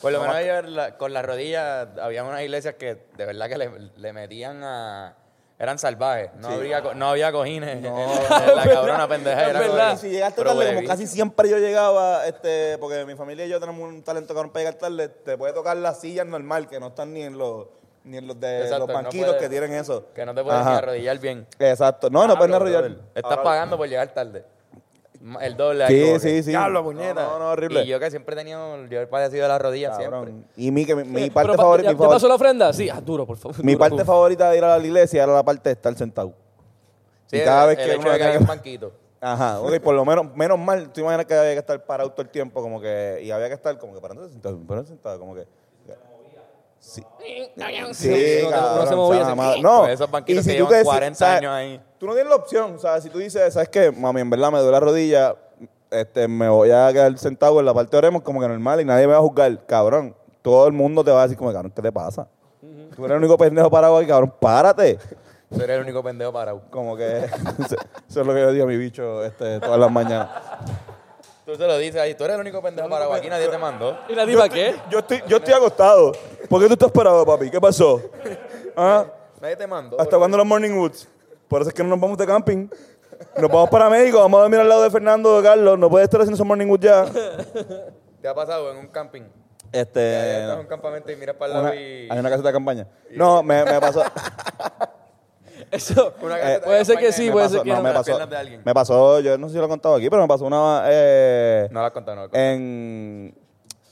Por 0.00 0.12
lo 0.12 0.20
menos 0.22 0.70
la- 0.70 0.96
con 0.96 1.12
las 1.12 1.24
rodillas 1.24 1.88
había 2.00 2.22
unas 2.24 2.42
iglesias 2.42 2.74
que 2.78 2.98
de 3.16 3.26
verdad 3.26 3.48
que 3.48 3.58
le, 3.58 3.70
le 3.96 4.12
metían 4.12 4.62
a... 4.62 5.16
Eran 5.60 5.76
salvajes, 5.76 6.30
no, 6.36 6.50
había, 6.50 6.80
no 6.94 7.08
había 7.10 7.32
cojines 7.32 7.68
en 7.68 7.82
la 7.82 8.62
cabrona 8.62 9.08
pendeja. 9.08 9.50
Era 9.50 9.58
verdad. 9.58 9.88
como- 9.88 9.94
Y 9.94 9.96
si 9.98 10.10
llegaste 10.10 10.44
tarde, 10.44 10.74
como 10.76 10.86
casi 10.86 11.08
siempre 11.08 11.48
yo 11.50 11.58
llegaba, 11.58 12.28
este, 12.28 12.78
porque 12.78 13.04
mi 13.04 13.16
familia 13.16 13.44
y 13.44 13.48
yo 13.48 13.58
tenemos 13.58 13.82
un 13.88 14.04
talento 14.04 14.34
cabrón 14.34 14.52
para 14.52 14.66
llegar 14.66 14.74
tarde, 14.78 15.08
te 15.08 15.36
puede 15.36 15.52
tocar 15.52 15.76
las 15.76 15.98
sillas 16.00 16.26
normal, 16.28 16.68
que 16.68 16.78
no 16.78 16.86
están 16.88 17.12
ni 17.12 17.22
en 17.22 17.36
los, 17.38 17.66
ni 18.04 18.16
en 18.18 18.26
los 18.26 18.38
de 18.40 18.62
Exacto, 18.62 18.78
los 18.80 18.88
no 18.88 18.94
banquitos 18.94 19.26
puede- 19.28 19.38
que 19.40 19.48
tienen 19.48 19.72
eso. 19.74 20.06
Que 20.14 20.24
no 20.26 20.34
te 20.34 20.42
puedes 20.42 20.64
ni 20.64 20.70
arrodillar 20.72 21.18
bien. 21.18 21.46
Exacto. 21.58 22.08
No, 22.10 22.26
no 22.26 22.36
pueden 22.36 22.50
Diablo, 22.52 22.56
arrodillar. 22.68 22.82
brother. 22.90 23.04
Estás 23.14 23.30
Ahora- 23.32 23.42
pagando 23.42 23.76
por 23.76 23.88
llegar 23.88 24.08
tarde. 24.14 24.44
El 25.40 25.56
doble 25.56 25.84
Sí, 25.88 25.94
ahí 25.94 26.06
como 26.06 26.18
sí, 26.20 26.42
sí. 26.44 26.50
Diablo, 26.50 26.84
puñeta. 26.84 27.14
no, 27.24 27.38
no, 27.40 27.50
horrible. 27.50 27.82
Y 27.82 27.88
yo 27.88 27.98
que 27.98 28.08
siempre 28.08 28.34
he 28.34 28.38
tenido, 28.38 28.86
yo 28.86 29.00
he 29.00 29.06
padecido 29.08 29.42
de 29.42 29.48
las 29.48 29.60
rodillas 29.60 29.98
Cabrón. 29.98 30.24
siempre. 30.26 30.52
Y 30.56 30.70
mi, 30.70 30.86
que 30.86 30.94
mi, 30.94 31.02
mi 31.02 31.28
parte 31.30 31.56
favorita. 31.56 31.88
¿Ya, 31.88 31.92
Mi, 31.92 31.96
ya 31.96 31.98
favor- 31.98 32.14
pasó 32.14 32.28
la 32.28 32.34
ofrenda? 32.36 32.72
Sí, 32.72 32.88
ah, 32.88 33.00
duro, 33.00 33.26
por 33.26 33.36
favor. 33.36 33.64
mi 33.64 33.72
duro, 33.72 33.80
parte 33.80 33.94
duro. 33.96 34.04
favorita 34.04 34.48
de 34.50 34.58
ir 34.58 34.64
a 34.64 34.78
la 34.78 34.84
iglesia 34.86 35.24
era 35.24 35.32
la 35.32 35.42
parte 35.42 35.70
de 35.70 35.72
estar 35.72 35.92
sentado. 35.96 36.32
Sí, 37.26 37.36
y 37.36 37.40
cada 37.44 37.68
el, 37.68 37.76
vez 37.76 37.84
que 37.86 37.96
uno 37.96 38.04
de 38.10 38.16
que 38.16 38.18
tenía 38.18 38.30
hay 38.30 38.36
un 38.38 38.46
banquito. 38.46 38.92
Ajá, 39.20 39.60
ok, 39.60 39.80
por 39.80 39.94
lo 39.96 40.04
menos, 40.04 40.32
menos 40.36 40.56
mal, 40.56 40.92
tú 40.92 41.00
imaginas 41.00 41.26
que 41.26 41.34
había 41.34 41.52
que 41.54 41.58
estar 41.58 41.84
parado 41.84 42.10
todo 42.12 42.22
el 42.22 42.28
tiempo, 42.28 42.62
como 42.62 42.80
que, 42.80 43.18
y 43.24 43.32
había 43.32 43.48
que 43.48 43.54
estar 43.54 43.76
como 43.76 43.92
que 43.94 44.00
parándose 44.00 44.30
sentado, 44.30 44.56
parándose 44.60 44.90
sentado, 44.92 45.18
como 45.18 45.34
que. 45.34 45.44
Sí, 46.88 47.02
sí, 47.94 48.46
no, 48.50 48.86
se 48.86 48.96
movía, 48.96 49.20
o 49.20 49.24
sea, 49.24 49.30
se- 49.30 49.34
madre- 49.36 49.62
No, 49.62 49.80
Pues 49.80 49.92
esos 49.94 50.10
banquitos 50.10 50.46
y 50.46 50.48
que 50.50 50.58
tú 50.58 50.64
llevan 50.66 50.78
te- 50.80 50.84
40 50.84 51.18
¿sabes? 51.18 51.38
años 51.38 51.52
ahí. 51.52 51.80
Tú 51.98 52.06
no 52.06 52.12
tienes 52.14 52.30
la 52.30 52.36
opción, 52.36 52.74
o 52.76 52.78
sea, 52.78 53.00
si 53.00 53.10
tú 53.10 53.18
dices, 53.18 53.52
¿sabes 53.52 53.68
qué? 53.68 53.90
Mami, 53.92 54.20
en 54.20 54.30
verdad 54.30 54.50
me 54.50 54.58
duele 54.58 54.72
la 54.72 54.80
rodilla, 54.80 55.36
este, 55.90 56.28
me 56.28 56.48
voy 56.48 56.70
a 56.70 56.90
quedar 56.92 57.16
sentado 57.18 57.58
en 57.60 57.66
la 57.66 57.74
parte 57.74 57.90
de 57.92 57.98
oremos 57.98 58.22
como 58.22 58.40
que 58.40 58.48
normal 58.48 58.80
y 58.80 58.84
nadie 58.84 59.06
me 59.06 59.12
va 59.12 59.18
a 59.18 59.22
juzgar, 59.22 59.66
cabrón. 59.66 60.14
Todo 60.42 60.66
el 60.66 60.72
mundo 60.72 61.04
te 61.04 61.10
va 61.10 61.20
a 61.20 61.22
decir 61.24 61.36
como, 61.36 61.52
cabrón, 61.52 61.72
¿qué 61.74 61.82
te 61.82 61.92
pasa? 61.92 62.26
Tú 62.94 63.04
eres 63.04 63.14
el 63.16 63.18
único 63.18 63.36
pendejo 63.36 63.70
parado 63.70 63.96
aquí, 63.98 64.06
cabrón, 64.06 64.32
párate. 64.40 64.98
Tú 65.50 65.56
eres 65.62 65.76
el 65.76 65.82
único 65.82 66.02
pendejo 66.02 66.32
parado. 66.32 66.62
Como 66.70 66.96
que 66.96 67.18
eso 68.08 68.20
es 68.20 68.26
lo 68.26 68.34
que 68.34 68.40
yo 68.40 68.52
digo 68.52 68.64
a 68.64 68.68
mi 68.68 68.76
bicho 68.76 69.24
este, 69.24 69.60
todas 69.60 69.78
las 69.78 69.90
mañanas. 69.90 70.28
Tú 71.46 71.54
se 71.56 71.66
lo 71.66 71.78
dices 71.78 71.98
ahí, 72.00 72.14
tú 72.14 72.24
eres 72.24 72.34
el 72.34 72.40
único 72.42 72.60
pendejo 72.60 72.88
parado. 72.90 73.12
Aquí 73.14 73.28
nadie 73.30 73.48
te 73.48 73.56
mandó. 73.56 73.96
¿Y 74.08 74.14
la 74.14 74.26
diva 74.26 74.48
qué? 74.50 74.74
Yo 74.90 74.98
estoy, 74.98 75.22
yo 75.26 75.38
estoy 75.38 75.54
acostado. 75.54 76.12
¿Por 76.48 76.60
qué 76.60 76.66
tú 76.66 76.72
estás 76.74 76.90
parado, 76.90 77.24
papi? 77.26 77.50
¿Qué 77.50 77.60
pasó? 77.60 78.00
¿Ah? 78.76 79.06
Nadie 79.40 79.56
te 79.56 79.66
mandó. 79.66 80.00
¿Hasta 80.00 80.16
cuándo 80.18 80.36
los 80.36 80.46
morning 80.46 80.70
woods? 80.78 81.08
Por 81.48 81.60
eso 81.60 81.68
es 81.70 81.74
que 81.74 81.82
no 81.82 81.90
nos 81.90 82.00
vamos 82.00 82.18
de 82.18 82.26
camping. 82.26 82.68
Nos 83.36 83.50
vamos 83.50 83.68
para 83.70 83.88
México, 83.90 84.18
vamos 84.18 84.38
a 84.38 84.42
dormir 84.42 84.60
al 84.60 84.68
lado 84.68 84.82
de 84.82 84.90
Fernando 84.90 85.36
de 85.36 85.42
Carlos. 85.42 85.78
No 85.78 85.88
puede 85.90 86.04
estar 86.04 86.20
haciendo 86.20 86.36
ese 86.36 86.44
morning 86.44 86.66
wood 86.68 86.80
ya. 86.80 87.04
¿Te 88.22 88.28
ha 88.28 88.34
pasado 88.34 88.70
en 88.72 88.78
un 88.78 88.88
camping? 88.88 89.22
Este. 89.72 90.00
Ya, 90.00 90.22
ya 90.22 90.38
estás 90.40 90.54
en 90.54 90.60
un 90.60 90.66
campamento 90.66 91.12
y 91.12 91.16
miras 91.16 91.36
para 91.36 91.52
el 91.52 91.58
una- 91.58 91.68
lado 91.70 91.80
y... 91.80 92.08
hay 92.10 92.18
una 92.18 92.30
caseta 92.30 92.48
de 92.48 92.52
campaña. 92.54 92.86
No, 93.10 93.42
me, 93.42 93.64
me 93.64 93.80
pasó. 93.80 94.02
Eso. 95.70 96.14
Una 96.22 96.36
Eh, 96.38 96.40
caseta 96.40 96.60
de 96.60 96.66
puede 96.66 96.84
ser 96.84 96.96
que 96.98 97.12
sí, 97.12 97.30
puede 97.30 97.44
pasó, 97.46 97.54
ser 97.56 97.64
que 97.64 97.70
no, 97.70 97.76
no. 97.76 97.82
me 97.82 97.88
Las 97.90 97.98
pasó. 97.98 98.06
piernas 98.06 98.30
de 98.30 98.36
alguien. 98.36 98.62
Me 98.64 98.74
pasó, 98.74 99.20
yo 99.20 99.36
no 99.36 99.48
sé 99.48 99.52
si 99.54 99.58
lo 99.58 99.66
he 99.66 99.68
contado 99.68 99.96
aquí, 99.96 100.08
pero 100.08 100.22
me 100.22 100.28
pasó 100.28 100.44
una. 100.46 100.84
Eh, 100.86 101.68
No 101.70 101.80
la 101.80 101.86
has 101.88 101.92
contado, 101.92 102.14
no 102.14 102.20
la 102.22 102.24
has 102.26 102.30
contado. 102.30 102.44
en. 102.52 103.34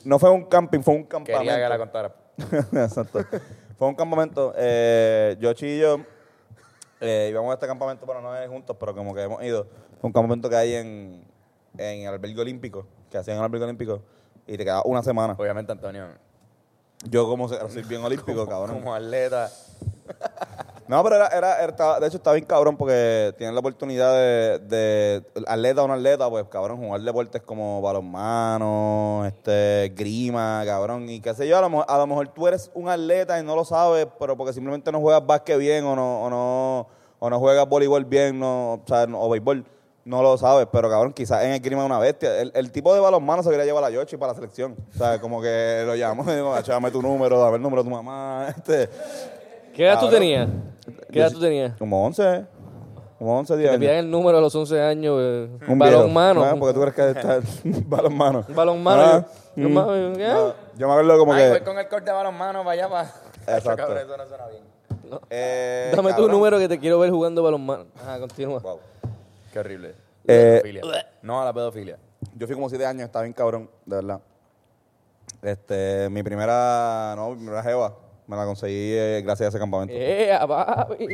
No 0.05 0.19
fue 0.19 0.31
un 0.31 0.45
camping, 0.45 0.81
fue 0.81 0.95
un 0.95 1.05
campamento. 1.05 1.41
Quería 1.51 1.57
que 1.65 1.69
la 1.69 1.79
contara. 1.79 2.15
Exacto. 2.73 3.25
Fue 3.79 3.89
un 3.89 3.95
campamento. 3.95 4.55
Eh, 4.57 5.37
yo 5.41 5.53
y 5.53 5.79
yo 5.79 6.01
eh, 7.01 7.29
íbamos 7.31 7.51
a 7.51 7.55
este 7.55 7.67
campamento, 7.67 8.07
pero 8.07 8.21
no 8.21 8.37
es 8.37 8.49
juntos, 8.49 8.77
pero 8.79 8.95
como 8.95 9.15
que 9.15 9.23
hemos 9.23 9.43
ido. 9.43 9.67
Fue 10.01 10.09
un 10.09 10.13
campamento 10.13 10.49
que 10.49 10.57
hay 10.57 10.75
en, 10.75 11.25
en 11.77 12.01
el 12.03 12.09
albergue 12.09 12.41
olímpico, 12.41 12.87
que 13.11 13.19
hacían 13.19 13.37
en 13.37 13.41
el 13.41 13.47
albergue 13.47 13.65
olímpico, 13.65 14.03
y 14.47 14.57
te 14.57 14.65
quedaba 14.65 14.83
una 14.85 15.03
semana. 15.03 15.35
Obviamente, 15.39 15.73
Antonio, 15.73 16.07
Yo 17.09 17.27
como 17.27 17.49
soy 17.49 17.83
bien 17.83 18.03
olímpico, 18.05 18.47
cabrón. 18.47 18.81
como 18.81 18.95
atleta... 18.95 19.51
No, 20.89 21.03
pero 21.03 21.17
era, 21.17 21.27
era, 21.27 21.65
era- 21.65 21.99
de 21.99 22.07
hecho 22.07 22.19
está 22.19 22.33
bien 22.33 22.45
cabrón 22.45 22.77
porque 22.77 23.35
tienen 23.39 23.57
la 23.57 23.59
oportunidad 23.59 24.13
de, 24.15 24.61
de 24.61 25.25
atleta 25.49 25.83
o 25.83 25.89
no 25.89 25.95
atleta, 25.95 26.31
pues 26.31 26.45
cabrón, 26.49 26.79
jugar 26.79 27.01
deportes 27.01 27.43
como 27.43 27.83
balonmano, 27.83 29.25
este, 29.27 29.93
grima, 29.97 30.63
cabrón, 30.65 31.09
y 31.09 31.21
qué 31.21 31.35
sé 31.35 31.49
yo, 31.49 31.59
a 31.59 31.61
lo, 31.61 31.71
mejor- 31.71 31.87
a 31.89 31.99
lo 31.99 32.07
mejor 32.07 32.29
tú 32.29 32.47
eres 32.47 32.71
un 32.75 32.89
atleta 32.89 33.37
y 33.41 33.43
no 33.43 33.57
lo 33.57 33.65
sabes, 33.65 34.07
pero 34.21 34.37
porque 34.37 34.53
simplemente 34.53 34.93
no 34.93 35.01
juegas 35.01 35.27
básquet 35.27 35.59
bien 35.59 35.85
o 35.85 35.97
no, 35.97 36.23
o 36.23 36.31
no, 36.31 36.87
o 37.19 37.31
no 37.31 37.39
juegas 37.41 37.69
voleibol 37.69 38.05
bien, 38.05 38.39
no, 38.39 38.75
o, 38.75 38.83
sea, 38.87 39.09
no- 39.09 39.21
o 39.21 39.29
béisbol, 39.29 39.65
no 40.05 40.23
lo 40.23 40.39
sabes, 40.39 40.69
pero 40.71 40.89
cabrón, 40.89 41.13
quizás 41.13 41.43
en 41.43 41.51
el 41.51 41.59
grima 41.59 41.83
es 41.83 41.87
una 41.87 41.99
bestia. 41.99 42.41
El, 42.41 42.53
el 42.55 42.71
tipo 42.71 42.95
de 42.95 43.01
balonmano 43.01 43.43
se 43.43 43.51
quería 43.51 43.65
llevar 43.65 43.83
a 43.83 43.91
Yoshi 43.91 44.17
para 44.17 44.31
la 44.31 44.37
selección. 44.37 44.77
O 44.95 44.97
sea, 44.97 45.21
como 45.21 45.43
que 45.43 45.83
lo 45.85 45.97
llamamos 45.97 46.29
y 46.33 46.37
digo, 46.37 46.55
"Acho, 46.55 46.71
dame 46.71 46.93
tu 46.93 47.03
número, 47.03 47.41
dame 47.41 47.57
el 47.57 47.63
número 47.63 47.83
de 47.83 47.91
tu 47.91 47.95
mamá, 47.97 48.47
este... 48.57 48.89
¿Qué 49.77 49.85
edad 49.85 49.95
tú 49.95 50.07
Cabrón. 50.07 50.21
tenías? 50.21 50.49
¿Qué 51.13 51.19
edad 51.21 51.31
tú 51.33 51.41
tenías? 51.41 51.77
Como 51.79 52.05
11, 52.07 52.47
como 53.19 53.39
11, 53.39 53.57
10 53.57 53.63
Te 53.65 53.69
años. 53.75 53.81
piden 53.81 53.97
el 53.97 54.11
número 54.11 54.39
a 54.39 54.41
los 54.41 54.55
11 54.55 54.81
años. 54.81 55.17
eh, 55.21 55.49
Un 55.69 55.79
balón 55.79 56.01
viejo. 56.05 56.09
mano. 56.09 56.45
Ah, 56.45 56.55
porque 56.59 56.75
tú 56.75 56.81
crees 56.81 56.95
que 56.95 57.11
está 57.19 57.41
balón 57.87 58.17
mano. 58.17 58.45
Un 58.49 58.55
balón 58.57 58.83
mano. 58.83 59.03
Ah, 59.03 59.27
yo- 59.55 59.69
yo 59.69 60.11
mm. 60.11 60.17
¿qué? 60.17 60.29
No, 60.29 60.55
yo 60.79 60.87
me 60.87 60.93
acuerdo 60.95 61.19
como 61.19 61.33
Ay, 61.35 61.43
que... 61.45 61.51
voy 61.51 61.61
con 61.61 61.79
el 61.79 61.89
corte 61.89 62.07
de 62.07 62.13
balonmano 62.17 62.61
para 62.61 62.71
allá, 62.73 62.89
para... 62.89 63.13
Exacto. 63.59 63.77
Cabrón, 63.77 63.99
eso 63.99 64.17
no 64.17 64.27
suena 64.27 64.47
bien. 64.49 64.63
eh, 65.31 65.93
Dame 65.95 66.09
tu 66.11 66.17
cabrón. 66.17 66.31
número 66.33 66.59
que 66.59 66.69
te 66.69 66.79
quiero 66.79 66.99
ver 66.99 67.11
jugando 67.11 67.43
balonmano. 67.43 67.87
Ajá, 68.03 68.19
continúa. 68.19 68.59
Wow. 68.61 68.81
Qué 69.53 69.59
horrible. 69.59 69.95
Eh, 70.27 70.61
Pedofilia. 70.63 70.83
No 71.23 71.41
a 71.41 71.45
la 71.45 71.53
pedofilia. 71.53 71.99
Yo 72.35 72.47
fui 72.47 72.55
como 72.57 72.69
7 72.69 72.85
años, 72.85 73.05
estaba 73.05 73.23
bien 73.23 73.33
cabrón, 73.33 73.71
de 73.85 73.97
verdad. 73.97 74.21
Este, 75.43 76.09
mi 76.11 76.23
primera, 76.23 77.15
no, 77.17 77.31
mi 77.31 77.37
primera 77.37 77.63
jeva, 77.63 77.95
me 78.27 78.37
la 78.37 78.45
conseguí 78.45 78.93
eh, 78.95 79.23
gracias 79.25 79.47
a 79.47 79.49
ese 79.51 79.59
campamento. 79.59 79.95
¡Eh, 79.97 80.37
papi! 80.49 81.07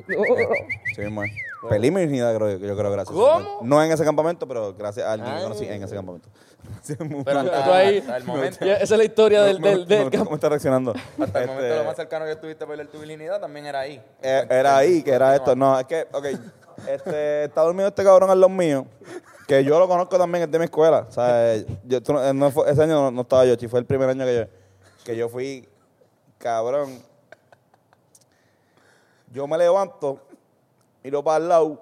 Sí, 0.95 1.01
mismo 1.03 1.23
es. 1.25 1.31
Perdí 1.69 1.91
mi 1.93 2.01
virginidad, 2.01 2.35
creo, 2.35 2.51
yo 2.59 2.77
creo, 2.77 2.91
gracias. 2.91 2.99
a 2.99 3.03
ese 3.03 3.13
¿Cómo? 3.13 3.27
campamento. 3.37 3.59
No 3.65 3.83
en 3.85 3.93
ese 3.93 4.05
campamento, 4.05 4.49
pero 4.49 4.75
gracias 4.75 5.07
a 5.07 5.13
alguien 5.13 5.31
que 5.31 5.37
Ay. 5.37 5.43
conocí 5.45 5.65
en 5.67 5.83
ese 5.83 5.95
campamento. 5.95 6.29
Sí, 6.83 6.95
muy- 7.01 7.23
Pero 7.25 7.41
hasta, 7.41 7.65
Tú 7.65 7.73
ahí- 7.73 7.99
hasta 8.01 8.17
el 8.17 8.25
momento... 8.25 8.65
Ya, 8.65 8.75
esa 8.75 8.95
es 8.95 8.99
la 8.99 9.05
historia 9.05 9.43
del, 9.43 9.61
del, 9.61 9.87
del 9.87 10.11
campo. 10.11 10.25
¿Cómo 10.27 10.35
está 10.37 10.49
reaccionando? 10.49 10.93
Hasta 10.93 11.25
el 11.25 11.45
Este, 11.45 11.47
momento 11.55 11.77
lo 11.77 11.85
más 11.85 11.97
cercano 11.97 12.25
que 12.25 12.33
estuviste 12.33 12.65
a 12.65 12.67
perder 12.67 12.87
tu 12.89 12.99
virginidad 12.99 13.41
también 13.41 13.67
era 13.67 13.81
ahí. 13.81 14.01
Eh, 14.23 14.47
era 14.49 14.77
ahí, 14.77 15.03
que 15.03 15.11
era 15.13 15.35
esto. 15.37 15.55
No, 15.57 15.79
es 15.79 15.87
que, 15.87 16.07
ok, 16.13 16.25
este, 16.89 17.45
está 17.45 17.63
dormido 17.63 17.89
este 17.89 18.03
cabrón 18.05 18.31
al 18.31 18.41
lado 18.41 18.49
mío, 18.49 18.87
que 19.47 19.63
yo 19.65 19.79
lo 19.79 19.87
conozco 19.89 20.17
también, 20.19 20.45
es 20.45 20.51
de 20.51 20.59
mi 20.59 20.65
escuela. 20.67 21.07
O 21.09 21.13
sea, 21.13 21.55
eh, 21.55 21.67
yo, 21.85 22.01
tú 22.03 22.13
no- 22.13 22.25
eh, 22.25 22.33
no 22.33 22.51
fue- 22.51 22.71
ese 22.71 22.83
año 22.83 22.95
no, 22.95 23.11
no 23.11 23.23
estaba 23.23 23.45
yo, 23.45 23.55
chi, 23.57 23.67
fue 23.69 23.81
el 23.81 23.87
primer 23.87 24.09
año 24.09 24.25
que 24.25 24.35
yo, 24.37 24.45
que 25.05 25.17
yo 25.17 25.29
fui, 25.29 25.69
cabrón. 26.43 26.99
Yo 29.33 29.47
me 29.47 29.57
levanto, 29.57 30.21
miro 31.05 31.23
para 31.23 31.39
el 31.43 31.49
lado, 31.49 31.81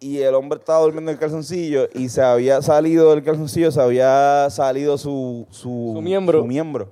y 0.00 0.18
el 0.18 0.34
hombre 0.34 0.58
estaba 0.58 0.80
durmiendo 0.80 1.10
en 1.10 1.14
el 1.14 1.20
calzoncillo, 1.20 1.88
y 1.94 2.08
se 2.10 2.20
había 2.22 2.60
salido 2.60 3.10
del 3.14 3.22
calzoncillo, 3.24 3.70
se 3.70 3.80
había 3.80 4.48
salido 4.50 4.98
su, 4.98 5.46
su, 5.50 5.92
Su 5.94 6.02
miembro. 6.02 6.40
su 6.40 6.44
miembro. 6.46 6.88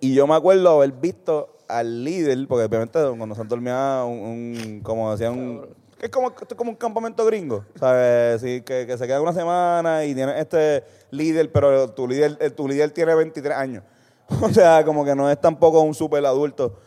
Y 0.00 0.14
yo 0.14 0.26
me 0.26 0.34
acuerdo 0.34 0.68
haber 0.70 0.92
visto 0.92 1.50
al 1.68 2.04
líder, 2.04 2.46
porque 2.48 2.64
obviamente 2.64 2.98
cuando 3.16 3.34
se 3.34 3.44
dormía 3.44 4.02
un, 4.04 4.18
un- 4.18 4.80
como 4.82 5.12
decían, 5.12 5.38
un, 5.38 5.66
es 6.04 6.10
como, 6.10 6.28
es 6.28 6.54
como 6.54 6.70
un 6.70 6.76
campamento 6.76 7.24
gringo, 7.24 7.64
¿sabes? 7.80 8.38
Sí, 8.42 8.60
que, 8.60 8.86
que 8.86 8.98
se 8.98 9.06
queda 9.06 9.22
una 9.22 9.32
semana 9.32 10.04
y 10.04 10.14
tiene 10.14 10.38
este 10.38 10.84
líder, 11.10 11.50
pero 11.50 11.90
tu 11.92 12.06
líder, 12.06 12.36
eh, 12.40 12.50
tu 12.50 12.68
líder 12.68 12.90
tiene 12.90 13.14
23 13.14 13.56
años. 13.56 13.82
O 14.42 14.50
sea, 14.50 14.84
como 14.84 15.02
que 15.04 15.14
no 15.14 15.30
es 15.30 15.40
tampoco 15.40 15.80
un 15.80 15.94
super 15.94 16.24
adulto. 16.26 16.78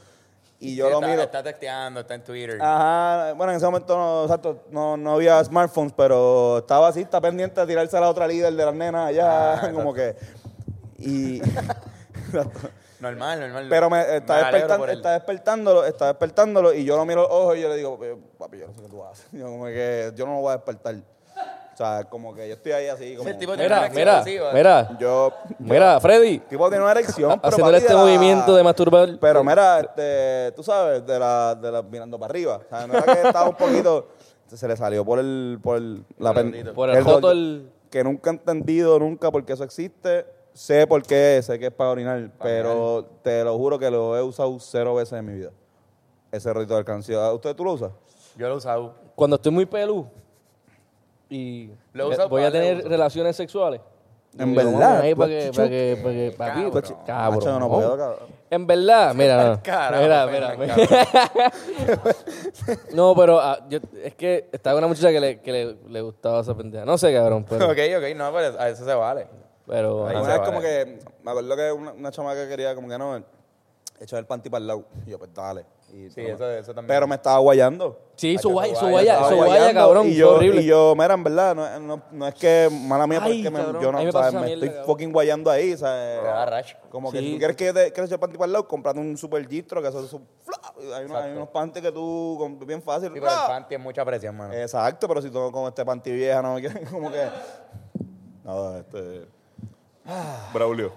Y 0.59 0.75
yo 0.75 0.85
Sí, 0.85 0.91
lo 0.91 0.97
está, 0.99 1.07
miro. 1.07 1.21
Está 1.23 1.43
texteando, 1.43 1.99
está 2.01 2.13
en 2.15 2.23
Twitter. 2.23 2.59
Ajá, 2.61 3.33
bueno, 3.33 3.51
en 3.53 3.57
ese 3.57 3.65
momento 3.65 3.97
no, 3.97 4.23
exacto, 4.23 4.63
no, 4.69 4.97
no 4.97 5.13
había 5.13 5.43
smartphones, 5.43 5.93
pero 5.97 6.59
estaba 6.59 6.87
así, 6.87 7.01
está 7.01 7.19
pendiente 7.19 7.59
de 7.61 7.65
tirarse 7.67 7.97
a 7.97 8.01
la 8.01 8.09
otra 8.09 8.27
líder 8.27 8.53
de 8.53 8.65
las 8.65 8.73
nenas 8.75 9.07
allá, 9.09 9.53
Ah, 9.65 9.71
como 9.73 9.93
que. 9.95 10.15
Y. 10.99 11.41
Normal, 12.99 13.39
normal. 13.39 13.67
Pero 13.69 13.89
me 13.89 14.15
está, 14.17 14.35
Me 14.35 14.41
alegro 14.41 14.67
despertan- 14.67 14.77
por 14.79 14.89
él. 14.89 14.95
está 14.97 15.11
despertándolo, 15.13 15.85
está 15.85 16.07
despertándolo 16.07 16.73
y 16.73 16.83
yo 16.83 16.97
lo 16.97 17.05
miro 17.05 17.21
los 17.23 17.31
ojos 17.31 17.57
y 17.57 17.61
yo 17.61 17.69
le 17.69 17.75
digo, 17.77 17.99
"Eh, 18.03 18.17
papi, 18.37 18.57
yo 18.59 18.67
no 18.67 18.73
sé 18.73 18.81
qué 18.81 18.87
tú 18.87 19.03
haces. 19.03 19.25
Yo 19.31 19.45
como 19.45 19.65
que 19.65 20.11
yo 20.15 20.25
no 20.25 20.33
lo 20.35 20.39
voy 20.41 20.49
a 20.53 20.55
despertar. 20.57 20.95
O 20.95 21.77
sea, 21.77 22.05
como 22.05 22.33
que 22.33 22.47
yo 22.47 22.55
estoy 22.55 22.71
ahí 22.71 22.87
así 22.87 23.15
como... 23.15 23.29
El 23.29 23.37
tipo 23.37 23.53
tiene 23.55 23.67
una 23.67 23.75
Mira, 23.75 23.85
erección 23.85 24.01
mira, 24.01 24.17
pasiva. 24.17 24.51
mira, 24.51 24.97
Yo... 24.99 25.31
mira, 25.59 25.99
Freddy. 25.99 26.39
Tipo 26.39 26.67
tiene 26.69 26.81
una 26.83 26.91
erección, 26.91 27.39
pero 27.39 27.49
Haciéndole 27.49 27.77
este 27.77 27.93
la- 27.93 27.99
movimiento 27.99 28.55
de 28.55 28.63
masturbar. 28.63 29.09
Pero 29.21 29.43
mira, 29.43 29.81
este, 29.81 30.53
tú 30.55 30.63
sabes, 30.63 31.05
de 31.05 31.19
la, 31.19 31.53
de 31.53 31.71
la 31.71 31.83
mirando 31.83 32.17
para 32.17 32.31
arriba. 32.31 32.61
O 32.65 32.67
sea, 32.67 32.87
no 32.87 32.95
era 32.95 33.03
que 33.13 33.27
estaba 33.27 33.47
un 33.47 33.55
poquito... 33.55 34.07
Se 34.47 34.67
le 34.67 34.75
salió 34.75 35.05
por 35.05 35.19
el... 35.19 35.59
Por 35.61 35.77
el, 35.77 36.03
la 36.17 36.33
pen- 36.33 36.71
Por 36.73 36.89
el 36.89 36.97
el 36.97 37.69
Que 37.91 38.03
nunca 38.03 38.31
he 38.31 38.33
entendido 38.33 38.97
nunca 38.97 39.29
por 39.29 39.45
qué 39.45 39.53
eso 39.53 39.63
existe. 39.63 40.25
Sé 40.57 40.87
por 40.87 41.03
qué, 41.03 41.39
sé 41.43 41.59
que 41.59 41.67
es 41.67 41.71
para 41.71 41.91
orinar, 41.91 42.31
pero 42.41 43.05
te 43.21 43.43
lo 43.43 43.55
juro 43.59 43.77
que 43.77 43.91
lo 43.91 44.17
he 44.17 44.23
usado 44.23 44.57
cero 44.59 44.95
veces 44.95 45.13
en 45.19 45.23
mi 45.23 45.33
vida. 45.33 45.51
Ese 46.31 46.51
rito 46.51 46.73
del 46.75 46.83
canción. 46.83 47.31
¿Usted 47.35 47.55
tú 47.55 47.63
lo 47.63 47.73
usas? 47.73 47.91
Yo 48.35 48.47
lo 48.47 48.55
he 48.55 48.57
usado. 48.57 48.95
Cuando 49.13 49.35
estoy 49.35 49.51
muy 49.51 49.67
pelú 49.67 50.07
y 51.29 51.69
Lo 51.93 52.05
voy 52.07 52.15
a 52.15 52.27
para 52.27 52.51
tener 52.51 52.77
uso. 52.79 52.89
relaciones 52.89 53.35
sexuales. 53.35 53.81
En 54.35 54.55
verdad, 54.55 55.01
ahí 55.01 55.13
tú 55.13 55.19
para 55.19 55.31
has 55.31 55.37
que, 55.37 55.45
dicho- 55.45 55.55
para 55.57 55.69
que, 55.69 55.99
para 56.01 56.13
que, 56.15 56.31
papi, 56.35 56.51
Cabrón. 56.51 56.71
pues, 56.71 56.93
cabrón. 57.05 57.35
Macho, 57.35 57.49
yo 57.49 57.59
no 57.59 57.69
puedo, 57.69 57.97
cabrón. 57.97 58.27
En 58.49 58.67
verdad, 58.67 59.13
mira, 59.13 59.43
no. 59.45 59.61
Carajo, 59.63 60.01
mira, 60.03 60.25
mira, 60.25 60.55
mira. 60.57 60.75
no, 62.95 63.13
pero 63.15 63.39
ah, 63.39 63.59
yo- 63.69 63.79
es 64.03 64.15
que 64.15 64.49
estaba 64.51 64.79
una 64.79 64.87
muchacha 64.87 65.11
que 65.11 65.19
le, 65.19 65.39
que 65.39 65.51
le, 65.51 65.77
le 65.87 66.01
gustaba 66.01 66.41
esa 66.41 66.57
pendeja. 66.57 66.83
No 66.83 66.97
sé, 66.97 67.13
cabrón, 67.13 67.45
pero, 67.47 67.65
ok, 67.65 67.77
ok, 67.99 68.15
no, 68.15 68.31
pero 68.33 68.59
a 68.59 68.69
eso 68.69 68.83
se 68.83 68.93
vale. 68.95 69.27
Pero. 69.67 70.03
Una 70.03 70.23
se 70.23 70.29
vez 70.31 70.39
como 70.39 70.61
que, 70.61 70.99
me 71.23 71.31
acuerdo 71.31 71.55
que 71.55 71.71
una, 71.71 71.91
una 71.91 72.11
chama 72.11 72.33
que 72.33 72.47
quería 72.47 72.73
como 72.73 72.87
que 72.87 72.97
no, 72.97 73.21
echar 73.99 74.19
el 74.19 74.25
panty 74.25 74.49
para 74.49 74.61
el 74.61 74.67
lado. 74.67 74.85
Y 75.05 75.11
yo, 75.11 75.19
pues 75.19 75.33
dale. 75.33 75.61
Y- 75.93 76.09
Sí, 76.09 76.15
pero, 76.15 76.35
eso, 76.35 76.51
eso 76.51 76.73
también. 76.73 76.87
pero 76.87 77.07
me 77.07 77.15
estaba 77.15 77.37
guayando. 77.39 77.97
Sí, 78.15 78.37
su 78.37 78.49
guaya, 78.49 78.75
su 78.75 78.87
guaya, 78.89 79.23
su 79.29 79.35
guaya, 79.35 79.73
cabrón, 79.73 80.07
y 80.07 80.15
yo, 80.15 80.35
horrible. 80.35 80.61
Y 80.61 80.65
yo, 80.65 80.93
mira, 80.97 81.13
en 81.13 81.23
verdad, 81.23 81.55
no, 81.55 81.79
no, 81.79 82.01
no 82.11 82.27
es 82.27 82.33
que 82.35 82.67
mala 82.69 83.07
mía, 83.07 83.21
porque 83.23 83.49
me- 83.49 83.81
yo 83.81 83.91
no, 83.91 84.03
me 84.03 84.11
¿sabes? 84.11 84.33
me 84.33 84.53
estoy 84.53 84.67
cabrón. 84.69 84.85
fucking 84.85 85.11
guayando 85.13 85.49
ahí, 85.49 85.77
¿sabes? 85.77 86.75
Como 86.89 87.09
que 87.11 87.19
si 87.19 87.31
tú 87.33 87.37
quieres 87.37 87.55
que 87.55 87.71
te, 87.71 87.91
quieres 87.93 88.09
echar 88.11 88.19
panty 88.19 88.37
para 88.37 88.47
el 88.47 88.51
lado, 88.53 88.67
comprando 88.67 89.01
un 89.01 89.15
super 89.17 89.47
gistro, 89.47 89.81
que 89.81 89.87
eso 89.87 90.03
es 90.03 90.09
su, 90.09 90.21
hay, 90.93 91.05
unos, 91.05 91.17
hay 91.23 91.31
unos 91.31 91.49
panties 91.49 91.85
que 91.85 91.91
tú, 91.93 92.57
bien 92.65 92.81
fácil. 92.81 93.07
Sí, 93.07 93.13
pero 93.13 93.27
el 93.27 93.37
¡ah! 93.37 93.45
panty 93.47 93.75
es 93.75 93.81
mucha 93.81 94.03
presión, 94.03 94.35
mano. 94.35 94.53
Exacto, 94.53 95.07
pero 95.07 95.21
si 95.21 95.29
tú 95.29 95.49
con 95.53 95.67
este 95.67 95.85
panty 95.85 96.11
vieja 96.11 96.41
no 96.41 96.55
me 96.55 96.61
quieres, 96.61 96.89
como 96.91 97.09
que... 97.09 97.23
Nada, 98.43 98.79
este... 98.79 99.36
Braulio. 100.53 100.91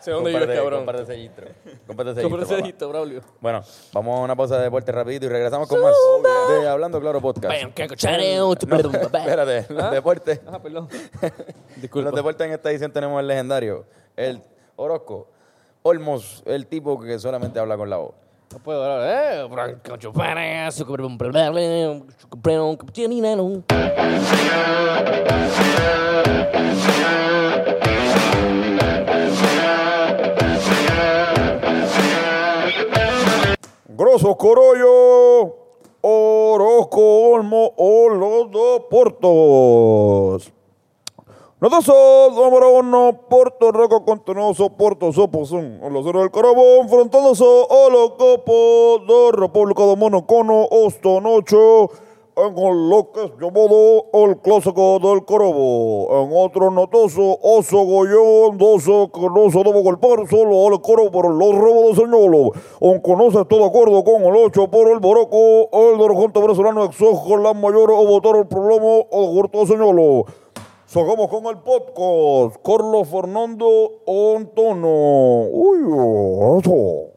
Sé 0.00 0.10
dónde 0.10 0.30
vives, 0.30 0.42
Comparte- 0.46 0.54
cabrón. 0.56 0.78
Comparte 0.80 1.02
ese 1.02 1.16
gistro. 1.16 1.46
Comparte 1.86 2.12
ese 2.12 2.28
papá. 2.28 2.62
gistro, 2.66 2.88
Braulio. 2.90 3.22
Bueno, 3.40 3.62
vamos 3.92 4.18
a 4.18 4.22
una 4.22 4.36
pausa 4.36 4.58
de 4.58 4.64
deporte 4.64 4.92
rapidito 4.92 5.24
y 5.26 5.28
regresamos 5.30 5.66
con 5.68 5.80
más 5.80 5.94
de 6.60 6.68
Hablando 6.68 7.00
Claro 7.00 7.20
Podcast. 7.22 7.62
Bam, 7.62 7.72
que 7.72 7.88
cochaneo, 7.88 8.54
tu- 8.54 8.66
perdón, 8.66 8.92
papá. 8.92 9.20
Espérate, 9.20 9.66
los 9.72 9.82
¿Ah? 9.82 9.90
deportes. 9.90 10.40
Ah, 10.46 10.60
perdón. 10.62 10.88
Disculpa. 11.76 12.10
los 12.10 12.16
deportes 12.16 12.46
en 12.46 12.52
esta 12.52 12.70
edición 12.70 12.92
tenemos 12.92 13.18
el 13.20 13.26
legendario, 13.28 13.86
el 14.16 14.42
Orozco. 14.76 15.28
Olmos, 15.82 16.42
el 16.46 16.66
tipo 16.66 16.98
que 17.00 17.18
solamente 17.18 17.58
habla 17.58 17.76
con 17.76 17.88
la 17.90 17.96
voz. 17.98 18.14
No 18.54 18.60
puedo 18.60 18.84
hablar, 18.84 19.10
eh. 19.10 19.42
Brum, 19.48 19.80
brum, 19.82 19.98
brum, 21.18 21.18
brum, 21.18 21.24
Grosso 33.88 34.36
Corollo, 34.36 35.56
Orozco 36.02 37.00
Olmo 37.00 37.72
o 37.76 38.08
los 38.08 38.50
dos 38.52 38.82
Portos. 38.88 40.52
Notoso 41.64 42.28
número 42.34 42.74
uno, 42.74 43.20
Puerto 43.30 43.72
Rico 43.72 44.04
Continoso, 44.04 44.68
Puerto 44.68 45.10
Sopozón, 45.14 45.80
a 45.82 45.88
los 45.88 46.04
del 46.04 46.14
a 46.14 46.28
los 46.28 48.10
copos 48.18 49.06
de 49.06 49.32
República 49.32 49.86
de 49.86 49.96
Monocono, 49.96 50.68
Ostonocho, 50.70 51.88
en 52.36 52.90
lo 52.90 53.10
que 53.12 53.32
llamado 53.40 54.04
el 54.12 54.36
clásico 54.42 54.98
del 54.98 55.24
Corobo. 55.24 56.08
En 56.22 56.36
otro 56.36 56.70
notoso, 56.70 57.38
Oso 57.40 57.78
Goyón, 57.78 58.58
12, 58.58 59.10
que 59.14 59.20
no 59.20 59.50
se 59.50 59.62
debe 59.62 59.82
golpear 59.82 60.28
solo 60.28 60.66
al 60.66 60.82
Corobo 60.82 61.10
por 61.10 61.30
los 61.34 61.54
robos 61.54 61.96
de 61.96 62.02
señuelo. 62.02 62.50
Aunque 62.82 63.16
no 63.16 63.30
se 63.30 63.40
está 63.40 63.56
de 63.56 63.64
acuerdo 63.64 64.04
con 64.04 64.22
el 64.22 64.36
8 64.36 64.68
por 64.68 64.90
el 64.90 64.98
Boroco, 64.98 65.70
el 65.72 65.96
dirigente 65.96 66.40
venezolano 66.42 66.84
exige 66.84 67.38
la 67.38 67.54
mayor 67.54 67.90
o 67.90 68.04
votar 68.06 68.36
el 68.36 68.48
problema 68.48 68.96
al 69.10 69.34
corto 69.34 69.60
de 69.60 69.66
Sacamos 70.94 71.28
con 71.28 71.44
el 71.46 71.58
podcast, 71.58 72.64
Carlos 72.64 73.08
Fernando 73.08 73.66
Antono. 74.06 75.48
Uy, 75.50 76.60
eso. 76.60 77.10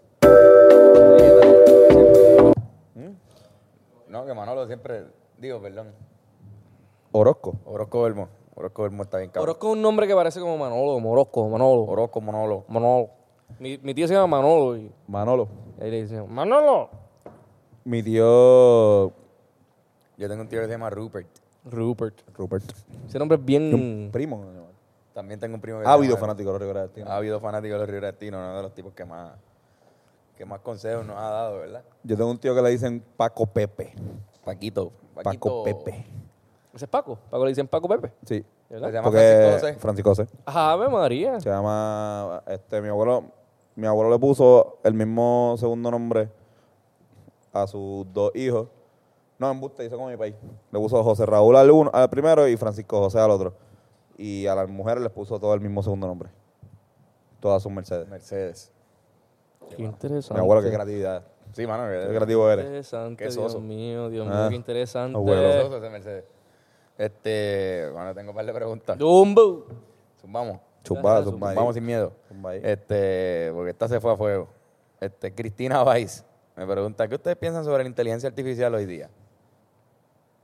No, 4.07 4.25
que 4.25 4.33
Manolo 4.33 4.65
siempre. 4.65 5.03
Digo, 5.37 5.61
perdón. 5.61 5.93
Orozco. 7.11 7.53
Orozco 7.65 8.01
Belmo. 8.01 8.29
Orozco 8.55 8.81
Belmo 8.81 9.03
está 9.03 9.19
bien 9.19 9.29
cabrón. 9.29 9.43
Orozco 9.43 9.67
es 9.67 9.73
un 9.73 9.83
nombre 9.83 10.07
que 10.07 10.15
parece 10.15 10.39
como 10.39 10.57
Manolo, 10.57 10.99
Morosco, 10.99 11.47
Manolo. 11.47 11.83
Orozco, 11.83 12.19
Manolo. 12.19 12.65
Manolo. 12.69 13.11
Mi, 13.59 13.77
mi 13.77 13.93
tío 13.93 14.07
se 14.07 14.15
llama 14.15 14.37
Manolo 14.37 14.75
y 14.75 14.91
Manolo. 15.07 15.49
ahí 15.79 15.91
le 15.91 16.01
dicen, 16.01 16.25
Manolo. 16.33 16.89
Mi 17.83 18.01
tío 18.01 19.11
Yo 20.17 20.27
tengo 20.27 20.41
un 20.41 20.49
tío 20.49 20.61
que 20.61 20.65
se 20.65 20.71
llama 20.71 20.89
Rupert. 20.89 21.46
Rupert. 21.69 22.21
Rupert. 22.35 22.63
Ese 23.07 23.19
nombre 23.19 23.37
es 23.37 23.45
bien... 23.45 24.09
Primo. 24.11 24.43
También 25.13 25.39
tengo 25.39 25.55
un 25.55 25.61
primo 25.61 25.79
que 25.79 25.87
Ávido 25.87 26.13
llama- 26.15 26.19
fanático 26.27 26.49
de 26.49 26.53
los 26.53 26.61
Rivera 26.61 26.81
Destino. 26.83 27.11
Ávido 27.11 27.39
fanático 27.39 27.73
de 27.73 27.79
los 27.79 27.87
Rivera 27.87 28.07
Destino, 28.11 28.37
uno 28.37 28.55
de 28.57 28.61
los 28.61 28.73
tipos 28.73 28.93
que 28.93 29.03
más, 29.03 29.31
que 30.37 30.45
más 30.45 30.59
consejos 30.59 31.03
nos 31.05 31.17
ha 31.17 31.29
dado, 31.29 31.57
¿verdad? 31.59 31.83
Yo 32.03 32.15
tengo 32.15 32.29
un 32.29 32.37
tío 32.37 32.53
que 32.53 32.61
le 32.61 32.69
dicen 32.69 33.03
Paco 33.17 33.47
Pepe. 33.47 33.93
Paquito. 34.45 34.91
Paco 35.15 35.23
Paquito. 35.23 35.63
Pepe. 35.63 36.05
¿Ese 36.75 36.85
es 36.85 36.89
Paco? 36.91 37.17
¿Paco 37.31 37.43
le 37.45 37.49
dicen 37.49 37.67
Paco 37.67 37.87
Pepe? 37.89 38.11
Sí. 38.25 38.45
¿Verdad? 38.69 38.89
Se 38.89 38.93
llama 38.93 39.03
Porque 39.05 39.19
Francisco 39.19 39.67
José. 39.67 39.79
Francisco 39.79 40.09
José. 40.09 40.27
Ajá, 40.45 40.71
Ave 40.73 40.89
María. 40.89 41.39
Se 41.39 41.49
llama, 41.49 42.43
este, 42.45 42.79
mi 42.81 42.89
abuelo, 42.89 43.23
mi 43.75 43.87
abuelo 43.87 44.11
le 44.11 44.19
puso 44.19 44.77
el 44.83 44.93
mismo 44.93 45.55
segundo 45.57 45.89
nombre 45.89 46.29
a 47.53 47.65
sus 47.65 48.05
dos 48.13 48.35
hijos. 48.35 48.67
No, 49.39 49.51
en 49.51 49.59
buste, 49.59 49.85
hizo 49.85 49.95
como 49.97 50.09
mi 50.09 50.17
país. 50.17 50.35
Le 50.71 50.79
puso 50.79 51.03
José 51.03 51.25
Raúl 51.25 51.55
al, 51.55 51.69
uno, 51.69 51.91
al 51.93 52.09
primero 52.09 52.47
y 52.47 52.57
Francisco 52.57 52.99
José 52.99 53.19
al 53.19 53.29
otro. 53.31 53.53
Y 54.17 54.47
a 54.47 54.55
las 54.55 54.67
mujeres 54.67 55.03
les 55.03 55.11
puso 55.11 55.39
todo 55.39 55.53
el 55.53 55.61
mismo 55.61 55.83
segundo 55.83 56.07
nombre. 56.07 56.29
Todas 57.39 57.61
son 57.61 57.75
Mercedes. 57.75 58.07
Mercedes. 58.07 58.71
Qué 59.75 59.83
interesante. 59.83 60.33
Mi 60.33 60.39
abuelo, 60.39 60.63
qué 60.63 60.69
creatividad. 60.73 61.23
Sí, 61.53 61.67
mano. 61.67 61.83
Qué 61.87 62.07
que- 62.07 62.15
creativo 62.15 62.49
eres. 62.49 62.65
Interesante, 62.65 63.17
Qué 63.25 63.29
Dios 63.31 63.35
soso. 63.35 63.59
mío, 63.59 64.09
Dios 64.09 64.27
Ah, 64.29 64.39
mío, 64.41 64.49
qué 64.49 64.55
interesante. 64.55 65.15
abuelo. 65.17 65.41
Qué 65.41 65.61
soso 65.61 65.77
ese 65.77 65.89
Mercedes. 65.89 66.23
Este, 66.97 67.89
bueno, 67.93 68.13
tengo 68.15 68.31
un 68.31 68.35
par 68.35 68.45
de 68.45 68.53
preguntas. 68.53 68.97
Dumbo. 68.97 69.65
Vamos. 70.23 70.59
Zumba, 70.85 71.23
zumba 71.23 71.49
ahí. 71.51 71.55
Vamos 71.55 71.75
sin 71.75 71.85
miedo. 71.85 72.11
Zumba 72.27 72.51
ahí. 72.51 72.61
Este, 72.63 73.51
porque 73.53 73.69
esta 73.71 73.87
se 73.87 73.99
fue 73.99 74.13
a 74.13 74.17
fuego. 74.17 74.47
Este, 74.99 75.33
Cristina 75.33 75.83
Weiss 75.83 76.25
me 76.55 76.65
pregunta, 76.65 77.07
¿qué 77.07 77.15
ustedes 77.15 77.37
piensan 77.37 77.63
sobre 77.63 77.83
la 77.83 77.89
inteligencia 77.89 78.27
artificial 78.27 78.73
hoy 78.73 78.85
día? 78.85 79.09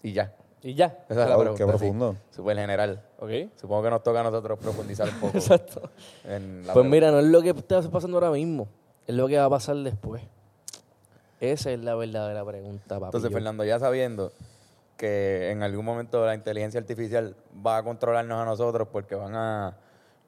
Y 0.03 0.11
ya. 0.13 0.33
Y 0.61 0.75
ya. 0.75 0.97
Esa 1.09 1.23
es 1.23 1.29
la 1.29 1.35
Wow, 1.35 1.39
pregunta. 1.39 1.57
qué 1.65 1.67
profundo. 1.69 2.15
Súper 2.29 2.57
general. 2.57 3.01
Ok. 3.19 3.29
Supongo 3.59 3.83
que 3.83 3.89
nos 3.89 4.03
toca 4.03 4.19
a 4.19 4.23
nosotros 4.23 4.59
profundizar 4.59 5.09
un 5.09 5.15
poco. 5.15 5.37
Exacto. 5.37 5.89
en 6.25 6.59
la 6.67 6.73
Pues 6.73 6.83
pregunta. 6.83 6.89
mira, 6.89 7.11
no 7.11 7.19
es 7.19 7.25
lo 7.25 7.41
que 7.41 7.49
está 7.49 7.81
pasando 7.89 8.17
ahora 8.17 8.29
mismo. 8.31 8.67
Es 9.07 9.15
lo 9.15 9.27
que 9.27 9.37
va 9.37 9.45
a 9.45 9.49
pasar 9.49 9.75
después. 9.77 10.21
Esa 11.39 11.71
es 11.71 11.79
la 11.83 11.95
verdadera 11.95 12.45
pregunta, 12.45 12.95
papi. 12.95 13.05
Entonces, 13.07 13.31
Fernando, 13.33 13.65
ya 13.65 13.79
sabiendo 13.79 14.31
que 14.95 15.49
en 15.51 15.61
algún 15.63 15.83
momento 15.83 16.25
la 16.25 16.35
inteligencia 16.35 16.79
artificial 16.79 17.35
va 17.65 17.77
a 17.77 17.83
controlarnos 17.83 18.39
a 18.41 18.45
nosotros 18.45 18.87
porque 18.89 19.15
van 19.15 19.35
a, 19.35 19.75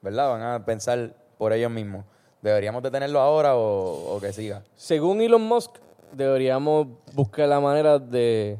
¿verdad? 0.02 0.28
Van 0.30 0.42
a 0.42 0.64
pensar 0.66 1.14
por 1.38 1.52
ellos 1.54 1.70
mismos. 1.70 2.04
¿Deberíamos 2.42 2.82
detenerlo 2.82 3.20
ahora 3.20 3.56
o, 3.56 4.14
o 4.16 4.20
que 4.20 4.32
siga? 4.34 4.62
Según 4.74 5.22
Elon 5.22 5.42
Musk, 5.42 5.76
deberíamos 6.12 6.88
buscar 7.14 7.48
la 7.48 7.60
manera 7.60 7.98
de, 7.98 8.58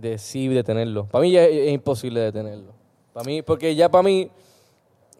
de 0.00 0.18
sí 0.18 0.48
detenerlo. 0.48 1.06
Para 1.06 1.22
mí 1.22 1.30
ya 1.32 1.44
es, 1.44 1.52
es 1.68 1.72
imposible 1.72 2.20
detenerlo. 2.20 2.72
Para 3.12 3.24
mí, 3.24 3.42
porque 3.42 3.74
ya 3.74 3.88
para 3.90 4.02
mí 4.02 4.30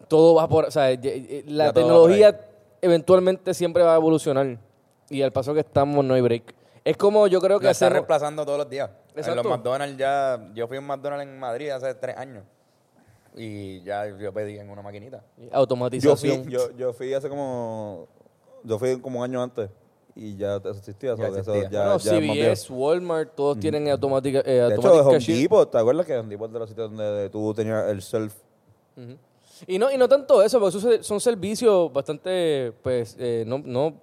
todo 0.07 0.35
va 0.35 0.47
por, 0.47 0.65
o 0.65 0.71
sea, 0.71 0.91
ya- 0.93 1.15
ya- 1.15 1.41
la 1.47 1.65
Ya 1.65 1.73
tecnología 1.73 2.39
eventualmente 2.81 3.53
siempre 3.53 3.83
va 3.83 3.93
a 3.93 3.97
evolucionar 3.97 4.57
y 5.09 5.21
al 5.21 5.31
paso 5.31 5.53
que 5.53 5.61
estamos 5.61 6.03
no 6.05 6.13
hay 6.13 6.21
break. 6.21 6.53
Es 6.85 6.95
como 6.95 7.27
yo 7.27 7.41
creo 7.41 7.59
que 7.59 7.69
está 7.69 7.89
reemplazando 7.89 8.45
todos 8.45 8.59
los 8.59 8.69
días. 8.69 8.89
En 9.15 9.35
los 9.35 9.45
McDonald's 9.45 9.97
ya... 9.97 10.51
Yo 10.53 10.67
fui 10.67 10.77
a 10.77 10.79
un 10.79 10.85
McDonald's 10.87 11.25
en 11.27 11.39
Madrid 11.39 11.69
hace 11.69 11.93
tres 11.95 12.15
años. 12.15 12.43
Y 13.35 13.81
ya 13.81 14.07
yo 14.17 14.31
pedí 14.33 14.57
en 14.57 14.69
una 14.69 14.81
maquinita. 14.81 15.17
Yo 15.37 15.43
fui, 15.43 15.49
automatización. 15.51 16.49
yo, 16.49 16.71
yo 16.75 16.93
fui 16.93 17.13
hace 17.13 17.29
como. 17.29 18.07
Yo 18.63 18.79
fui 18.79 18.99
como 18.99 19.19
un 19.19 19.25
año 19.25 19.43
antes 19.43 19.69
y 20.17 20.35
ya 20.35 20.55
eso 20.57 20.69
existía. 20.71 21.15
Ya 21.15 21.27
eso 21.27 21.37
existía. 21.37 21.69
ya, 21.69 21.83
bueno, 21.95 21.97
ya. 21.99 22.51
CVS, 22.51 22.69
Walmart, 22.73 23.35
todos 23.35 23.59
tienen 23.59 23.87
automática, 23.89 24.39
eh, 24.45 24.65
De 24.69 24.75
hecho, 24.75 24.93
Home 25.05 25.13
cashier. 25.13 25.37
Depot, 25.37 25.69
¿te 25.71 25.77
acuerdas 25.77 26.05
que 26.05 26.17
Home 26.17 26.29
Depot 26.29 26.51
de 26.51 26.59
los 26.59 26.69
sitios 26.69 26.89
donde 26.89 27.29
tú 27.29 27.53
tenías 27.53 27.87
el 27.89 28.01
self? 28.01 28.33
Y 29.67 29.79
no, 29.79 29.91
y 29.91 29.97
no 29.97 30.07
tanto 30.07 30.41
eso, 30.43 30.59
porque 30.59 30.77
esos 30.77 30.81
se- 30.91 31.03
son 31.03 31.19
servicios 31.19 31.91
bastante, 31.91 32.73
pues, 32.83 33.15
eh, 33.19 33.43
no, 33.47 33.59
no 33.63 33.93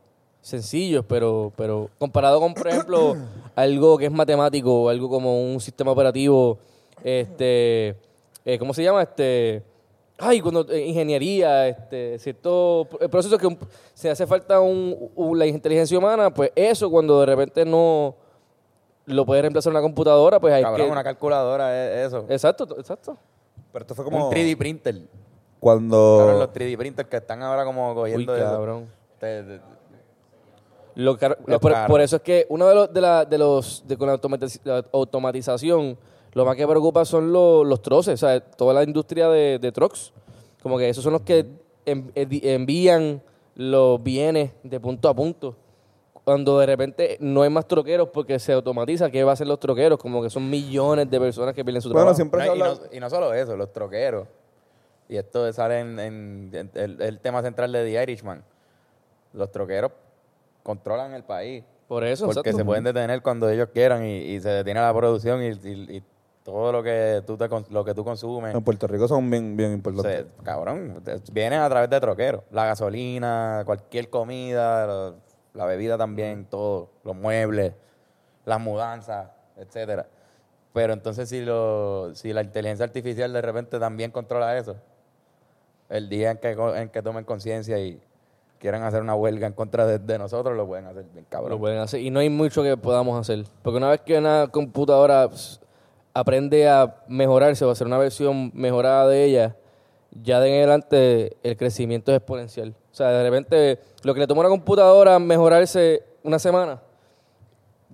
sencillos, 0.41 1.05
pero, 1.09 1.53
pero 1.57 1.89
comparado 1.99 2.39
con, 2.41 2.55
por 2.55 2.69
ejemplo, 2.69 3.17
algo 3.55 3.97
que 3.99 4.07
es 4.07 4.13
matemático, 4.13 4.89
algo 4.89 5.09
como 5.09 5.43
un 5.53 5.61
sistema 5.61 5.91
operativo, 5.93 6.59
este, 7.03 7.97
eh, 8.45 8.59
¿cómo 8.59 8.75
se 8.75 8.83
llama? 8.83 9.03
Este, 9.03 9.63
ay, 10.19 10.41
cuando 10.41 10.67
eh, 10.71 10.87
ingeniería, 10.87 11.69
este, 11.69 12.19
ciertos 12.19 12.87
pro- 12.89 13.09
procesos 13.09 13.39
que 13.39 13.47
un- 13.47 13.59
se 13.95 14.11
hace 14.11 14.27
falta 14.27 14.61
un, 14.61 15.11
un- 15.15 15.39
la 15.39 15.47
inteligencia 15.47 15.99
humana, 15.99 16.33
pues 16.33 16.51
eso 16.55 16.91
cuando 16.91 17.21
de 17.21 17.27
repente 17.27 17.65
no 17.65 18.15
lo 19.07 19.27
puede 19.27 19.43
reemplazar 19.43 19.71
una 19.71 19.83
computadora, 19.83 20.41
pues 20.41 20.55
hay 20.55 20.63
Cabrón, 20.63 20.87
que... 20.87 20.93
una 20.93 21.05
calculadora 21.05 22.01
es 22.01 22.07
eso. 22.09 22.25
Exacto, 22.29 22.67
exacto. 22.79 23.17
Pero 23.73 23.83
esto 23.83 23.95
fue 23.95 24.05
como. 24.05 24.29
Un 24.29 24.33
3D 24.35 24.57
printer. 24.57 25.03
Cuando. 25.61 26.17
Cabrón, 26.21 26.39
los 26.41 26.53
3D 26.53 26.77
printers 26.79 27.09
que 27.09 27.17
están 27.17 27.43
ahora 27.43 27.65
como 27.65 27.91
Uy, 27.91 27.95
cogiendo 27.95 28.37
eso. 28.37 28.45
cabrón. 28.45 28.87
Te- 29.19 29.43
te- 29.43 29.61
Lo 30.97 31.19
Lo 31.47 31.59
por, 31.61 32.01
eso 32.01 32.17
es 32.17 32.23
que 32.23 32.47
uno 32.51 32.69
de 32.69 32.75
los 32.75 32.93
de, 32.95 33.01
la, 33.01 33.25
de 33.25 33.37
los 33.39 33.83
de 33.87 33.97
con 33.97 34.07
la 34.09 34.21
automatización 34.93 35.99
lo 36.35 36.45
más 36.45 36.57
que 36.57 36.67
preocupa 36.67 37.05
son 37.05 37.33
los, 37.33 37.67
los 37.67 37.81
troces, 37.83 38.15
o 38.23 38.27
sea, 38.27 38.41
toda 38.41 38.75
la 38.75 38.83
industria 38.83 39.29
de, 39.29 39.59
de 39.59 39.73
trucks, 39.73 40.13
como 40.63 40.77
que 40.79 40.89
esos 40.89 41.03
son 41.05 41.13
los 41.13 41.23
que 41.23 41.47
envi- 41.87 42.41
envían 42.45 43.23
los 43.55 44.03
bienes 44.03 44.51
de 44.63 44.81
punto 44.81 45.09
a 45.09 45.15
punto. 45.15 45.57
Cuando 46.25 46.59
de 46.59 46.65
repente 46.67 47.19
no 47.21 47.43
hay 47.43 47.51
más 47.51 47.69
troqueros 47.69 48.09
porque 48.09 48.39
se 48.39 48.53
automatiza, 48.55 49.11
¿qué 49.11 49.23
va 49.25 49.33
a 49.33 49.35
hacer 49.35 49.47
los 49.47 49.61
troqueros? 49.61 49.99
Como 49.99 50.23
que 50.23 50.31
son 50.31 50.49
millones 50.49 51.11
de 51.11 51.21
personas 51.21 51.55
que 51.55 51.63
pierden 51.63 51.83
su 51.83 51.89
Bueno, 51.91 52.15
trabajo. 52.15 52.17
siempre 52.17 52.47
No, 52.47 52.57
y, 52.57 52.59
no, 52.59 52.75
y 52.93 53.01
no 53.01 53.11
solo 53.11 53.35
eso, 53.35 53.57
los 53.57 53.73
troqueros. 53.73 54.27
Y 55.07 55.17
esto 55.19 55.53
sale 55.53 55.81
en, 55.81 55.99
en- 56.01 56.51
en 56.55 56.71
el, 56.75 57.03
el 57.03 57.21
tema 57.21 57.43
central 57.43 57.71
de 57.73 57.85
The 57.85 58.03
Irishman. 58.03 58.43
Los 59.35 59.53
troqueros 59.53 59.93
controlan 60.63 61.13
el 61.13 61.25
país. 61.25 61.63
Por 61.89 62.05
eso, 62.05 62.25
Porque 62.25 62.41
exacto. 62.41 62.57
se 62.59 62.65
pueden 62.65 62.85
detener 62.85 63.21
cuando 63.21 63.51
ellos 63.51 63.69
quieran 63.75 64.07
y, 64.07 64.17
y 64.17 64.41
se 64.41 64.49
detiene 64.49 64.81
la 64.81 64.95
producción 64.95 65.43
y, 65.43 65.49
y- 65.49 65.97
y 65.99 66.03
todo 66.45 66.71
lo 66.71 66.83
que 66.83 67.23
tú 67.27 67.37
te 67.37 67.49
cons- 67.49 67.69
lo 67.71 67.85
que 67.85 67.95
tú 67.95 68.05
consumes. 68.05 68.55
En 68.55 68.63
Puerto 68.63 68.87
Rico 68.87 69.09
son 69.09 69.29
bien, 69.31 69.57
bien 69.57 69.73
importantes. 69.73 70.27
cabrón, 70.43 71.03
vienen 71.33 71.61
a 71.61 71.69
través 71.69 71.89
de 71.91 71.99
troqueros. 72.01 72.43
La 72.53 72.67
gasolina, 72.67 73.63
cualquier 73.65 74.11
comida, 74.11 74.87
lo- 74.87 75.15
la 75.55 75.65
bebida 75.65 75.97
también, 75.97 76.45
todo, 76.45 76.91
los 77.03 77.17
muebles, 77.17 77.73
las 78.45 78.61
mudanzas, 78.61 79.31
etcétera. 79.57 80.07
Pero 80.75 80.93
entonces 80.93 81.29
si 81.29 81.41
lo, 81.45 82.15
si 82.15 82.33
la 82.33 82.43
inteligencia 82.43 82.85
artificial 82.85 83.33
de 83.33 83.41
repente 83.41 83.79
también 83.79 84.11
controla 84.11 84.57
eso, 84.59 84.77
el 85.89 86.09
día 86.09 86.33
en 86.33 86.39
que, 86.39 86.51
en 86.51 86.89
que 86.89 87.03
tomen 87.03 87.25
conciencia 87.25 87.79
y 87.79 88.03
quieran 88.59 88.83
hacer 88.83 89.01
una 89.03 89.15
huelga 89.15 89.47
en 89.47 89.53
contra 89.53 89.87
de, 89.87 89.99
de 89.99 90.19
nosotros, 90.19 90.57
lo 90.57 90.67
pueden 90.67 90.87
hacer 90.87 91.05
bien 91.13 91.27
cabrón. 91.29 91.51
Lo 91.51 91.59
pueden 91.59 91.79
hacer. 91.79 92.01
Y 92.01 92.11
no 92.11 92.21
hay 92.21 92.29
mucho 92.31 92.63
que 92.63 92.77
podamos 92.77 93.19
hacer. 93.21 93.45
Porque 93.63 93.77
una 93.77 93.91
vez 93.91 94.01
que 94.01 94.19
una 94.19 94.49
computadora 94.51 95.29
pues, 95.29 95.61
aprende 96.15 96.69
a 96.69 97.03
mejorarse 97.09 97.65
o 97.65 97.69
a 97.69 97.73
hacer 97.73 97.87
una 97.87 97.99
versión 97.99 98.51
mejorada 98.55 99.09
de 99.09 99.25
ella, 99.25 99.57
ya 100.23 100.39
de 100.41 100.49
en 100.49 100.59
adelante 100.59 101.37
el 101.43 101.57
crecimiento 101.57 102.13
es 102.13 102.19
exponencial. 102.19 102.75
O 102.93 102.95
sea, 102.95 103.09
de 103.11 103.23
repente 103.29 103.81
lo 104.05 104.15
que 104.15 104.21
le 104.21 104.27
toma 104.27 104.43
a 104.43 104.47
una 104.47 104.51
computadora 104.51 105.19
mejorarse 105.19 106.05
una 106.23 106.39
semana, 106.39 106.81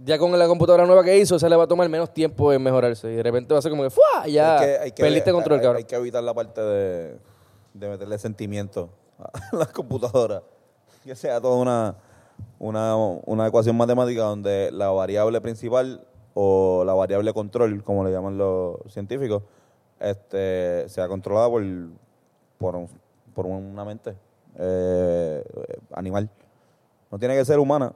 ya 0.04 0.18
con 0.18 0.38
la 0.38 0.46
computadora 0.46 0.86
nueva 0.86 1.02
que 1.02 1.16
hizo, 1.18 1.38
se 1.38 1.48
le 1.48 1.56
va 1.56 1.64
a 1.64 1.66
tomar 1.66 1.88
menos 1.88 2.12
tiempo 2.12 2.52
en 2.52 2.62
mejorarse. 2.62 3.10
Y 3.10 3.16
de 3.16 3.22
repente 3.22 3.52
va 3.54 3.58
a 3.58 3.62
ser 3.62 3.70
como 3.70 3.82
que 3.82 3.90
¡fua! 3.90 4.26
Ya 4.26 4.58
Hay 4.58 4.66
que- 4.66 4.78
hay 4.78 4.92
que- 4.92 5.02
perdiste 5.02 5.32
control, 5.32 5.58
hay- 5.58 5.62
cabrón. 5.62 5.76
Hay 5.78 5.84
que 5.84 5.96
evitar 5.96 6.22
la 6.22 6.34
parte 6.34 6.60
de, 6.60 7.18
de 7.74 7.88
meterle 7.88 8.18
sentimiento 8.18 8.90
a 9.18 9.30
las 9.56 9.68
computadoras. 9.68 10.42
Que 11.04 11.14
sea 11.14 11.40
toda 11.40 11.56
una, 11.56 11.96
una, 12.58 12.94
una 12.96 13.46
ecuación 13.46 13.76
matemática 13.76 14.22
donde 14.22 14.70
la 14.72 14.90
variable 14.90 15.40
principal 15.40 16.06
o 16.34 16.82
la 16.84 16.94
variable 16.94 17.32
control, 17.32 17.82
como 17.84 18.04
le 18.04 18.12
llaman 18.12 18.38
los 18.38 18.76
científicos, 18.88 19.42
este, 19.98 20.88
sea 20.88 21.08
controlada 21.08 21.48
por, 21.48 21.62
por, 22.58 22.76
un- 22.76 22.88
por 23.34 23.46
una 23.46 23.84
mente 23.84 24.14
eh, 24.58 25.44
animal. 25.94 26.28
No 27.10 27.18
tiene 27.18 27.34
que 27.36 27.44
ser 27.44 27.58
humana. 27.58 27.92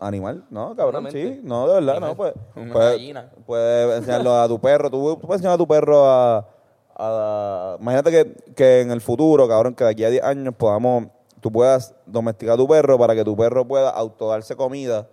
Animal, 0.00 0.44
no, 0.50 0.76
cabrón, 0.76 1.10
sí, 1.10 1.40
no, 1.42 1.66
de 1.66 1.74
verdad, 1.80 1.98
no, 1.98 2.14
pues. 2.14 2.34
Una 2.56 2.72
puedes- 2.74 2.92
gallina. 2.92 3.30
Puedes 3.46 3.96
enseñarlo 3.98 4.34
a 4.38 4.46
tu 4.46 4.60
perro, 4.60 4.90
tú, 4.90 5.16
tú 5.18 5.26
puedes 5.26 5.38
enseñar 5.40 5.54
a 5.54 5.58
tu 5.58 5.66
perro 5.66 6.04
a, 6.04 6.46
a- 6.94 7.76
imagínate 7.80 8.10
que, 8.10 8.54
que 8.54 8.80
en 8.82 8.90
el 8.90 9.00
futuro, 9.00 9.48
cabrón, 9.48 9.74
que 9.74 9.84
de 9.84 9.90
aquí 9.90 10.04
a 10.04 10.10
10 10.10 10.22
años 10.24 10.54
podamos, 10.58 11.06
tú 11.40 11.50
puedas 11.50 11.94
domesticar 12.04 12.54
a 12.54 12.56
tu 12.58 12.68
perro 12.68 12.98
para 12.98 13.14
que 13.14 13.24
tu 13.24 13.34
perro 13.34 13.66
pueda 13.66 13.88
autodarse 13.88 14.54
comida 14.56 15.08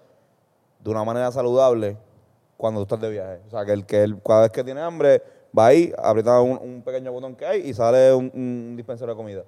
de 0.82 0.90
una 0.90 1.06
manera 1.06 1.32
saludable 1.32 1.98
cuando 2.58 2.80
tú 2.82 2.84
estás 2.96 3.02
de 3.02 3.10
viaje. 3.10 3.42
O 3.48 3.50
sea, 3.50 3.66
que 3.66 3.74
el 3.74 3.86
que 3.86 4.04
él, 4.04 4.20
cada 4.26 4.42
vez 4.44 4.52
que 4.52 4.64
tiene 4.64 4.82
hambre, 4.82 5.22
va 5.58 5.68
ahí, 5.68 5.94
aprieta 5.98 6.40
un, 6.42 6.58
un 6.62 6.82
pequeño 6.84 7.12
botón 7.12 7.36
que 7.36 7.46
hay 7.46 7.62
y 7.70 7.74
sale 7.74 8.14
un, 8.14 8.32
un 8.34 8.76
dispensador 8.76 9.14
de 9.14 9.18
comida. 9.18 9.44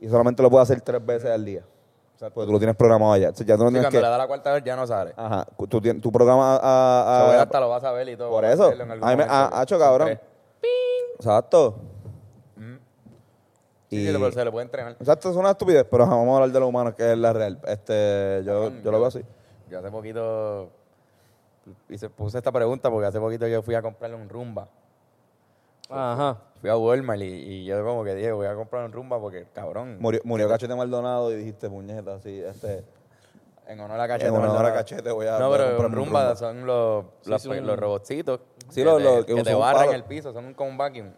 Y 0.00 0.08
solamente 0.08 0.42
lo 0.42 0.50
puede 0.50 0.62
hacer 0.62 0.80
tres 0.80 1.04
veces 1.04 1.30
al 1.30 1.44
día. 1.44 1.64
O 2.16 2.18
sea, 2.18 2.30
porque 2.30 2.46
tú 2.46 2.52
lo 2.52 2.58
tienes 2.58 2.76
programado 2.76 3.12
allá. 3.12 3.30
O 3.30 3.34
sea, 3.34 3.46
ya 3.46 3.56
tú 3.56 3.64
no 3.64 3.68
Sí, 3.70 3.74
tienes 3.74 3.84
cuando 3.86 3.98
que... 3.98 4.02
le 4.04 4.10
da 4.10 4.18
la 4.18 4.26
cuarta 4.26 4.52
vez 4.52 4.62
ya 4.64 4.76
no 4.76 4.86
sale. 4.86 5.12
Ajá, 5.16 5.46
tú, 5.68 5.80
tienes, 5.80 6.02
tu 6.02 6.10
programa 6.12 6.56
a... 6.56 6.58
a- 6.58 7.30
a- 7.38 7.42
hasta 7.42 7.60
lo 7.60 7.68
vas 7.68 7.82
a 7.84 7.92
ver 7.92 8.08
y 8.08 8.16
todo. 8.16 8.30
por 8.30 8.44
eso. 8.44 8.66
A 9.00 9.10
mí 9.10 9.16
me 9.16 9.24
ha 9.28 9.60
hecho 9.62 9.78
cabrón. 9.78 10.06
Tres. 10.08 10.20
Exacto. 11.16 11.76
Sí, 13.90 14.06
sí, 14.06 14.10
pero 14.10 14.32
se 14.32 14.42
le 14.44 14.50
puede 14.50 14.64
entrenar. 14.64 14.96
Exacto, 14.98 15.28
es 15.30 15.36
una 15.36 15.50
estupidez, 15.50 15.84
pero 15.90 16.06
vamos 16.06 16.28
a 16.32 16.34
hablar 16.36 16.50
de 16.50 16.60
lo 16.60 16.66
humano, 16.68 16.94
que 16.94 17.12
es 17.12 17.18
la 17.18 17.30
real. 17.34 17.60
Este, 17.66 18.40
yo, 18.42 18.70
yo 18.82 18.90
lo 18.90 18.98
veo 18.98 19.06
así. 19.08 19.20
Yo 19.68 19.80
hace 19.80 19.90
poquito 19.90 20.70
hice, 21.88 22.08
puse 22.10 22.38
esta 22.38 22.50
pregunta 22.52 22.90
porque 22.90 23.06
hace 23.06 23.20
poquito 23.20 23.46
yo 23.46 23.62
fui 23.62 23.74
a 23.74 23.82
comprarle 23.82 24.16
un 24.16 24.28
rumba. 24.28 24.68
Ajá. 25.88 26.38
Fui 26.60 26.70
a 26.70 26.76
Walmart 26.76 27.20
y, 27.20 27.24
y 27.24 27.64
yo 27.64 27.84
como 27.84 28.04
que 28.04 28.14
dije, 28.14 28.32
voy 28.32 28.46
a 28.46 28.54
comprar 28.54 28.84
un 28.84 28.92
rumba 28.92 29.20
porque, 29.20 29.46
cabrón, 29.52 29.98
Murió, 30.00 30.20
murió 30.24 30.48
Cachete 30.48 30.74
Maldonado 30.74 31.30
y 31.32 31.36
dijiste, 31.36 31.68
puñeta, 31.68 32.14
así, 32.14 32.40
este... 32.40 32.84
en 33.66 33.80
honor 33.80 34.00
a 34.00 34.08
Cachete. 34.08 34.28
En 34.28 34.34
honor 34.36 34.64
a. 34.66 34.72
Cachete 34.72 35.10
voy 35.10 35.26
a- 35.26 35.38
No, 35.38 35.48
voy 35.48 35.56
a 35.58 35.58
pero 35.76 35.86
un 35.88 35.92
rumba, 35.92 36.20
Rumba. 36.22 36.36
son 36.36 36.64
los, 36.66 37.04
los, 37.26 37.42
son- 37.42 37.66
los 37.66 37.78
robotcitos 37.78 38.40
Sí, 38.70 38.76
que, 38.80 38.84
los- 38.84 38.98
te, 38.98 39.04
los 39.04 39.24
que 39.26 39.34
que 39.34 39.42
te 39.42 39.54
barran 39.54 39.92
el 39.92 40.04
piso, 40.04 40.32
son 40.32 40.54
como 40.54 40.70
un 40.70 40.78
vacuum. 40.78 41.10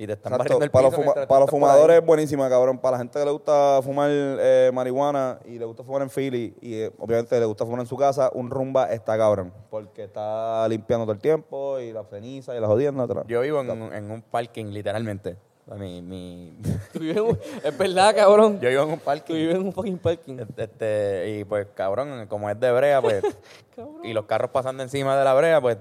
Y 0.00 0.06
te 0.06 0.12
están 0.12 0.32
Exacto, 0.32 0.38
barriendo 0.60 0.64
el 0.64 0.70
para 0.70 0.84
los, 0.86 0.94
fuma- 0.94 1.02
mientras 1.06 1.24
tú 1.26 1.28
para 1.28 1.40
los 1.40 1.48
estás 1.48 1.58
por 1.60 1.68
ahí. 1.68 1.74
fumadores 1.74 1.98
es 2.00 2.06
buenísima, 2.06 2.48
cabrón. 2.48 2.78
Para 2.78 2.92
la 2.92 2.98
gente 2.98 3.18
que 3.18 3.24
le 3.24 3.30
gusta 3.32 3.80
fumar 3.82 4.08
eh, 4.12 4.70
marihuana 4.72 5.40
y 5.44 5.58
le 5.58 5.64
gusta 5.64 5.82
fumar 5.82 6.02
en 6.02 6.10
Philly 6.10 6.54
y 6.60 6.74
eh, 6.82 6.92
obviamente 6.98 7.38
le 7.40 7.46
gusta 7.46 7.64
fumar 7.64 7.80
en 7.80 7.86
su 7.86 7.96
casa, 7.96 8.30
un 8.32 8.48
rumba 8.48 8.92
está 8.92 9.18
cabrón. 9.18 9.52
Porque 9.70 10.04
está 10.04 10.68
limpiando 10.68 11.04
todo 11.04 11.14
el 11.14 11.20
tiempo 11.20 11.80
y 11.80 11.92
la 11.92 12.04
ceniza 12.04 12.54
y 12.56 12.60
las 12.60 12.68
jodiendas. 12.68 13.10
atrás. 13.10 13.24
Yo 13.26 13.40
vivo 13.40 13.60
en, 13.60 13.70
un- 13.70 13.92
en 13.92 14.08
un 14.10 14.22
parking, 14.22 14.66
literalmente. 14.66 15.36
O 15.66 15.70
sea, 15.70 15.76
Mi, 15.76 16.00
mi, 16.00 16.56
Tú 16.92 17.00
vives 17.00 17.16
en 17.16 17.22
un- 17.24 17.38
es 17.64 17.76
verdad, 17.76 18.14
cabrón. 18.14 18.60
yo 18.60 18.68
vivo 18.68 18.82
en 18.84 18.88
un 18.90 18.98
Tú 19.00 19.04
parking. 19.04 19.34
vives 19.34 19.56
en 19.56 19.62
un 19.66 19.72
fucking 19.72 19.98
parking. 19.98 20.36
Este, 20.56 21.28
y 21.40 21.44
pues, 21.44 21.66
cabrón, 21.74 22.24
como 22.28 22.48
es 22.48 22.58
de 22.60 22.70
brea, 22.70 23.02
pues, 23.02 23.20
y 24.04 24.12
los 24.12 24.26
carros 24.26 24.50
pasando 24.52 24.80
encima 24.82 25.18
de 25.18 25.24
la 25.24 25.34
brea, 25.34 25.60
pues, 25.60 25.76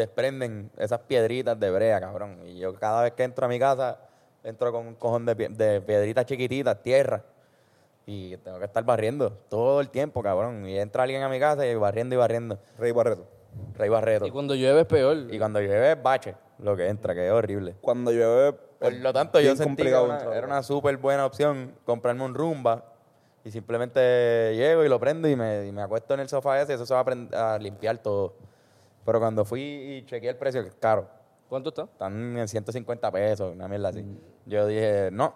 desprenden 0.00 0.70
esas 0.78 1.00
piedritas 1.00 1.58
de 1.58 1.70
brea, 1.70 2.00
cabrón. 2.00 2.40
Y 2.46 2.58
yo 2.58 2.74
cada 2.74 3.02
vez 3.04 3.12
que 3.12 3.22
entro 3.24 3.46
a 3.46 3.48
mi 3.48 3.58
casa, 3.58 3.98
entro 4.44 4.72
con 4.72 4.86
un 4.86 4.94
cojón 4.94 5.24
de, 5.26 5.36
pie- 5.36 5.48
de 5.56 5.80
piedritas 5.80 6.26
chiquititas, 6.26 6.82
tierra. 6.82 7.22
Y 8.06 8.36
tengo 8.38 8.58
que 8.58 8.64
estar 8.64 8.82
barriendo 8.82 9.30
todo 9.48 9.80
el 9.80 9.88
tiempo, 9.90 10.22
cabrón. 10.22 10.66
Y 10.66 10.78
entra 10.78 11.04
alguien 11.04 11.22
a 11.22 11.28
mi 11.28 11.38
casa 11.38 11.66
y 11.66 11.74
barriendo 11.76 12.14
y 12.14 12.18
barriendo. 12.18 12.58
Rey 12.78 12.92
Barreto. 12.92 13.24
Rey 13.76 13.88
Barreto. 13.88 14.26
Y 14.26 14.30
cuando 14.30 14.54
llueve 14.54 14.80
es 14.80 14.86
peor. 14.86 15.16
Y 15.32 15.38
cuando 15.38 15.60
llueve 15.60 15.92
es 15.92 16.02
bache, 16.02 16.34
lo 16.58 16.76
que 16.76 16.88
entra, 16.88 17.14
que 17.14 17.26
es 17.26 17.32
horrible. 17.32 17.76
Cuando 17.80 18.10
llueve... 18.10 18.52
Por 18.80 18.92
lo 18.94 19.12
tanto, 19.12 19.38
yo 19.40 19.54
sentí 19.56 19.82
que 19.82 19.90
una- 19.94 20.18
era 20.38 20.46
una 20.46 20.62
súper 20.62 20.96
buena 20.96 21.26
opción 21.26 21.74
comprarme 21.84 22.24
un 22.24 22.34
rumba 22.34 22.84
y 23.44 23.50
simplemente 23.50 24.54
llego 24.56 24.84
y 24.84 24.88
lo 24.88 24.98
prendo 24.98 25.28
y 25.28 25.36
me, 25.36 25.66
y 25.66 25.72
me 25.72 25.82
acuesto 25.82 26.14
en 26.14 26.20
el 26.20 26.28
sofá 26.28 26.60
ese 26.62 26.72
y 26.72 26.74
eso 26.76 26.86
se 26.86 26.94
va 26.94 27.04
a, 27.32 27.54
a 27.54 27.58
limpiar 27.58 27.98
todo. 27.98 28.34
Pero 29.10 29.18
cuando 29.18 29.44
fui 29.44 29.60
y 29.60 30.06
chequeé 30.06 30.30
el 30.30 30.36
precio, 30.36 30.62
que 30.62 30.68
es 30.68 30.76
caro, 30.76 31.08
¿Cuánto 31.48 31.70
está? 31.70 31.82
están 31.82 32.38
en 32.38 32.46
150 32.46 33.10
pesos, 33.10 33.52
una 33.52 33.66
mierda 33.66 33.88
así. 33.88 34.04
Yo 34.46 34.68
dije, 34.68 35.08
no. 35.10 35.34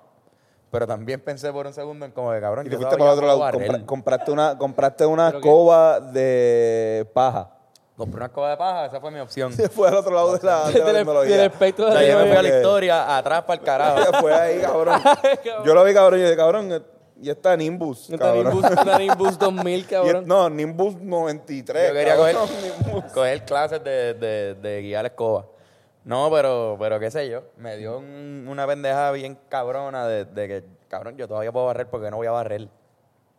Pero 0.71 0.87
también 0.87 1.21
pensé 1.21 1.53
por 1.53 1.67
un 1.67 1.73
segundo 1.73 2.07
en 2.07 2.13
como 2.13 2.31
de 2.31 2.41
cabrón. 2.41 2.67
Y 2.67 2.71
te 2.71 2.77
fuiste 2.77 2.97
para 2.97 3.11
el 3.13 3.19
otro 3.19 3.27
lado. 3.27 3.41
compra- 3.51 3.85
compraste 3.85 4.31
una, 4.31 4.57
compraste 4.57 5.07
una 5.07 5.29
escoba 5.31 5.99
de 5.99 7.05
paja. 7.13 7.51
Compré 7.97 8.17
una 8.19 8.27
escoba 8.27 8.51
de 8.51 8.57
paja, 8.57 8.87
esa 8.87 9.01
fue 9.01 9.11
mi 9.11 9.19
opción. 9.19 9.53
Se 9.57 9.69
fue 9.69 9.89
al 9.89 9.95
otro 9.95 10.15
lado 10.15 10.37
de 10.39 10.47
la, 10.47 10.69
de 10.71 10.79
la 10.79 10.85
Del, 10.87 10.97
tecnología. 10.99 11.37
del 11.37 11.47
espectro 11.51 11.87
O 11.87 11.91
de 11.91 11.99
sea, 11.99 12.09
yo 12.13 12.19
me 12.19 12.27
fui 12.29 12.37
a 12.37 12.43
la 12.43 12.57
historia, 12.57 13.17
atrás 13.17 13.43
para 13.43 13.59
el 13.61 13.67
carajo. 13.67 13.99
Se 14.13 14.19
fue 14.21 14.33
ahí, 14.35 14.61
cabrón. 14.63 15.01
Yo 15.65 15.75
lo 15.75 15.83
vi, 15.83 15.93
cabrón, 15.95 16.19
y 16.21 16.23
yo 16.23 16.29
dije, 16.29 16.37
cabrón, 16.37 16.85
y 17.21 17.31
está 17.31 17.57
Nimbus, 17.57 18.09
Una 18.11 18.19
cabrón. 18.19 18.55
Nimbus, 18.55 18.71
una 18.83 18.99
Nimbus 18.99 19.39
2000, 19.39 19.79
Y 19.79 19.83
cabrón. 19.85 20.17
es- 20.23 20.27
no, 20.27 20.51
Nimbus 20.51 20.97
93. 20.97 21.89
Yo 21.89 21.95
quería 21.95 22.17
cabrón. 22.17 22.37
coger, 22.83 23.13
coger 23.15 23.45
clases 23.45 23.85
de, 23.85 24.15
de, 24.15 24.55
de 24.55 24.83
guiar 24.83 25.07
escoba. 25.07 25.47
No, 26.05 26.31
pero, 26.31 26.77
pero 26.79 27.01
qué 27.01 27.11
sé 27.11 27.29
yo. 27.31 27.45
Me 27.57 27.77
dio 27.77 27.99
un- 27.99 28.47
una 28.49 28.67
pendejada 28.67 29.11
bien 29.13 29.39
cabrona 29.49 30.07
de, 30.07 30.25
de 30.27 30.49
que, 30.49 30.65
cabrón, 30.89 31.17
yo 31.17 31.27
todavía 31.29 31.51
puedo 31.53 31.67
barrer 31.67 31.89
porque 31.89 32.11
no 32.11 32.17
voy 32.17 32.27
a 32.27 32.31
barrer. 32.33 32.69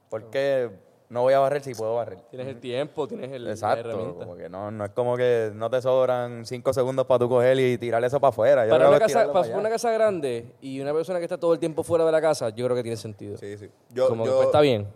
Porque 0.10 0.72
no 1.16 1.22
voy 1.22 1.34
a 1.34 1.40
barrer 1.40 1.64
si 1.64 1.74
puedo 1.74 1.96
barrer. 1.96 2.20
Tienes 2.30 2.48
el 2.50 2.60
tiempo, 2.60 3.08
tienes 3.08 3.32
el, 3.32 3.46
la 3.46 3.52
Exacto. 3.52 4.18
Porque 4.28 4.50
no, 4.50 4.70
no 4.70 4.84
es 4.84 4.92
como 4.92 5.16
que 5.16 5.50
no 5.56 5.70
te 5.70 5.82
sobran 5.82 6.46
cinco 6.46 6.74
segundos 6.74 7.06
para 7.06 7.20
tú 7.20 7.30
coger 7.30 7.58
y 7.58 7.78
tirar 7.78 8.04
eso 8.04 8.20
para 8.20 8.30
afuera. 8.32 8.66
Yo 8.66 8.72
Para 8.72 8.90
una, 8.90 9.00
casa, 9.00 9.32
para 9.32 9.48
para 9.48 9.58
una 9.58 9.70
casa 9.70 9.92
grande 9.92 10.46
y 10.60 10.82
una 10.82 10.94
persona 10.94 11.20
que 11.20 11.26
está 11.26 11.38
todo 11.38 11.54
el 11.54 11.60
tiempo 11.60 11.84
fuera 11.84 12.06
de 12.06 12.12
la 12.12 12.20
casa, 12.20 12.50
yo 12.50 12.66
creo 12.66 12.76
que 12.76 12.84
tiene 12.84 12.98
sentido. 12.98 13.38
Sí, 13.38 13.58
sí. 13.58 13.70
Yo, 13.92 14.10
como 14.10 14.26
que 14.26 14.30
pues, 14.30 14.46
está 14.48 14.60
bien. 14.60 14.88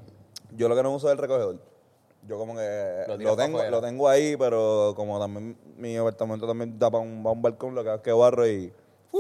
Yo 0.58 0.68
lo 0.68 0.76
que 0.76 0.84
no 0.84 0.94
uso 0.94 1.08
es 1.08 1.14
el 1.14 1.18
recogedor. 1.20 1.56
Yo 2.28 2.38
como 2.38 2.54
que 2.54 3.06
Lo 3.18 3.38
tengo, 3.38 3.64
lo 3.64 3.82
tengo 3.82 4.10
ahí, 4.10 4.36
pero 4.36 4.92
como 4.98 5.18
también 5.22 5.58
mi 5.78 5.96
apartamento 5.96 6.46
también 6.46 6.78
da 6.78 6.92
para 6.92 7.02
un, 7.02 7.24
pa' 7.24 7.32
un 7.32 7.42
balcón, 7.42 7.76
lo 7.76 7.82
que 7.82 7.90
hago 7.92 7.98
es 8.00 8.04
que 8.04 8.12
barro 8.12 8.46
y 8.46 8.74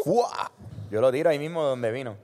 ¡fua! 0.04 0.52
Yo 0.92 1.00
lo 1.00 1.14
tiro 1.14 1.30
ahí 1.30 1.40
mismo 1.40 1.64
donde 1.64 1.92
vino. 1.92 2.18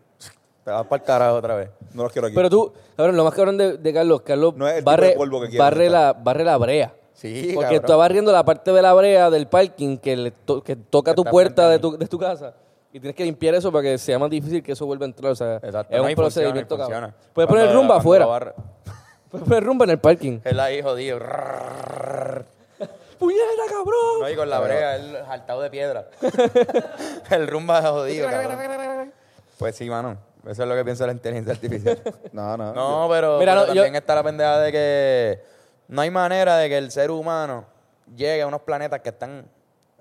Te 0.66 0.72
vas 0.72 0.86
para 0.88 1.02
el 1.02 1.08
carajo 1.08 1.36
otra 1.36 1.56
vez. 1.56 1.70
no 1.94 2.04
los 2.04 2.12
quiero 2.12 2.28
aquí. 2.28 2.36
Pero 2.36 2.50
tú, 2.50 2.74
cabrón, 2.98 3.16
lo 3.16 3.24
más 3.24 3.34
cabrón 3.34 3.58
de, 3.58 3.78
de 3.78 3.94
Carlos, 3.94 4.22
Carlos 4.24 4.56
No 4.58 4.68
es 4.68 4.74
el 4.74 4.80
tipo 4.80 4.92
barre, 4.92 5.08
de 5.10 5.16
polvo 5.16 5.40
que 5.42 5.48
quiere 5.50 5.64
barre, 5.64 5.90
la, 5.90 6.12
barre 6.14 6.44
la 6.44 6.58
brea. 6.58 6.94
Sí, 7.14 7.52
Porque 7.54 7.62
cabrón. 7.68 7.82
está 7.86 7.96
barriendo 7.96 8.32
la 8.34 8.44
parte 8.44 8.72
de 8.74 8.82
la 8.82 8.94
brea 8.94 9.30
del 9.30 9.48
parking 9.48 9.98
que, 10.00 10.18
le 10.18 10.32
to- 10.32 10.62
que 10.64 10.76
toca 10.76 11.14
tu 11.16 11.22
está 11.22 11.32
puerta 11.32 11.70
de 11.70 11.80
frente 11.80 11.88
a 11.88 11.92
tu, 11.92 11.98
de 12.00 12.08
tu 12.08 12.20
casa. 12.20 12.54
Y 12.92 13.00
tienes 13.00 13.16
que 13.16 13.24
limpiar 13.26 13.56
eso 13.56 13.72
para 13.72 13.84
que 13.84 13.98
sea 13.98 14.18
más 14.20 14.30
difícil 14.30 14.62
que 14.64 14.72
eso 14.74 14.86
vuelva 14.86 15.06
a 15.06 15.10
entrar. 15.10 15.32
O 15.32 15.36
sea, 15.36 15.56
Exacto. 15.58 15.94
es 15.94 15.98
No, 15.98 16.04
un 16.06 16.12
y 16.12 16.12
funciona, 16.12 16.12
y 16.12 16.16
procedimiento 16.16 16.78
cabrón. 16.78 17.02
funciona. 17.12 17.16
Puedes 17.34 17.48
Cuando- 17.48 17.66
poner 17.66 17.76
rumba 17.76 18.02
cuando 18.02 18.34
afuera. 18.34 18.56
Puedes 19.30 19.48
poner 19.48 19.64
rumba 19.64 19.86
en 19.86 19.92
el 19.92 20.00
parking. 20.00 20.40
Él 20.44 20.60
ahí 20.60 20.82
jodido. 20.82 21.20
¡Puñeta, 23.20 23.64
cabrón! 23.70 24.20
No, 24.22 24.30
y 24.30 24.36
con 24.36 24.50
la 24.50 24.60
brea, 24.60 24.96
él 24.98 25.18
saltado 25.28 25.62
de 25.62 25.70
piedra. 25.70 26.08
el 27.32 27.48
rumba 27.48 27.82
jodido, 27.82 28.28
cabrón. 28.30 29.12
Pues 29.58 29.76
sí, 29.76 29.90
mano. 29.90 30.18
Eso 30.48 30.64
es 30.64 30.70
lo 30.70 30.76
que 30.76 30.84
pienso 30.84 31.04
de 31.04 31.08
la 31.08 31.14
inteligencia 31.14 31.54
artificial. 31.54 32.02
no, 32.34 32.56
no. 32.58 32.74
No, 32.74 33.08
pero, 33.10 33.40
Mira, 33.40 33.54
pero 33.54 33.62
no, 33.62 33.74
yo- 33.74 33.82
también 33.82 33.96
está 33.96 34.16
la 34.16 34.24
pendeja 34.24 34.60
de 34.60 34.72
que 34.72 35.42
no 35.88 36.02
hay 36.02 36.12
manera 36.12 36.58
de 36.58 36.70
que 36.70 36.78
el 36.78 36.92
ser 36.92 37.12
humano 37.12 37.66
llegue 38.16 38.42
a 38.44 38.48
unos 38.48 38.62
planetas 38.62 39.02
que 39.02 39.10
están 39.10 39.46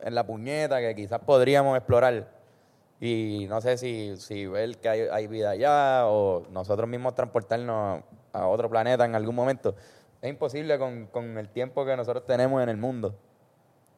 en 0.02 0.14
la 0.14 0.26
puñeta, 0.26 0.80
que 0.80 0.94
quizás 0.94 1.20
podríamos 1.20 1.76
explorar. 1.76 2.28
Y 3.00 3.46
no 3.48 3.60
sé 3.60 3.76
si, 3.78 4.16
si 4.18 4.46
ver 4.46 4.76
que 4.78 4.88
hay, 4.88 5.00
hay 5.10 5.26
vida 5.26 5.50
allá 5.50 6.06
o 6.06 6.42
nosotros 6.50 6.88
mismos 6.88 7.14
transportarnos 7.14 8.02
a 8.32 8.46
otro 8.46 8.68
planeta 8.70 9.04
en 9.04 9.14
algún 9.14 9.34
momento. 9.34 9.74
Es 10.22 10.30
imposible 10.30 10.78
con, 10.78 11.06
con 11.06 11.36
el 11.38 11.48
tiempo 11.48 11.84
que 11.84 11.96
nosotros 11.96 12.24
tenemos 12.26 12.62
en 12.62 12.68
el 12.68 12.76
mundo 12.76 13.14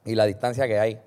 y 0.05 0.14
la 0.14 0.24
distancia 0.24 0.66
que 0.66 0.78
hay. 0.78 1.01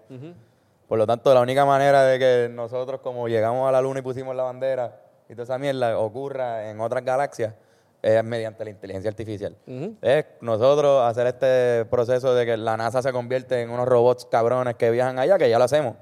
Por 0.88 0.98
lo 0.98 1.06
tanto, 1.08 1.34
la 1.34 1.42
única 1.42 1.66
manera 1.66 2.04
de 2.04 2.20
que 2.20 2.50
nosotros, 2.52 3.02
como 3.02 3.28
llegamos 3.28 3.68
a 3.68 3.72
la 3.72 3.82
luna 3.82 4.00
y 4.00 4.02
pusimos 4.02 4.36
la 4.36 4.44
bandera 4.44 5.00
y 5.30 5.34
toda 5.34 5.44
esa 5.44 5.58
mierda, 5.60 5.98
ocurra 6.00 6.70
en 6.70 6.82
otras 6.82 7.06
galaxias, 7.06 7.54
es 8.02 8.24
mediante 8.24 8.64
la 8.64 8.72
inteligencia 8.72 9.10
artificial. 9.10 9.56
Es 10.02 10.26
nosotros 10.42 11.04
hacer 11.06 11.28
este 11.28 11.86
proceso 11.86 12.34
de 12.34 12.46
que 12.46 12.58
la 12.58 12.76
NASA 12.76 13.02
se 13.02 13.12
convierte 13.12 13.62
en 13.62 13.70
unos 13.70 13.88
robots 13.88 14.26
cabrones 14.26 14.76
que 14.76 14.90
viajan 14.90 15.20
allá, 15.20 15.38
que 15.38 15.50
ya 15.50 15.60
lo 15.60 15.66
hacemos. 15.66 15.96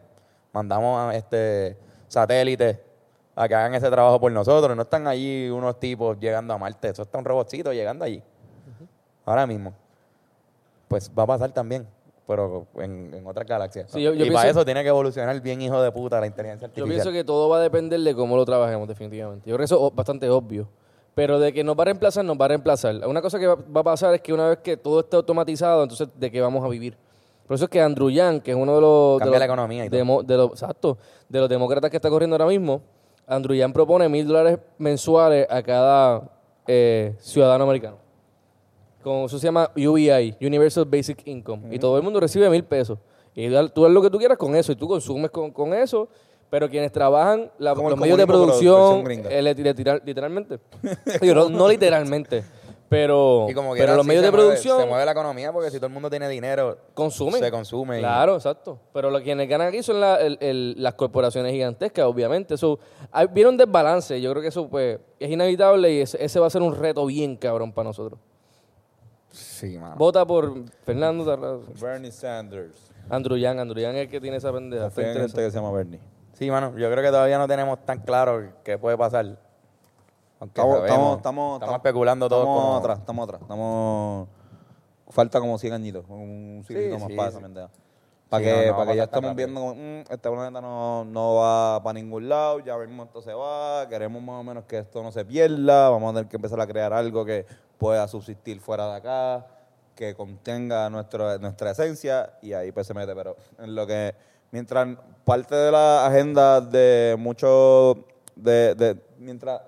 Mandamos 0.54 1.00
a 1.00 1.16
este 1.18 1.76
satélites 2.08 2.80
a 3.36 3.48
que 3.48 3.56
hagan 3.56 3.76
ese 3.76 3.90
trabajo 3.90 4.20
por 4.20 4.32
nosotros. 4.32 4.76
No 4.76 4.84
están 4.84 5.08
allí 5.08 5.50
unos 5.50 5.80
tipos 5.80 6.18
llegando 6.20 6.54
a 6.54 6.58
Marte. 6.58 6.90
Eso 6.90 7.02
está 7.02 7.18
un 7.18 7.26
robotcito 7.26 7.74
llegando 7.74 8.06
allí. 8.06 8.24
Ahora 9.26 9.46
mismo. 9.46 9.74
pues 10.88 11.12
va 11.18 11.24
a 11.24 11.28
pasar 11.28 11.52
también, 11.52 11.86
pero 12.28 12.68
en, 12.76 13.14
en 13.14 13.26
otras 13.26 13.48
galaxias. 13.48 13.90
Sí, 13.90 14.02
yo- 14.02 14.14
yo 14.14 14.26
y 14.26 14.30
para 14.30 14.44
pienso- 14.44 14.60
eso 14.60 14.66
tiene 14.66 14.84
que 14.84 14.90
evolucionar 14.90 15.40
bien 15.42 15.62
hijo 15.62 15.82
de 15.82 15.92
puta 15.92 16.20
la 16.20 16.28
inteligencia 16.28 16.68
Yo 16.68 16.84
artificial. 16.84 16.90
pienso 17.04 17.12
que 17.12 17.24
todo 17.24 17.48
va 17.50 17.58
a 17.58 17.62
depender 17.62 18.00
de 18.02 18.14
cómo 18.14 18.36
lo 18.36 18.44
trabajemos, 18.46 18.88
definitivamente. 18.88 19.50
Yo 19.50 19.56
creo 19.56 19.60
que 19.60 19.74
eso 19.74 19.88
es 19.88 19.96
bastante 19.96 20.30
obvio. 20.30 20.68
Pero 21.16 21.40
de 21.40 21.52
que 21.52 21.64
nos 21.64 21.76
va 21.76 21.82
a 21.82 21.86
reemplazar, 21.86 22.24
nos 22.26 22.38
va 22.40 22.46
a 22.46 22.48
reemplazar. 22.50 22.96
Una 23.08 23.22
cosa 23.24 23.40
que 23.40 23.48
va, 23.48 23.56
va 23.56 23.82
a 23.82 23.84
pasar 23.84 24.14
es 24.14 24.22
que 24.22 24.32
una 24.34 24.50
vez 24.50 24.60
que 24.60 24.78
todo 24.78 25.00
esté 25.00 25.16
automatizado, 25.16 25.82
entonces, 25.82 26.10
¿de 26.16 26.30
qué 26.30 26.42
vamos 26.42 26.64
a 26.64 26.68
vivir? 26.68 26.96
Por 27.48 27.56
eso 27.56 27.64
es 27.64 27.72
que 27.72 27.82
Andrew 27.82 28.10
Yang, 28.12 28.42
que 28.42 28.52
es 28.52 28.58
uno 28.58 28.76
de 28.76 28.82
los... 28.82 29.16
de 29.16 29.20
Cambia 29.22 29.32
los 29.32 29.40
la 29.40 29.46
economía 29.46 29.86
y 29.86 29.90
todo. 29.90 29.98
demo- 29.98 30.22
de 30.24 30.38
los, 30.38 30.52
exacto. 30.52 30.98
De 31.30 31.40
los 31.40 31.48
demócratas 31.50 31.90
que 31.90 31.96
está 31.98 32.10
corriendo 32.10 32.36
ahora 32.36 32.46
mismo, 32.46 32.82
Andrew 33.26 33.56
Yang 33.56 33.74
propone 33.74 34.10
mil 34.10 34.28
dólares 34.28 34.60
mensuales 34.78 35.48
a 35.50 35.64
cada 35.64 36.30
eh, 36.68 37.16
ciudadano 37.20 37.64
americano. 37.64 37.98
Con, 39.04 39.26
eso 39.26 39.38
se 39.40 39.46
llama 39.48 39.72
UBI, 39.76 40.36
Universal 40.42 40.86
Basic 40.86 41.26
Income. 41.26 41.74
Y 41.76 41.80
todo 41.80 41.98
el 41.98 42.04
mundo 42.04 42.20
recibe 42.20 42.50
mil 42.50 42.64
pesos. 42.64 42.98
Y 43.36 43.50
tú 43.74 43.86
haz 43.86 43.92
lo 43.92 44.02
que 44.02 44.10
tú 44.10 44.18
quieras 44.18 44.38
con 44.38 44.56
eso 44.56 44.72
y 44.72 44.76
tú 44.76 44.88
consumes 44.88 45.30
con, 45.32 45.52
con 45.52 45.74
eso. 45.74 46.08
Pero 46.50 46.70
quienes 46.70 46.92
trabajan, 46.94 47.52
la- 47.60 47.74
los 47.74 47.98
medios 47.98 48.18
de 48.18 48.26
producción, 48.26 49.04
eh, 49.12 49.42
literal- 49.42 50.02
literalmente. 50.06 50.60
Digo, 51.22 51.36
no, 51.36 51.50
no 51.50 51.68
literalmente, 51.68 52.42
pero, 52.88 53.48
Y 53.50 53.54
como 53.54 53.74
pero 53.74 53.98
los 53.98 54.06
medios 54.06 54.24
de 54.24 54.32
mueve- 54.32 54.44
producción 54.46 54.80
se 54.80 54.86
mueve 54.86 55.04
la 55.04 55.12
economía 55.12 55.52
porque 55.52 55.70
si 55.72 55.76
todo 55.76 55.88
el 55.88 55.94
mundo 55.94 56.10
tiene 56.10 56.30
dinero, 56.30 56.78
consumen. 56.94 57.42
se 57.44 57.52
consume. 57.52 57.98
y- 57.98 58.00
Claro, 58.00 58.36
exacto. 58.36 58.80
Pero 58.94 59.10
lo 59.12 59.22
quienes 59.22 59.50
ganan 59.50 59.68
aquí 59.68 59.84
son 59.84 60.00
la- 60.00 60.22
el- 60.22 60.38
el- 60.40 60.76
las 60.82 60.94
corporaciones 60.94 61.52
gigantescas, 61.52 62.06
obviamente. 62.06 62.54
Eso, 62.54 62.80
viene 63.34 63.50
un 63.50 63.58
desbalance. 63.58 64.22
Yo 64.22 64.32
creo 64.32 64.42
que 64.42 64.48
eso 64.48 64.70
pues, 64.70 65.00
es 65.20 65.30
inevitable 65.30 65.92
y 65.94 66.00
ese, 66.00 66.24
ese 66.24 66.40
va 66.40 66.48
a 66.48 66.50
ser 66.50 66.62
un 66.62 66.74
reto 66.76 67.06
bien 67.06 67.36
cabrón 67.36 67.74
para 67.74 67.90
nosotros. 67.90 68.22
Sí, 69.32 69.78
mano. 69.78 69.96
Vota 69.98 70.26
por 70.26 70.54
Fernando 70.84 71.26
Tarrazo. 71.26 71.64
Bernie 71.82 72.12
Sanders. 72.12 72.92
Andrew 73.10 73.38
Yang. 73.38 73.60
Andrew 73.60 73.82
Yang 73.82 73.96
es 73.98 74.02
el 74.06 74.10
que 74.10 74.22
tiene 74.22 74.38
esa 74.38 74.52
pendeja. 74.52 74.88
Está 74.88 74.96
Confía 74.96 75.12
en 75.12 75.18
gente 75.20 75.26
interesante. 75.32 75.48
que 75.48 75.52
se 75.52 75.58
llama 75.58 75.72
Bernie. 75.78 76.00
Sí, 76.34 76.52
mano, 76.52 76.78
yo 76.78 76.90
creo 76.92 77.04
que 77.04 77.10
todavía 77.10 77.38
no 77.38 77.48
tenemos 77.48 77.84
tan 77.86 78.00
claro 78.00 78.52
qué 78.64 78.78
puede 78.78 78.98
pasar. 78.98 79.26
Aunque 80.40 80.60
Estamos, 80.62 80.78
sabemos, 80.78 80.88
estamos, 80.90 81.18
estamos, 81.18 81.54
estamos 81.62 81.76
especulando 81.78 82.30
todos 82.30 82.42
Estamos 82.44 82.62
como- 82.64 82.78
atrás, 82.78 83.00
estamos 83.00 83.24
atrás. 83.28 83.42
Estamos... 83.42 84.28
Falta 85.10 85.40
como 85.40 85.58
100 85.58 85.74
añitos, 85.74 86.06
un 86.10 86.64
siglo 86.68 86.84
Sí, 86.84 86.90
más 87.02 87.08
sí, 87.12 87.16
para 87.16 87.32
sí. 87.32 87.38
esa 87.38 87.44
pendeja. 87.46 87.70
Para 88.30 88.44
Sí, 88.44 88.50
que, 88.50 88.56
no, 88.56 88.62
no 88.66 88.72
va 88.72 88.78
para 88.78 88.92
que 88.92 88.98
ya 88.98 89.04
rápido. 89.06 89.34
viendo 89.36 89.60
como, 89.62 89.76
"Mm, 89.76 90.00
este 90.02 90.18
planeta 90.30 90.62
no, 90.62 91.06
no 91.06 91.36
va 91.36 91.82
para 91.82 91.94
ningún 91.94 92.28
lado, 92.28 92.60
ya 92.60 92.78
mismo 92.78 93.04
esto 93.04 93.22
se 93.22 93.34
va, 93.34 93.88
queremos 93.88 94.22
más 94.22 94.42
o 94.42 94.44
menos 94.44 94.66
que 94.66 94.80
esto 94.80 95.02
no 95.02 95.12
se 95.14 95.24
pierda, 95.24 95.90
vamos 95.90 96.12
a 96.12 96.16
tener 96.16 96.30
que 96.30 96.36
empezar 96.36 96.60
a 96.60 96.68
crear 96.68 96.92
algo 96.92 97.24
que 97.24 97.46
pueda 97.78 98.06
subsistir 98.08 98.60
fuera 98.60 98.88
de 98.90 98.96
acá, 98.98 99.48
que 99.96 100.14
contenga 100.14 100.90
nuestro, 100.90 101.38
nuestra 101.40 101.72
esencia 101.72 102.34
y 102.42 102.52
ahí 102.54 102.72
pues 102.72 102.86
se 102.88 102.94
mete. 102.94 103.16
Pero 103.16 103.36
en 103.60 103.74
lo 103.76 103.88
que, 103.88 104.14
mientras 104.52 104.88
parte 105.24 105.56
de 105.56 105.72
la 105.72 106.06
agenda 106.06 106.60
de 106.60 107.16
muchos, 107.18 107.98
de, 108.36 108.76
de, 108.76 108.98
mientras 109.20 109.62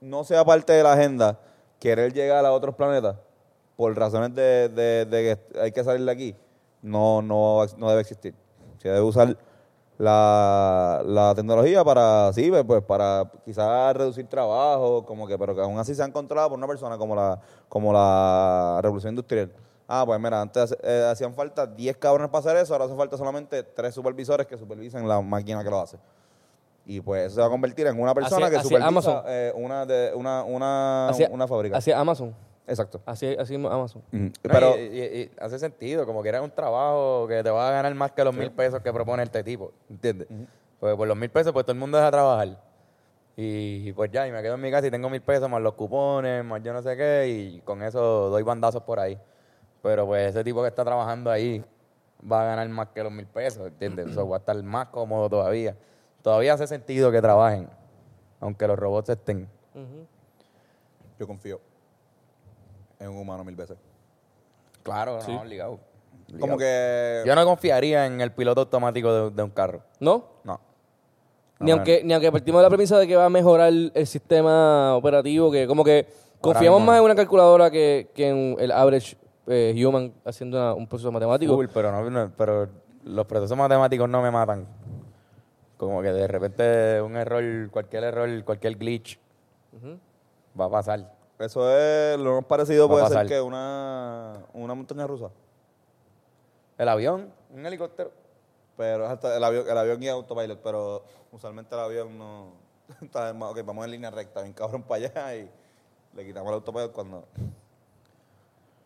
no 0.00 0.24
sea 0.24 0.44
parte 0.44 0.74
de 0.74 0.82
la 0.82 0.92
agenda 0.92 1.38
querer 1.80 2.12
llegar 2.12 2.44
a 2.44 2.52
otros 2.52 2.74
planetas 2.74 3.16
por 3.76 3.96
razones 3.96 4.34
de, 4.34 4.68
de- 4.68 5.04
de 5.06 5.22
que 5.52 5.58
hay 5.60 5.72
que 5.72 5.82
salir 5.82 6.04
de 6.04 6.12
aquí, 6.12 6.36
no, 6.84 7.22
no, 7.22 7.64
no 7.78 7.88
debe 7.88 8.00
existir. 8.02 8.34
Se 8.78 8.88
debe 8.88 9.00
usar 9.00 9.36
la, 9.98 11.02
la 11.04 11.34
tecnología 11.34 11.84
para, 11.84 12.32
sí, 12.32 12.50
pues, 12.50 12.64
pues, 12.64 12.82
para 12.82 13.30
quizás 13.44 13.96
reducir 13.96 14.26
trabajo, 14.26 15.04
como 15.04 15.26
que, 15.26 15.38
pero 15.38 15.54
que 15.54 15.60
aún 15.62 15.78
así 15.78 15.94
se 15.94 16.02
han 16.02 16.12
controlado 16.12 16.50
por 16.50 16.58
una 16.58 16.66
persona 16.66 16.98
como 16.98 17.14
la, 17.14 17.40
como 17.68 17.92
la 17.92 18.80
revolución 18.82 19.12
industrial. 19.12 19.50
Ah, 19.86 20.02
pues 20.06 20.18
mira, 20.18 20.40
antes 20.40 20.76
eh, 20.82 21.08
hacían 21.10 21.34
falta 21.34 21.66
10 21.66 21.96
cabrones 21.98 22.30
para 22.30 22.40
hacer 22.40 22.56
eso, 22.56 22.72
ahora 22.74 22.86
hace 22.86 22.96
falta 22.96 23.16
solamente 23.16 23.62
3 23.62 23.94
supervisores 23.94 24.46
que 24.46 24.56
supervisen 24.56 25.06
la 25.06 25.20
máquina 25.20 25.62
que 25.62 25.70
lo 25.70 25.80
hace. 25.80 25.98
Y 26.86 27.00
pues 27.00 27.26
eso 27.26 27.36
se 27.36 27.40
va 27.40 27.46
a 27.46 27.50
convertir 27.50 27.86
en 27.86 27.98
una 27.98 28.12
persona 28.14 28.50
que 28.50 28.56
supervisa 28.62 29.22
eh, 29.26 29.52
una, 29.56 29.86
de, 29.86 30.12
una, 30.14 30.42
una, 30.42 31.08
Hacia- 31.08 31.28
una 31.30 31.46
fábrica. 31.48 31.76
Hacia 31.78 31.98
Amazon. 31.98 32.34
Exacto. 32.66 33.02
Así, 33.04 33.36
así 33.38 33.54
es 33.54 33.64
Amazon. 33.64 34.02
No, 34.10 34.30
Pero 34.42 34.76
y, 34.78 34.80
y- 34.80 35.20
y 35.22 35.30
hace 35.38 35.58
sentido, 35.58 36.06
como 36.06 36.22
que 36.22 36.30
era 36.30 36.40
un 36.40 36.50
trabajo 36.50 37.26
que 37.28 37.42
te 37.42 37.50
va 37.50 37.68
a 37.68 37.72
ganar 37.72 37.94
más 37.94 38.12
que 38.12 38.24
los 38.24 38.34
mil 38.34 38.50
pesos 38.50 38.80
que 38.80 38.92
propone 38.92 39.22
este 39.22 39.44
tipo, 39.44 39.72
¿entiendes? 39.90 40.28
Porque 40.80 40.96
por 40.96 41.06
los 41.06 41.16
mil 41.16 41.30
pesos, 41.30 41.52
pues 41.52 41.64
todo 41.66 41.72
el 41.72 41.78
mundo 41.78 41.98
deja 41.98 42.10
trabajar. 42.10 42.58
Y 43.36 43.92
pues 43.92 44.10
ya, 44.12 44.26
y 44.28 44.32
me 44.32 44.40
quedo 44.42 44.54
en 44.54 44.60
mi 44.60 44.70
casa 44.70 44.86
y 44.86 44.90
tengo 44.90 45.10
mil 45.10 45.20
pesos 45.20 45.48
más 45.50 45.60
los 45.60 45.74
cupones, 45.74 46.44
más 46.44 46.62
yo 46.62 46.72
no 46.72 46.80
sé 46.82 46.96
qué, 46.96 47.28
y 47.28 47.60
con 47.62 47.82
eso 47.82 48.30
doy 48.30 48.42
bandazos 48.42 48.82
por 48.82 48.98
ahí. 49.00 49.18
Pero 49.82 50.06
pues 50.06 50.30
ese 50.30 50.42
tipo 50.44 50.62
que 50.62 50.68
está 50.68 50.84
trabajando 50.84 51.30
ahí 51.30 51.62
va 52.30 52.42
a 52.42 52.44
ganar 52.46 52.68
más 52.70 52.88
que 52.88 53.02
los 53.02 53.12
mil 53.12 53.26
pesos, 53.26 53.66
¿entiendes? 53.66 54.06
Eso 54.12 54.26
va 54.28 54.36
a 54.36 54.38
estar 54.38 54.62
más 54.62 54.86
cómodo 54.88 55.28
todavía. 55.28 55.76
Todavía 56.22 56.54
hace 56.54 56.66
sentido 56.66 57.10
que 57.12 57.20
trabajen, 57.20 57.68
aunque 58.40 58.66
los 58.66 58.78
robots 58.78 59.10
estén. 59.10 59.48
yo 61.18 61.26
confío 61.26 61.60
en 63.04 63.10
un 63.10 63.18
humano 63.18 63.44
mil 63.44 63.54
veces. 63.56 63.76
Claro, 64.82 65.18
no, 65.26 65.40
obligado. 65.40 65.78
Como 66.40 66.56
que... 66.58 67.22
Yo 67.26 67.34
no 67.34 67.44
confiaría 67.44 68.06
en 68.06 68.20
el 68.20 68.32
piloto 68.32 68.62
automático 68.62 69.12
de, 69.12 69.30
de 69.36 69.42
un 69.42 69.50
carro. 69.50 69.82
¿No? 70.00 70.24
No. 70.44 70.60
Ni 71.60 71.70
No, 71.70 71.76
aunque, 71.76 72.02
ni 72.04 72.12
aunque 72.12 72.32
partimos 72.32 72.60
de 72.60 72.62
la 72.64 72.68
premisa 72.70 72.98
de 72.98 73.06
que 73.06 73.14
va 73.16 73.26
a 73.26 73.30
mejorar 73.30 73.68
el 73.72 74.06
sistema 74.06 74.96
operativo, 74.96 75.50
que 75.52 75.66
como 75.66 75.84
que 75.84 76.06
confiamos 76.40 76.80
mismo 76.80 76.92
más 76.92 76.98
en 76.98 77.04
una 77.04 77.14
calculadora 77.14 77.70
que, 77.70 78.10
que 78.14 78.28
en 78.28 78.56
el 78.58 78.72
average 78.72 79.16
eh, 79.46 79.74
human 79.86 80.12
haciendo 80.24 80.56
una- 80.58 80.74
un 80.74 80.86
proceso 80.86 81.12
matemático. 81.12 81.54
Full, 81.54 81.66
pero, 81.72 81.92
no, 81.92 82.10
no- 82.10 82.32
pero 82.36 82.68
los 83.04 83.26
procesos 83.26 83.56
matemáticos 83.56 84.08
no 84.08 84.20
me 84.22 84.30
matan. 84.30 84.66
Como 85.76 86.02
que 86.02 86.08
de 86.12 86.26
repente 86.26 87.00
un 87.02 87.16
error, 87.16 87.42
cualquier 87.70 88.04
error, 88.04 88.44
cualquier 88.44 88.76
glitch 88.76 89.18
va 90.58 90.64
a 90.66 90.70
pasar. 90.70 91.13
Eso 91.38 91.68
es 91.76 92.18
lo 92.18 92.36
más 92.36 92.44
parecido 92.44 92.88
Va 92.88 92.94
a 92.94 93.08
puede 93.08 93.18
ser 93.20 93.26
que 93.26 93.40
una, 93.40 94.44
una 94.52 94.74
montaña 94.74 95.06
rusa. 95.06 95.30
El 96.78 96.88
avión, 96.88 97.32
un 97.50 97.66
helicóptero. 97.66 98.10
Pero 98.76 99.06
hasta 99.06 99.36
el 99.36 99.44
avión, 99.44 99.68
el 99.68 99.78
avión 99.78 100.00
guía 100.00 100.12
autopilot, 100.12 100.60
pero 100.62 101.04
usualmente 101.32 101.74
el 101.74 101.80
avión 101.80 102.18
no... 102.18 102.52
Está 103.00 103.30
en- 103.30 103.40
ok, 103.42 103.60
vamos 103.64 103.84
en 103.84 103.90
línea 103.92 104.10
recta, 104.10 104.42
bien 104.42 104.52
cabrón 104.52 104.82
para 104.82 105.06
allá 105.06 105.36
y 105.36 105.50
le 106.14 106.24
quitamos 106.24 106.48
el 106.48 106.54
autopilot 106.54 106.92
cuando... 106.92 107.24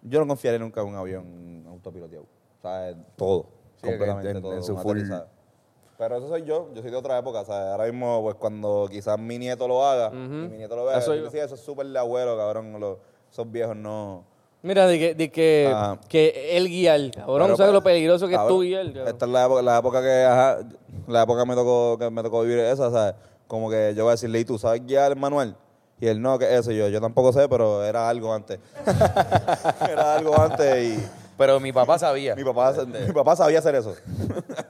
Yo 0.02 0.20
no 0.20 0.26
confiaré 0.26 0.58
nunca 0.58 0.80
en 0.82 0.88
un 0.88 0.94
avión 0.96 1.64
autopiloteado. 1.68 2.24
O 2.24 2.62
sea, 2.62 2.94
todo, 3.16 3.46
Sí, 3.76 3.86
completamente 3.86 4.30
en- 4.30 4.42
todo. 4.42 4.52
en 4.54 4.62
su 4.62 4.76
full-. 4.76 5.10
Pero 5.98 6.16
eso 6.18 6.28
soy 6.28 6.44
yo, 6.44 6.68
yo 6.74 6.80
soy 6.80 6.92
de 6.92 6.96
otra 6.96 7.18
época, 7.18 7.40
o 7.40 7.44
sea, 7.44 7.72
ahora 7.72 7.86
mismo, 7.86 8.22
pues 8.22 8.36
cuando 8.36 8.86
quizás 8.88 9.18
mi 9.18 9.36
nieto 9.36 9.66
lo 9.66 9.84
haga, 9.84 10.12
y 10.14 10.16
mi 10.16 10.56
nieto 10.56 10.76
lo 10.76 10.84
vea, 10.84 10.98
Eso 10.98 11.12
yo 11.12 11.24
decía, 11.24 11.42
eso 11.44 11.56
es 11.56 11.60
súper 11.60 11.88
de 11.88 11.98
abuelo, 11.98 12.36
cabrón, 12.36 12.78
los- 12.78 12.98
esos 13.32 13.50
viejos 13.50 13.74
no... 13.74 14.22
Mira, 14.62 14.86
de 14.86 14.98
que, 14.98 15.14
de 15.16 15.30
que, 15.30 15.72
Ajá. 15.74 15.98
que 16.08 16.56
él 16.56 16.68
guiar, 16.68 17.00
cabrón, 17.10 17.46
Pero, 17.46 17.56
¿sabes 17.56 17.70
pues, 17.70 17.72
lo 17.72 17.82
peligroso 17.82 18.28
que 18.28 18.34
es 18.34 18.38
cabrón, 18.38 18.56
tú 18.56 18.62
guiar? 18.62 18.86
cabrón? 18.86 19.08
Esta 19.08 19.24
es 19.26 19.32
la 19.32 19.44
época, 19.44 19.62
la 19.62 19.78
época 19.78 20.02
que, 20.02 20.24
ajá, 20.24 20.58
la 21.08 21.22
época 21.22 21.42
que 21.42 21.48
me 21.48 21.54
tocó, 21.56 21.98
que 21.98 22.10
me 22.10 22.22
tocó 22.22 22.42
vivir 22.42 22.58
esa, 22.60 22.90
¿sabes? 22.92 23.14
Como 23.48 23.68
que 23.68 23.92
yo 23.96 24.04
voy 24.04 24.10
a 24.10 24.14
decirle, 24.14 24.38
¿y 24.38 24.44
tú 24.44 24.56
sabes 24.56 24.84
guiar 24.86 25.10
el 25.12 25.18
manual? 25.18 25.56
Y 26.00 26.06
él, 26.06 26.22
no, 26.22 26.38
¿qué 26.38 26.44
es 26.46 26.60
eso? 26.60 26.70
Yo, 26.70 26.88
yo 26.88 27.00
tampoco 27.00 27.32
sé, 27.32 27.48
pero 27.48 27.82
era 27.84 28.08
algo 28.08 28.32
antes. 28.32 28.60
era 29.88 30.14
algo 30.14 30.36
antes 30.40 30.84
y 30.96 31.08
Pero 31.36 31.58
mi 31.60 31.72
papá 31.72 31.98
sabía. 31.98 32.36
mi 32.36 32.44
papá, 32.44 32.72
mi 32.86 33.12
papá 33.12 33.34
sabía 33.36 33.58
hacer 33.58 33.74
eso. 33.74 33.94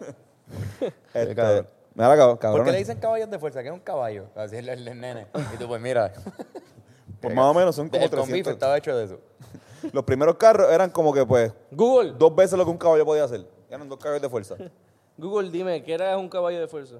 este, 1.15 1.35
cabrón. 1.35 1.69
mira, 1.95 2.17
cab- 2.17 2.29
¿Por 2.31 2.39
cabrón. 2.39 2.65
qué 2.67 2.73
le 2.73 2.79
dicen 2.79 2.99
caballos 2.99 3.31
de 3.31 3.39
fuerza? 3.39 3.63
¿Qué 3.63 3.69
es 3.69 3.75
un 3.75 3.81
caballo? 3.81 4.27
Así 4.35 4.57
es 4.57 4.67
el, 4.67 4.87
el 4.89 5.01
nene. 5.01 5.27
Y 5.55 5.57
tú, 5.57 5.67
pues 5.69 5.81
mira. 5.81 6.13
Pues 7.21 7.35
más 7.35 7.47
o 7.47 7.55
menos 7.55 7.75
son 7.75 7.89
como 7.89 8.05
el 8.05 8.11
confife 8.11 8.31
300. 8.45 8.53
estaba 8.53 8.79
hecho 8.79 8.97
de 8.97 9.05
eso. 9.07 9.21
Los 9.93 10.05
primeros 10.05 10.37
carros 10.37 10.71
eran 10.71 10.89
como 10.91 11.13
que, 11.13 11.27
pues, 11.27 11.53
Google, 11.73 12.13
dos 12.17 12.33
veces 12.33 12.57
lo 12.57 12.65
que 12.65 12.71
un 12.71 12.79
caballo 12.79 13.05
podía 13.05 13.25
hacer. 13.25 13.45
Eran 13.69 13.89
dos 13.89 13.99
caballos 13.99 14.23
de 14.23 14.29
fuerza. 14.29 14.55
Google, 15.19 15.51
dime, 15.51 15.83
¿qué 15.83 15.95
era 15.95 16.17
un 16.17 16.29
caballo 16.29 16.61
de 16.61 16.69
fuerza? 16.69 16.99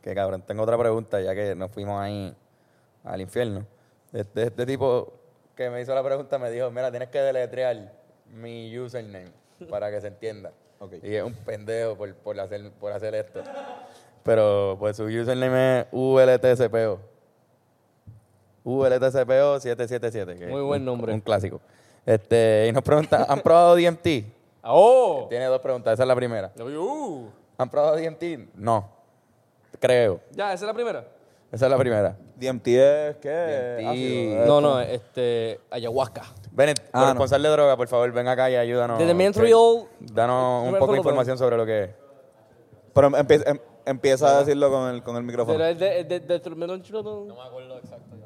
Que 0.00 0.14
cabrón, 0.14 0.42
tengo 0.46 0.62
otra 0.62 0.78
pregunta, 0.78 1.20
ya 1.20 1.34
que 1.34 1.54
nos 1.54 1.70
fuimos 1.70 2.00
ahí 2.00 2.34
al 3.04 3.20
infierno. 3.20 3.66
Este, 4.14 4.44
este 4.44 4.64
tipo 4.64 5.12
que 5.54 5.68
me 5.68 5.82
hizo 5.82 5.94
la 5.94 6.02
pregunta 6.02 6.38
me 6.38 6.50
dijo, 6.50 6.70
mira, 6.70 6.90
tienes 6.90 7.10
que 7.10 7.18
deletrear 7.20 7.92
mi 8.32 8.78
username 8.78 9.30
para 9.68 9.90
que 9.90 10.00
se 10.00 10.06
entienda. 10.06 10.52
Y 11.02 11.14
es 11.14 11.22
un 11.24 11.34
pendejo 11.34 11.96
por, 11.96 12.14
por, 12.14 12.38
hacer, 12.40 12.70
por 12.72 12.92
hacer 12.92 13.14
esto. 13.14 13.42
Pero 14.22 14.76
pues 14.78 14.96
su 14.96 15.04
username 15.04 15.80
es 15.80 15.86
ULTCPO. 15.92 16.98
ULTCPO 18.64 19.60
777. 19.60 20.36
Que 20.38 20.46
Muy 20.46 20.60
es 20.60 20.66
buen 20.66 20.82
un- 20.82 20.86
nombre. 20.86 21.12
Un 21.12 21.20
clásico. 21.20 21.60
Este, 22.04 22.66
y 22.68 22.72
nos 22.72 22.82
pregunta, 22.82 23.26
¿han 23.28 23.40
probado 23.40 23.74
DMT? 23.76 24.06
¡Oh! 24.62 25.26
Tiene 25.28 25.46
dos 25.46 25.60
preguntas, 25.60 25.94
esa 25.94 26.02
es 26.02 26.06
la 26.08 26.14
primera. 26.16 26.52
Uh. 26.58 27.26
¿Han 27.56 27.68
probado 27.70 27.96
DMT? 27.96 28.22
No. 28.54 28.88
Creo. 29.80 30.20
Ya, 30.32 30.52
esa 30.52 30.64
es 30.64 30.68
la 30.68 30.74
primera. 30.74 31.04
Esa 31.50 31.66
es 31.66 31.70
la 31.70 31.78
primera. 31.78 32.16
DMT 32.36 32.66
es, 32.68 33.16
¿qué? 33.16 33.76
DMT. 33.80 33.88
Ácido, 33.88 34.46
No, 34.46 34.60
no, 34.60 34.80
este, 34.80 35.60
ayahuasca. 35.70 36.22
Bennett, 36.58 36.80
Ah, 36.92 36.98
no. 36.98 37.00
corresponsal 37.06 37.42
de 37.44 37.48
droga, 37.50 37.76
por 37.76 37.86
favor, 37.86 38.10
ven 38.10 38.26
acá 38.26 38.50
y 38.50 38.56
ayúdanos. 38.56 38.98
Desde 38.98 39.14
Montreal, 39.14 39.88
Danos 40.00 40.66
un 40.66 40.78
poco 40.80 40.92
de 40.92 40.98
información 40.98 41.38
sobre 41.38 41.56
lo 41.56 41.64
que 41.64 41.84
es. 41.84 41.90
Pero 42.92 43.10
empie- 43.10 43.44
em- 43.46 43.60
empieza 43.86 44.36
a 44.36 44.40
decirlo 44.40 44.68
con 44.68 44.88
el, 44.92 45.02
con 45.04 45.16
el 45.16 45.22
micrófono. 45.22 45.56
¿será 45.56 45.70
el 45.70 45.78
de, 45.78 46.00
el 46.00 46.08
de, 46.08 46.18
de- 46.18 46.50
No 46.50 46.56
me 46.56 47.42
acuerdo 47.42 47.78
exacto. 47.78 48.16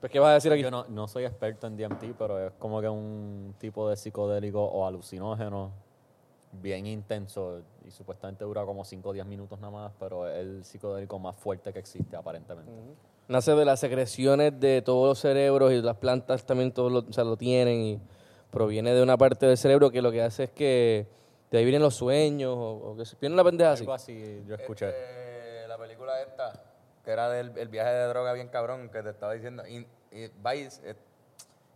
Pues, 0.00 0.12
¿qué 0.12 0.18
vas 0.18 0.30
a 0.30 0.34
decir 0.34 0.52
aquí? 0.52 0.62
Yo 0.62 0.70
no, 0.70 0.84
no 0.88 1.08
soy 1.08 1.24
experto 1.24 1.66
en 1.66 1.76
DMT, 1.78 2.14
pero 2.18 2.38
es 2.46 2.52
como 2.58 2.80
que 2.82 2.88
un 2.90 3.54
tipo 3.58 3.88
de 3.88 3.96
psicodélico 3.96 4.62
o 4.62 4.86
alucinógeno 4.86 5.70
bien 6.52 6.86
intenso 6.86 7.62
y 7.86 7.90
supuestamente 7.90 8.44
dura 8.44 8.64
como 8.66 8.84
5 8.84 9.08
o 9.08 9.12
10 9.14 9.24
minutos 9.24 9.58
nada 9.60 9.70
más, 9.72 9.92
pero 9.98 10.28
es 10.28 10.36
el 10.38 10.64
psicodélico 10.64 11.18
más 11.18 11.36
fuerte 11.36 11.72
que 11.72 11.78
existe 11.78 12.16
aparentemente. 12.16 12.70
Nace 13.30 13.52
de 13.54 13.64
las 13.64 13.78
secreciones 13.78 14.58
de 14.58 14.82
todos 14.82 15.08
los 15.08 15.18
cerebros 15.20 15.72
y 15.72 15.80
las 15.80 15.96
plantas 15.96 16.44
también 16.44 16.72
todos 16.72 16.90
lo, 16.90 16.98
o 17.08 17.12
sea, 17.12 17.22
lo 17.22 17.36
tienen 17.36 17.80
y 17.80 18.00
proviene 18.50 18.92
de 18.92 19.02
una 19.02 19.16
parte 19.16 19.46
del 19.46 19.56
cerebro 19.56 19.90
que 19.92 20.02
lo 20.02 20.10
que 20.10 20.20
hace 20.20 20.44
es 20.44 20.50
que 20.50 21.06
de 21.52 21.58
ahí 21.58 21.64
vienen 21.64 21.80
los 21.80 21.94
sueños 21.94 22.52
o, 22.56 22.90
o 22.90 22.96
que 22.96 23.04
se 23.04 23.16
viene 23.20 23.34
una 23.34 23.44
pendeja 23.44 23.72
así. 23.72 23.82
Algo 23.84 23.92
así 23.94 24.42
yo 24.48 24.56
escuché. 24.56 24.88
Este, 24.88 25.68
la 25.68 25.78
película 25.78 26.20
esta, 26.20 26.60
que 27.04 27.10
era 27.12 27.30
del 27.30 27.56
el 27.56 27.68
viaje 27.68 27.90
de 27.92 28.04
droga 28.08 28.32
bien 28.32 28.48
cabrón, 28.48 28.88
que 28.88 29.00
te 29.02 29.10
estaba 29.10 29.32
diciendo, 29.34 29.64
in- 29.66 29.86
in- 30.10 30.32
Vice, 30.42 30.80
eh, 30.84 30.96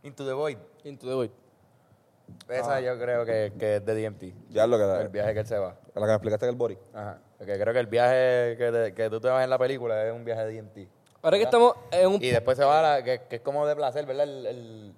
Into 0.02 0.26
the 0.26 0.32
Void. 0.32 0.58
Into 0.82 1.06
the 1.06 1.14
void. 1.14 1.30
Esa 2.48 2.80
yo 2.80 2.98
creo 2.98 3.24
que, 3.24 3.52
que 3.58 3.76
es 3.76 3.84
de 3.86 3.94
DMT. 3.94 4.22
Ya 4.50 4.64
es 4.64 4.68
lo 4.70 4.76
que, 4.78 5.02
El 5.02 5.08
viaje 5.08 5.34
que 5.34 5.40
él 5.40 5.46
se 5.46 5.58
va. 5.58 5.76
la 5.94 6.00
que 6.00 6.06
me 6.06 6.12
explicaste 6.14 6.46
del 6.46 6.56
body. 6.56 6.76
Ajá. 6.92 7.18
Porque 7.38 7.58
creo 7.58 7.72
que 7.72 7.80
el 7.80 7.86
viaje 7.86 8.56
que, 8.58 8.70
te- 8.72 8.94
que 8.94 9.08
tú 9.10 9.20
te 9.20 9.28
vas 9.28 9.44
en 9.44 9.50
la 9.50 9.58
película 9.58 10.04
es 10.06 10.12
un 10.12 10.24
viaje 10.24 10.44
de 10.46 10.60
DMT. 10.62 10.88
Ahora 11.24 11.38
que 11.38 11.44
estamos 11.44 11.74
en 11.90 12.06
un... 12.06 12.22
Y 12.22 12.28
después 12.28 12.56
se 12.56 12.64
va 12.64 12.78
a 12.78 12.82
la, 12.98 13.02
que, 13.04 13.22
que 13.28 13.36
es 13.36 13.42
como 13.42 13.66
de 13.66 13.74
placer, 13.74 14.04
¿verdad? 14.06 14.24
El, 14.28 14.46
el, 14.46 14.94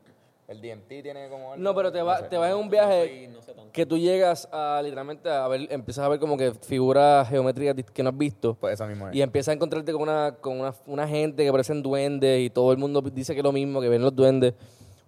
el 0.49 0.61
DMT 0.61 0.89
tiene 1.03 1.29
como 1.29 1.53
algo- 1.53 1.63
No, 1.63 1.75
pero 1.75 1.91
te, 1.93 2.03
va, 2.03 2.19
sé. 2.19 2.25
te 2.25 2.37
vas 2.37 2.51
en 2.51 2.57
un 2.57 2.69
viaje 2.69 3.31
que 3.73 3.87
tú 3.87 3.97
llegas 3.99 4.49
a 4.53 4.81
literalmente 4.83 5.29
a 5.29 5.47
ver, 5.49 5.67
empiezas 5.71 6.05
a 6.05 6.09
ver 6.09 6.19
como 6.19 6.37
que 6.37 6.53
figuras 6.53 7.29
geométricas 7.29 7.77
dis- 7.77 7.91
que 7.93 8.03
no 8.03 8.11
has 8.11 8.19
visto. 8.19 8.55
Pues 8.55 8.75
eso 8.75 8.87
mismo 8.87 9.09
es. 9.09 9.15
Y 9.15 9.23
empiezas 9.23 9.49
a 9.49 9.53
encontrarte 9.55 9.93
con 9.93 10.03
una, 10.03 10.35
con 10.41 10.61
una, 10.61 10.75
una 10.87 11.07
gente 11.09 11.45
que 11.45 11.51
parecen 11.53 11.83
duendes 11.83 12.41
y 12.41 12.51
todo 12.51 12.73
el 12.73 12.79
mundo 12.79 13.01
dice 13.03 13.33
que 13.35 13.41
es 13.41 13.45
lo 13.45 13.53
mismo, 13.53 13.81
que 13.81 13.89
ven 13.89 14.03
los 14.03 14.15
duendes. 14.15 14.55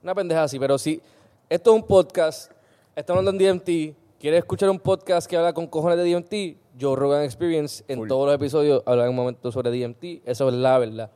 Una 0.02 0.14
pendeja 0.14 0.44
así, 0.44 0.58
pero 0.58 0.78
si 0.78 1.00
esto 1.48 1.70
es 1.74 1.76
un 1.82 1.86
podcast, 1.86 2.52
estamos 2.94 3.18
hablando 3.20 3.42
en 3.44 3.58
DMT, 3.58 3.96
quieres 4.20 4.38
escuchar 4.38 4.68
un 4.70 4.78
podcast 4.78 5.28
que 5.28 5.36
habla 5.36 5.52
con 5.52 5.66
cojones 5.66 5.98
de 5.98 6.12
DMT, 6.14 6.67
Joe 6.80 6.96
Rogan 6.96 7.22
Experience, 7.24 7.84
en 7.88 7.98
todos 8.08 8.26
los 8.26 8.34
episodios 8.34 8.82
habla 8.86 9.04
en 9.04 9.10
un 9.10 9.16
momento 9.16 9.50
sobre 9.52 9.70
DMT, 9.70 10.22
eso 10.24 10.48
es 10.48 10.54
la 10.54 10.78
verdad. 10.78 11.10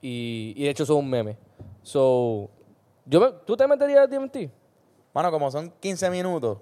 Y, 0.00 0.54
y 0.56 0.64
de 0.64 0.70
hecho 0.70 0.82
eso 0.84 0.94
es 0.94 0.98
un 1.00 1.10
meme. 1.10 1.36
So, 1.82 2.50
yo 3.06 3.20
me- 3.20 3.32
¿Tú 3.46 3.56
te 3.56 3.66
meterías 3.66 4.00
a 4.00 4.06
DMT? 4.06 4.36
Mano, 5.14 5.30
como 5.30 5.50
son 5.50 5.72
15 5.80 6.10
minutos, 6.10 6.58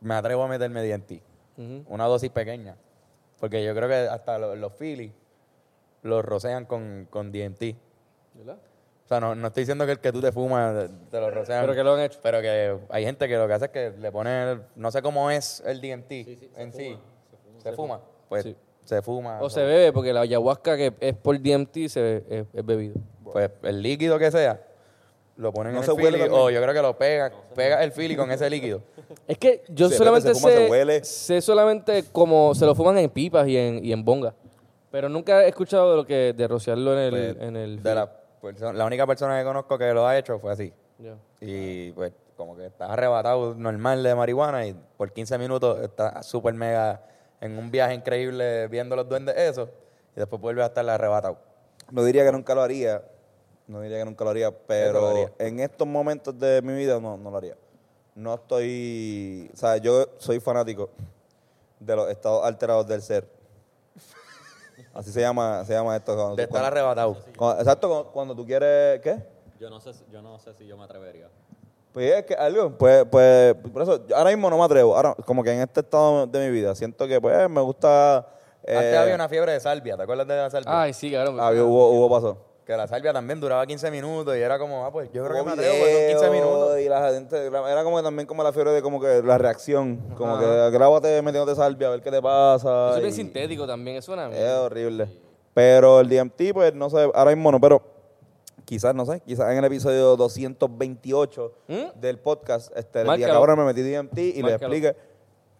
me 0.00 0.14
atrevo 0.14 0.42
a 0.44 0.48
meterme 0.48 0.82
DMT. 0.86 1.22
Una 1.88 2.06
dosis 2.06 2.30
pequeña. 2.30 2.76
Porque 3.38 3.62
yo 3.64 3.74
creo 3.74 3.88
que 3.88 3.94
hasta 3.94 4.38
los, 4.38 4.56
los 4.58 4.72
Phillies 4.74 5.12
los 6.02 6.24
rocean 6.24 6.64
con, 6.66 7.06
con 7.10 7.30
DMT. 7.32 7.76
¿Verdad? 8.34 8.58
O 9.04 9.08
sea, 9.08 9.20
no, 9.20 9.34
no 9.34 9.48
estoy 9.48 9.62
diciendo 9.62 9.84
que 9.86 9.92
el 9.92 9.98
que 10.00 10.12
tú 10.12 10.20
te 10.20 10.30
fumas 10.32 10.88
te 11.10 11.20
lo 11.20 11.30
rocean. 11.30 11.62
Pero 11.62 11.74
que 11.74 11.82
lo 11.84 11.94
han 11.94 12.00
hecho. 12.00 12.18
Pero 12.22 12.40
que 12.40 12.78
hay 12.90 13.04
gente 13.04 13.26
que 13.28 13.36
lo 13.36 13.46
que 13.46 13.52
hace 13.54 13.64
es 13.66 13.70
que 13.72 13.90
le 13.98 14.12
pone, 14.12 14.60
no 14.76 14.90
sé 14.90 15.02
cómo 15.02 15.30
es 15.30 15.62
el 15.66 15.80
DMT 15.80 16.12
en 16.56 16.72
sí. 16.72 16.96
Se 17.62 17.72
fuma. 17.72 18.00
Pues 18.28 18.44
Sí. 18.44 18.56
se 18.84 19.02
fuma. 19.02 19.40
O 19.40 19.50
se 19.50 19.62
bebe, 19.62 19.92
porque 19.92 20.12
la 20.12 20.20
ayahuasca 20.22 20.76
que 20.76 20.92
es 21.00 21.14
por 21.14 21.38
DMT 21.40 21.88
se, 21.88 22.24
es, 22.28 22.46
es 22.52 22.66
bebido. 22.66 22.96
Pues 23.24 23.50
el 23.62 23.82
líquido 23.82 24.18
que 24.18 24.30
sea, 24.30 24.60
lo 25.36 25.52
ponen 25.52 25.72
No 25.72 25.80
en 25.80 25.84
se 25.84 25.92
el 25.92 25.96
huele. 26.02 26.28
O 26.30 26.50
yo 26.50 26.60
creo 26.60 26.74
que 26.74 26.82
lo 26.82 26.96
pega, 26.98 27.30
pega 27.54 27.82
el 27.82 27.92
Philly 27.92 28.16
con 28.16 28.30
ese 28.30 28.48
líquido. 28.50 28.82
Es 29.26 29.38
que 29.38 29.62
yo 29.68 29.88
Se 29.88 29.96
solamente 29.96 30.34
fuma, 30.34 30.50
sé, 30.50 30.56
se 30.66 30.70
huele. 30.70 31.04
sé 31.04 31.40
solamente 31.40 32.04
como 32.12 32.54
se 32.54 32.64
lo 32.66 32.74
fuman 32.74 32.98
en 32.98 33.10
pipas 33.10 33.46
y 33.48 33.56
en, 33.56 33.84
y 33.84 33.92
en 33.92 34.04
bonga. 34.04 34.34
Pero 34.90 35.08
nunca 35.08 35.44
he 35.44 35.48
escuchado 35.48 35.90
de 35.92 35.96
lo 35.96 36.04
que 36.06 36.32
de 36.32 36.48
rociarlo 36.48 36.92
en 36.92 36.98
el, 37.14 37.34
Pues, 37.36 37.48
en 37.48 37.56
el 37.56 37.82
de 37.82 37.94
la, 37.94 38.84
única 38.86 39.06
persona 39.06 39.38
que 39.38 39.44
conozco 39.44 39.78
que 39.78 39.92
lo 39.94 40.06
ha 40.06 40.18
hecho 40.18 40.38
fue 40.38 40.52
así. 40.52 40.72
Y 41.40 41.92
pues 41.92 42.12
como 42.36 42.56
que 42.56 42.66
estás 42.66 42.90
arrebatado 42.90 43.54
normal 43.54 44.02
de 44.02 44.14
marihuana 44.14 44.66
y 44.66 44.74
por 44.96 45.12
15 45.12 45.38
minutos 45.38 45.78
estás 45.80 46.26
súper 46.26 46.54
mega 46.54 47.02
en 47.40 47.58
un 47.58 47.70
viaje 47.70 47.94
increíble 47.94 48.68
viendo 48.68 48.96
los 48.96 49.08
duendes 49.08 49.36
eso 49.36 49.68
y 50.14 50.20
después 50.20 50.40
vuelves 50.40 50.64
a 50.64 50.66
estar 50.68 50.88
arrebatado. 50.88 51.38
No 51.90 52.04
diría 52.04 52.24
que 52.24 52.32
nunca 52.32 52.54
lo 52.54 52.62
haría. 52.62 53.02
No 53.66 53.80
diría 53.80 53.98
que 53.98 54.04
nunca 54.04 54.24
lo 54.24 54.30
haría, 54.30 54.50
pero 54.50 55.00
lo 55.00 55.08
haría. 55.08 55.32
en 55.38 55.60
estos 55.60 55.86
momentos 55.86 56.36
de 56.38 56.60
mi 56.62 56.74
vida 56.74 56.98
no, 57.00 57.16
no 57.16 57.30
lo 57.30 57.36
haría. 57.36 57.56
No 58.16 58.34
estoy. 58.34 59.48
O 59.54 59.56
sea, 59.56 59.76
yo 59.76 60.08
soy 60.18 60.40
fanático 60.40 60.90
de 61.78 61.94
los 61.96 62.10
estados 62.10 62.44
alterados 62.44 62.86
del 62.88 63.00
ser. 63.00 63.28
Así 64.92 65.12
se 65.12 65.20
llama, 65.20 65.64
se 65.64 65.72
llama 65.72 65.96
esto. 65.96 66.14
Cuando 66.16 66.34
De 66.36 66.42
tú- 66.46 66.48
estar 66.48 66.60
cuando- 66.62 66.66
arrebatado. 66.66 67.16
cuando- 67.36 67.60
exacto, 67.62 67.88
cuando, 67.88 68.10
cuando 68.12 68.34
tú 68.34 68.44
quieres. 68.44 69.00
¿Qué? 69.00 69.22
Yo 69.60 69.70
no 69.70 69.78
sé, 69.80 69.92
yo 70.10 70.20
no 70.20 70.38
sé 70.40 70.52
si 70.54 70.66
yo 70.66 70.76
me 70.76 70.84
atrevería. 70.84 71.28
Pues 71.92 72.12
es 72.14 72.24
que 72.24 72.34
algo, 72.34 72.70
pues, 72.78 73.04
pues, 73.10 73.54
por 73.72 73.82
eso, 73.82 74.06
yo 74.06 74.16
ahora 74.16 74.30
mismo 74.30 74.48
no 74.48 74.56
me 74.58 74.64
atrevo. 74.64 74.94
Ahora, 74.96 75.14
como 75.26 75.42
que 75.42 75.50
en 75.52 75.60
este 75.60 75.80
estado 75.80 76.26
de 76.26 76.46
mi 76.46 76.52
vida, 76.52 76.74
siento 76.74 77.06
que, 77.08 77.20
pues, 77.20 77.48
me 77.50 77.60
gusta. 77.60 78.26
eh, 78.64 78.76
Antes 78.76 78.96
había 78.98 79.14
una 79.16 79.28
fiebre 79.28 79.52
de 79.52 79.60
salvia, 79.60 79.96
¿te 79.96 80.02
acuerdas 80.04 80.26
de 80.28 80.36
la 80.36 80.50
salvia? 80.50 80.82
Ay, 80.82 80.92
sí, 80.92 81.10
cabrón. 81.10 81.40
había- 81.40 81.64
hubo, 81.64 81.88
hubo 81.90 82.08
paso. 82.10 82.36
Que 82.64 82.76
la 82.76 82.86
salvia 82.86 83.12
también 83.12 83.40
duraba 83.40 83.66
15 83.66 83.90
minutos 83.90 84.36
y 84.36 84.40
era 84.40 84.56
como, 84.56 84.86
ah, 84.86 84.92
pues 84.92 85.10
yo 85.12 85.24
creo 85.24 85.38
que 85.38 85.42
me 85.42 85.50
atrevo 85.52 85.74
porque 85.80 85.92
son 85.92 86.08
15 86.20 86.30
videos 86.30 86.46
minutos. 86.46 86.78
Y 86.80 86.88
la 86.88 87.10
gente, 87.10 87.46
era 87.46 87.82
como 87.82 87.96
que 87.96 88.02
también 88.04 88.26
como 88.28 88.44
la 88.44 88.52
fiebre 88.52 88.70
de 88.70 88.82
como 88.82 89.00
que 89.00 89.22
la 89.24 89.38
reacción. 89.38 89.96
Como 90.16 90.38
que 90.38 90.70
grábate 90.70 91.20
metiéndote 91.22 91.56
salvia, 91.56 91.88
a 91.88 91.90
ver 91.90 92.02
qué 92.02 92.12
te 92.12 92.22
pasa. 92.22 92.90
Eso 92.90 92.96
es 92.98 93.02
bien 93.02 93.12
y- 93.12 93.16
sintético 93.16 93.66
también, 93.66 93.96
es 93.96 94.08
una 94.08 94.28
Es 94.30 94.52
horrible. 94.58 95.08
Pero 95.52 95.98
el 95.98 96.08
DMT, 96.08 96.52
pues, 96.54 96.72
no 96.72 96.88
sé, 96.90 97.10
ahora 97.12 97.32
mismo 97.34 97.50
no, 97.50 97.60
pero 97.60 97.82
quizás, 98.70 98.94
no 98.94 99.04
sé, 99.04 99.20
quizás 99.26 99.50
en 99.50 99.58
el 99.58 99.64
episodio 99.64 100.14
228 100.16 101.52
del 101.96 102.20
podcast, 102.20 102.70
este, 102.76 103.00
el 103.00 103.16
día 103.16 103.26
que 103.26 103.32
ahora 103.32 103.56
me 103.56 103.64
metí 103.64 103.82
DMT 103.82 104.16
y 104.16 104.42
le 104.44 104.52
explique. 104.54 104.94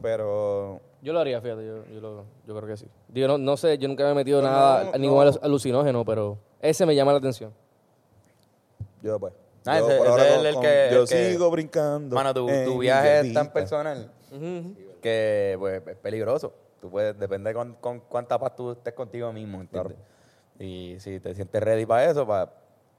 Pero 0.01 0.81
Yo 1.03 1.13
lo 1.13 1.19
haría, 1.19 1.41
fíjate, 1.41 1.67
yo, 1.67 1.85
yo, 1.87 2.01
lo- 2.01 2.25
yo 2.47 2.55
creo 2.57 2.69
que 2.69 2.77
sí. 2.77 2.87
Digo, 3.09 3.27
no, 3.27 3.37
no 3.37 3.57
sé, 3.57 3.77
yo 3.79 3.89
nunca 3.89 4.05
me 4.05 4.13
he 4.13 4.15
metido 4.15 4.41
nada, 4.41 4.85
no, 4.85 4.93
ningún 4.99 5.19
no. 5.25 5.25
alu- 5.33 5.41
alucinógeno, 5.43 6.05
pero 6.05 6.39
ese 6.61 6.87
me 6.87 6.95
llama 6.95 7.11
la 7.13 7.19
atención. 7.19 7.53
yo, 9.03 9.19
pues. 9.19 9.33
Ah, 9.67 9.79
yo 9.81 9.89
ese- 9.89 9.99
por 9.99 10.07
ese 10.07 10.11
ahora 10.13 10.29
es 10.29 10.37
con- 10.37 10.47
el 10.47 10.55
con- 10.55 10.63
que- 10.63 10.89
Yo 10.93 11.03
el 11.03 11.09
que- 11.09 11.31
sigo 11.33 11.51
brincando. 11.51 12.15
Mano, 12.15 12.33
tu, 12.33 12.47
tu 12.65 12.79
viaje 12.79 13.21
es 13.21 13.33
tan 13.35 13.53
personal 13.53 14.09
que 15.03 15.57
pues, 15.59 15.83
es 15.85 15.97
peligroso. 15.97 16.53
Tú 16.81 16.89
puedes, 16.91 17.19
depende 17.19 17.53
con, 17.53 17.75
con 17.75 17.99
cuánta 18.01 18.39
paz 18.39 18.55
tú 18.55 18.71
estés 18.71 18.95
contigo 18.95 19.33
mismo, 19.33 19.61
¿entiendes? 19.61 19.97
Y 20.61 20.95
si 21.01 21.19
te 21.19 21.35
sientes 21.35 21.61
ready 21.63 21.85
para 21.87 22.09
eso, 22.09 22.25
para 22.27 22.53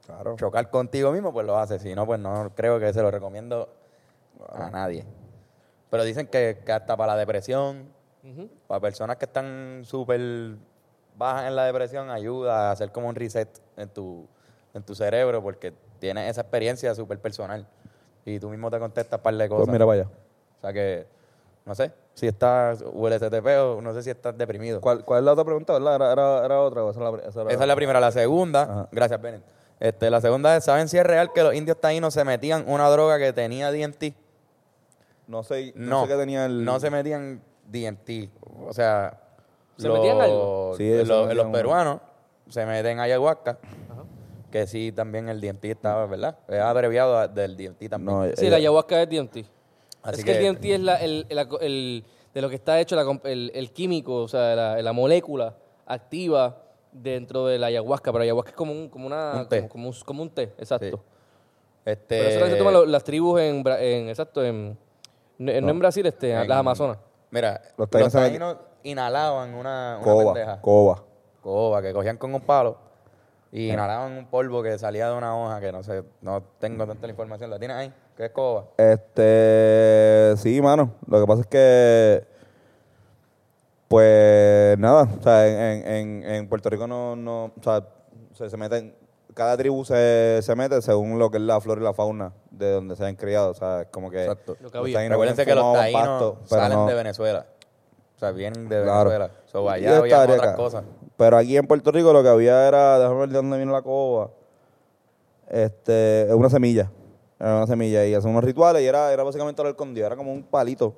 Claro. 0.06 0.36
chocar 0.36 0.68
contigo 0.70 1.12
mismo, 1.12 1.32
pues 1.32 1.46
lo 1.46 1.56
haces. 1.58 1.80
Si 1.82 1.94
no, 1.94 2.06
pues 2.06 2.18
no 2.20 2.50
creo 2.54 2.78
que 2.80 2.92
se 2.92 3.00
lo 3.02 3.10
recomiendo 3.10 3.68
a 4.52 4.70
nadie. 4.70 5.04
Pero 5.90 6.04
dicen 6.04 6.26
que, 6.26 6.60
que 6.64 6.72
hasta 6.72 6.96
para 6.96 7.12
la 7.14 7.18
depresión, 7.18 7.88
para 8.66 8.80
personas 8.80 9.16
que 9.16 9.26
están 9.26 9.82
súper 9.84 10.56
bajas 11.16 11.46
en 11.48 11.56
la 11.56 11.64
depresión, 11.66 12.10
ayuda 12.10 12.68
a 12.68 12.72
hacer 12.72 12.90
como 12.90 13.08
un 13.08 13.14
reset 13.14 13.48
en 13.76 13.88
tu, 13.90 14.26
en 14.74 14.82
tu 14.82 14.94
cerebro 14.94 15.42
porque 15.42 15.72
tienes 15.98 16.30
esa 16.30 16.40
experiencia 16.40 16.94
súper 16.94 17.18
personal. 17.20 17.66
Y 18.24 18.38
tú 18.38 18.48
mismo 18.48 18.70
te 18.70 18.78
contestas 18.78 19.18
un 19.18 19.22
par 19.22 19.34
de 19.34 19.48
cosas. 19.48 19.66
Pues 19.66 19.72
mira, 19.72 19.84
vaya. 19.84 20.04
O 20.58 20.60
sea 20.60 20.72
que, 20.72 21.06
no 21.64 21.74
sé, 21.74 21.92
si 22.14 22.26
estás 22.26 22.82
ULSTP 22.92 23.46
o 23.60 23.80
no 23.82 23.92
sé 23.92 24.02
si 24.02 24.10
estás 24.10 24.36
deprimido. 24.38 24.80
¿Cuál, 24.80 25.04
¿Cuál 25.04 25.20
es 25.20 25.24
la 25.26 25.32
otra 25.32 25.44
pregunta, 25.44 25.72
verdad? 25.74 25.96
Era, 25.96 26.12
era, 26.12 26.44
era 26.44 26.60
otra. 26.60 26.82
Esa, 26.88 26.90
es 26.90 26.96
la, 27.12 27.28
esa 27.28 27.40
era- 27.42 27.50
Esa 27.52 27.62
es 27.64 27.68
la 27.68 27.76
primera. 27.76 28.00
La 28.00 28.10
segunda, 28.12 28.62
Ajá. 28.62 28.88
gracias, 28.92 29.20
Bennett. 29.20 29.42
Este, 29.82 30.10
la 30.10 30.20
segunda 30.20 30.56
es, 30.56 30.62
¿saben 30.62 30.88
si 30.88 30.96
es 30.96 31.04
real 31.04 31.32
que 31.32 31.42
los 31.42 31.54
indios 31.54 31.76
taínos 31.80 32.14
se 32.14 32.22
metían 32.24 32.64
una 32.68 32.88
droga 32.88 33.18
que 33.18 33.32
tenía 33.32 33.72
DMT? 33.72 34.14
No 35.26 35.42
sé, 35.42 35.72
no, 35.74 35.90
No, 35.90 36.02
sé 36.06 36.12
qué 36.12 36.16
tenía 36.18 36.46
el... 36.46 36.64
no 36.64 36.78
se 36.78 36.88
metían 36.88 37.42
DMT. 37.66 38.30
O 38.68 38.72
sea, 38.72 39.18
¿Se 39.76 39.88
metían 39.88 40.20
algo? 40.20 40.74
Sí, 40.76 40.88
los, 41.04 41.08
metían 41.22 41.36
los 41.36 41.46
un- 41.46 41.52
peruanos 41.52 42.00
se 42.48 42.64
meten 42.64 43.00
ayahuasca, 43.00 43.58
que 44.52 44.68
sí, 44.68 44.92
también 44.92 45.28
el 45.28 45.40
DMT 45.40 45.64
estaba, 45.64 46.06
¿verdad? 46.06 46.38
Es 46.46 46.60
abreviado 46.60 47.26
del 47.26 47.56
DMT 47.56 47.88
también. 47.88 48.18
No, 48.18 48.24
Sí, 48.26 48.32
ella- 48.42 48.50
la 48.50 48.56
ayahuasca 48.58 49.02
es 49.02 49.08
DMT. 49.08 49.36
Así 50.04 50.20
es 50.20 50.24
que, 50.24 50.32
que- 50.32 50.46
el 50.46 50.54
DMT 50.54 50.64
es 50.74 50.80
la, 50.80 50.96
el, 50.98 51.26
el- 51.28 51.48
el- 51.60 52.04
de 52.34 52.40
lo 52.40 52.48
que 52.48 52.54
está 52.54 52.78
hecho 52.78 52.94
la 52.94 53.04
comp- 53.04 53.24
el, 53.26 53.50
el 53.52 53.72
químico, 53.72 54.14
o 54.16 54.28
sea, 54.28 54.54
la, 54.54 54.80
la 54.80 54.92
molécula 54.92 55.56
activa 55.86 56.61
dentro 56.92 57.46
de 57.46 57.58
la 57.58 57.66
ayahuasca. 57.68 58.12
Pero 58.12 58.22
ayahuasca 58.22 58.50
es 58.50 58.56
como 58.56 58.72
un, 58.72 58.88
como 58.88 59.06
una, 59.06 59.40
Un 59.40 59.48
té. 59.48 59.56
Como, 59.58 59.68
como 59.68 59.88
un, 59.88 59.94
como 60.04 60.22
un 60.22 60.30
té, 60.30 60.42
exacto. 60.58 60.96
Sí. 60.98 61.02
Este, 61.84 62.16
Pero 62.18 62.28
eso 62.28 62.44
es 62.44 62.50
se 62.52 62.56
toman 62.58 62.92
las 62.92 63.02
tribus 63.02 63.40
en, 63.40 63.66
en 63.66 64.08
exacto, 64.08 64.44
en, 64.44 64.78
no, 65.38 65.60
no 65.60 65.68
en 65.70 65.78
Brasil, 65.80 66.06
este, 66.06 66.30
en 66.32 66.38
en- 66.42 66.48
las 66.48 66.58
Amazonas. 66.58 66.98
Mira, 67.30 67.60
Los 67.76 67.88
los 67.92 68.12
taínos 68.12 68.56
inhalaban 68.84 69.54
una, 69.54 69.96
una 70.00 70.04
Coba, 70.04 70.32
pendeja. 70.34 70.60
coba. 70.60 71.02
Coba, 71.40 71.82
que 71.82 71.92
cogían 71.92 72.18
con 72.18 72.32
un 72.34 72.40
palo 72.42 72.76
Y 73.50 73.70
inhalaban 73.72 74.12
un 74.12 74.26
polvo 74.26 74.62
que 74.62 74.78
salía 74.78 75.08
de 75.10 75.16
una 75.16 75.36
hoja 75.36 75.60
que 75.60 75.72
no 75.72 75.82
sé, 75.82 76.04
no 76.20 76.42
tengo 76.60 76.86
tanta 76.86 77.06
la 77.06 77.10
información. 77.10 77.50
¿La 77.50 77.58
tienes 77.58 77.76
ahí? 77.76 77.92
¿Qué 78.16 78.26
escoba? 78.26 78.66
Este, 78.76 80.34
sí, 80.36 80.60
mano. 80.62 80.94
Lo 81.06 81.20
que 81.20 81.26
pasa 81.26 81.40
es 81.40 81.46
que, 81.48 82.24
pues 83.92 84.78
nada, 84.78 85.02
o 85.18 85.22
sea, 85.22 85.46
en, 85.46 85.86
en, 85.86 86.24
en 86.24 86.48
Puerto 86.48 86.70
Rico 86.70 86.86
no, 86.86 87.14
no, 87.14 87.44
o 87.44 87.62
sea, 87.62 87.86
se, 88.32 88.48
se 88.48 88.56
meten, 88.56 88.94
cada 89.34 89.56
tribu 89.56 89.84
se, 89.84 90.40
se 90.42 90.54
mete 90.56 90.80
según 90.80 91.18
lo 91.18 91.30
que 91.30 91.36
es 91.36 91.42
la 91.42 91.60
flora 91.60 91.80
y 91.80 91.84
la 91.84 91.92
fauna 91.92 92.32
de 92.50 92.70
donde 92.72 92.96
se 92.96 93.04
han 93.04 93.16
criado, 93.16 93.50
o 93.50 93.54
sea, 93.54 93.82
es 93.82 93.88
como 93.88 94.10
que 94.10 94.22
Exacto. 94.22 94.56
Lo 94.60 94.70
que 94.70 94.78
había. 94.78 94.98
bien 95.00 95.36
que 95.36 95.54
los 95.54 95.72
taínos 95.74 96.02
pasto, 96.02 96.38
salen 96.44 96.78
no- 96.78 96.86
de 96.86 96.94
Venezuela. 96.94 97.46
O 98.16 98.18
sea, 98.18 98.30
vienen 98.30 98.68
de 98.68 98.82
Claro. 98.82 99.10
Venezuela. 99.10 99.30
So, 99.46 99.64
Y 99.64 99.68
allá 99.68 99.98
había 99.98 100.20
otras 100.22 100.54
cosas. 100.56 100.84
Pero 101.16 101.36
aquí 101.36 101.56
en 101.56 101.66
Puerto 101.66 101.90
Rico 101.90 102.12
lo 102.12 102.22
que 102.22 102.28
había 102.28 102.66
era, 102.68 102.98
déjame 102.98 103.20
ver 103.20 103.28
de 103.30 103.34
dónde 103.34 103.56
viene 103.56 103.72
la 103.72 103.82
coba. 103.82 104.30
Este, 105.48 106.22
es 106.28 106.32
una 106.32 106.48
semilla. 106.48 106.90
Era 107.40 107.56
una 107.56 107.66
semilla. 107.66 108.06
Y 108.06 108.14
hacen 108.14 108.30
unos 108.30 108.44
rituales 108.44 108.80
y 108.82 108.86
era, 108.86 109.12
era 109.12 109.22
básicamente 109.24 109.60
el 109.62 109.68
escondido. 109.68 110.06
Era 110.06 110.14
como 110.16 110.32
un 110.32 110.44
palito. 110.44 110.94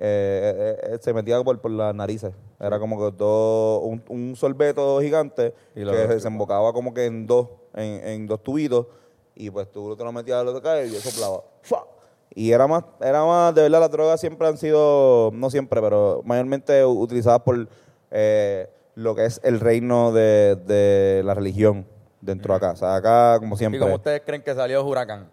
Eh, 0.00 0.76
eh, 0.92 0.98
se 1.00 1.12
metía 1.12 1.42
por, 1.42 1.60
por 1.60 1.70
las 1.72 1.94
narices. 1.94 2.32
Era 2.60 2.78
como 2.78 2.98
que 3.10 3.16
todo, 3.16 3.80
un, 3.80 4.02
un 4.08 4.36
sorbeto 4.36 5.00
gigante 5.00 5.54
Y 5.74 5.84
que 5.84 5.90
se 5.92 6.06
desembocaba 6.14 6.72
como 6.72 6.94
que 6.94 7.06
en 7.06 7.26
dos, 7.26 7.48
en, 7.74 8.06
en 8.06 8.26
dos 8.26 8.42
tubitos. 8.42 8.86
Y 9.34 9.50
pues 9.50 9.70
tú 9.70 9.96
te 9.96 10.04
lo 10.04 10.12
metías 10.12 10.38
al 10.40 10.48
otro 10.48 10.84
y 10.84 10.90
yo 10.92 11.00
soplaba. 11.00 11.42
¡Fua! 11.62 11.86
Y 12.34 12.52
era 12.52 12.66
más, 12.68 12.84
era 13.00 13.24
más, 13.24 13.54
de 13.54 13.62
verdad, 13.62 13.80
las 13.80 13.90
drogas 13.90 14.20
siempre 14.20 14.46
han 14.46 14.56
sido, 14.58 15.30
no 15.32 15.50
siempre, 15.50 15.80
pero 15.80 16.20
mayormente 16.24 16.84
u- 16.84 17.00
utilizadas 17.00 17.40
por 17.40 17.68
eh, 18.10 18.68
lo 18.94 19.14
que 19.14 19.24
es 19.24 19.40
el 19.42 19.58
reino 19.60 20.12
de, 20.12 20.56
de 20.56 21.22
la 21.24 21.34
religión 21.34 21.86
dentro 22.20 22.52
de 22.52 22.58
acá. 22.58 22.72
O 22.72 22.76
sea, 22.76 22.96
acá, 22.96 23.38
como 23.40 23.54
¿Y 23.54 23.58
siempre. 23.58 23.80
cómo 23.80 23.94
ustedes 23.94 24.22
creen 24.24 24.42
que 24.42 24.54
salió 24.54 24.84
Huracán? 24.84 25.30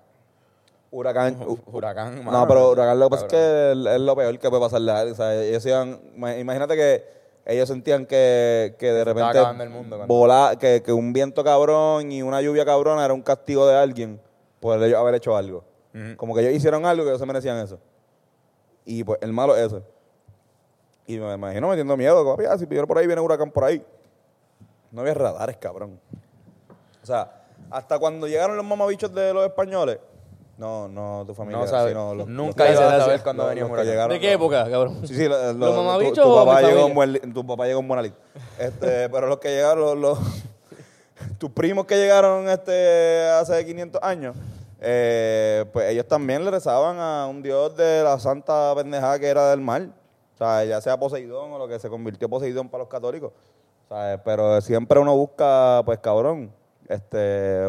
Huracán. 0.95 1.39
Hu- 1.39 1.59
Huracán, 1.71 2.15
No, 2.15 2.23
mano, 2.23 2.47
pero 2.47 2.69
Huracán 2.71 2.99
lo 2.99 3.05
que 3.07 3.09
pasa 3.11 3.25
es 3.25 3.31
que 3.31 3.71
es- 3.95 4.01
lo 4.01 4.15
peor 4.15 4.39
que 4.39 4.49
puede 4.49 4.61
pasarle 4.61 4.91
a 4.91 5.01
él. 5.01 5.11
O 5.11 5.15
sea, 5.15 5.35
ellos 5.43 5.65
iban, 5.65 5.99
ima- 6.15 6.37
imagínate 6.39 6.75
que 6.75 7.03
ellos 7.45 7.67
sentían 7.67 8.05
que, 8.05 8.75
que 8.79 8.91
de 8.91 8.99
se 8.99 9.03
repente 9.03 9.37
el 9.63 9.69
mundo 9.69 10.05
vola- 10.07 10.55
que, 10.59 10.81
que 10.81 10.91
un 10.93 11.11
viento 11.13 11.43
cabrón 11.43 12.11
y 12.11 12.21
una 12.21 12.41
lluvia 12.41 12.65
cabrona 12.65 13.03
era 13.03 13.13
un 13.13 13.21
castigo 13.21 13.67
de 13.67 13.75
alguien 13.75 14.19
por 14.59 14.81
ellos 14.81 14.97
haber 14.99 15.15
hecho 15.15 15.35
algo. 15.35 15.63
Como 16.17 16.33
que 16.35 16.41
ellos 16.41 16.53
hicieron 16.53 16.85
algo 16.85 17.03
que 17.03 17.09
ellos 17.09 17.19
se 17.21 17.25
merecían 17.25 17.57
eso. 17.57 17.79
Y 18.85 19.03
pues 19.03 19.19
el 19.21 19.31
malo 19.31 19.55
es 19.55 19.67
ese. 19.71 19.81
Y 21.07 21.17
me 21.17 21.33
imagino 21.33 21.67
metiendo 21.69 21.95
miedo, 21.95 22.25
"Papi, 22.25 22.45
ah, 22.49 22.57
si 22.57 22.65
viene 22.65 22.85
por 22.87 22.97
ahí, 22.97 23.05
viene 23.07 23.21
huracán 23.21 23.51
por 23.51 23.63
ahí. 23.63 23.85
No 24.91 25.01
había 25.01 25.13
radares, 25.13 25.55
cabrón. 25.57 25.99
O 27.01 27.05
sea, 27.05 27.43
hasta 27.69 27.97
cuando 27.99 28.27
llegaron 28.27 28.57
los 28.57 28.65
mamabichos 28.65 29.13
de 29.13 29.33
los 29.33 29.45
españoles, 29.45 29.99
no, 30.57 30.87
no, 30.87 31.23
tu 31.25 31.33
familia. 31.33 31.59
No 31.59 31.67
sabe. 31.67 31.89
sino 31.89 32.15
los- 32.15 32.27
Nunca 32.27 32.63
los- 32.65 32.73
ibas 32.73 32.93
a 32.93 32.99
saber 33.01 33.21
cuando 33.23 33.43
los- 33.43 33.49
venía 33.49 33.65
un 33.65 33.71
los 33.71 33.77
que 33.77 33.81
huracán. 33.81 33.91
llegaron, 33.93 34.13
¿De 34.13 34.19
qué 34.19 34.31
época, 34.33 34.69
cabrón? 34.69 35.07
Sí, 35.07 35.15
sí, 35.15 35.27
lo- 35.27 35.37
lo- 35.37 35.53
¿Los 35.53 35.69
tu- 35.75 35.75
mamabichos 35.83 36.25
tu, 36.25 36.35
papá 36.35 36.61
llegó 36.61 36.87
en 36.87 36.93
buen, 36.95 37.33
tu 37.33 37.45
papá 37.45 37.65
llegó 37.65 37.79
en 37.81 37.87
buena. 37.87 38.13
Este, 38.59 39.09
pero 39.09 39.27
los 39.27 39.39
que 39.39 39.49
llegaron, 39.49 39.79
los, 39.83 39.97
los- 39.97 40.19
tus 41.37 41.49
primos 41.51 41.85
que 41.85 41.95
llegaron 41.97 42.47
este, 42.49 43.27
hace 43.29 43.65
500 43.65 44.01
años, 44.03 44.35
eh, 44.81 45.65
pues 45.73 45.89
ellos 45.91 46.07
también 46.07 46.43
le 46.45 46.51
rezaban 46.51 46.99
a 46.99 47.27
un 47.27 47.41
dios 47.41 47.75
de 47.75 48.03
la 48.03 48.19
santa 48.19 48.73
pendejada 48.75 49.17
que 49.19 49.27
era 49.27 49.49
del 49.49 49.61
mar. 49.61 49.87
O 50.33 50.37
sea, 50.37 50.63
ya 50.65 50.81
sea 50.81 50.97
Poseidón 50.99 51.53
o 51.53 51.57
lo 51.57 51.67
que 51.67 51.79
se 51.79 51.89
convirtió 51.89 52.29
Poseidón 52.29 52.67
para 52.69 52.83
los 52.83 52.89
católicos. 52.89 53.31
¿Sabes? 53.87 54.19
Pero 54.25 54.59
siempre 54.61 54.99
uno 54.99 55.15
busca, 55.15 55.81
pues 55.85 55.99
cabrón, 55.99 56.51
este, 56.89 57.63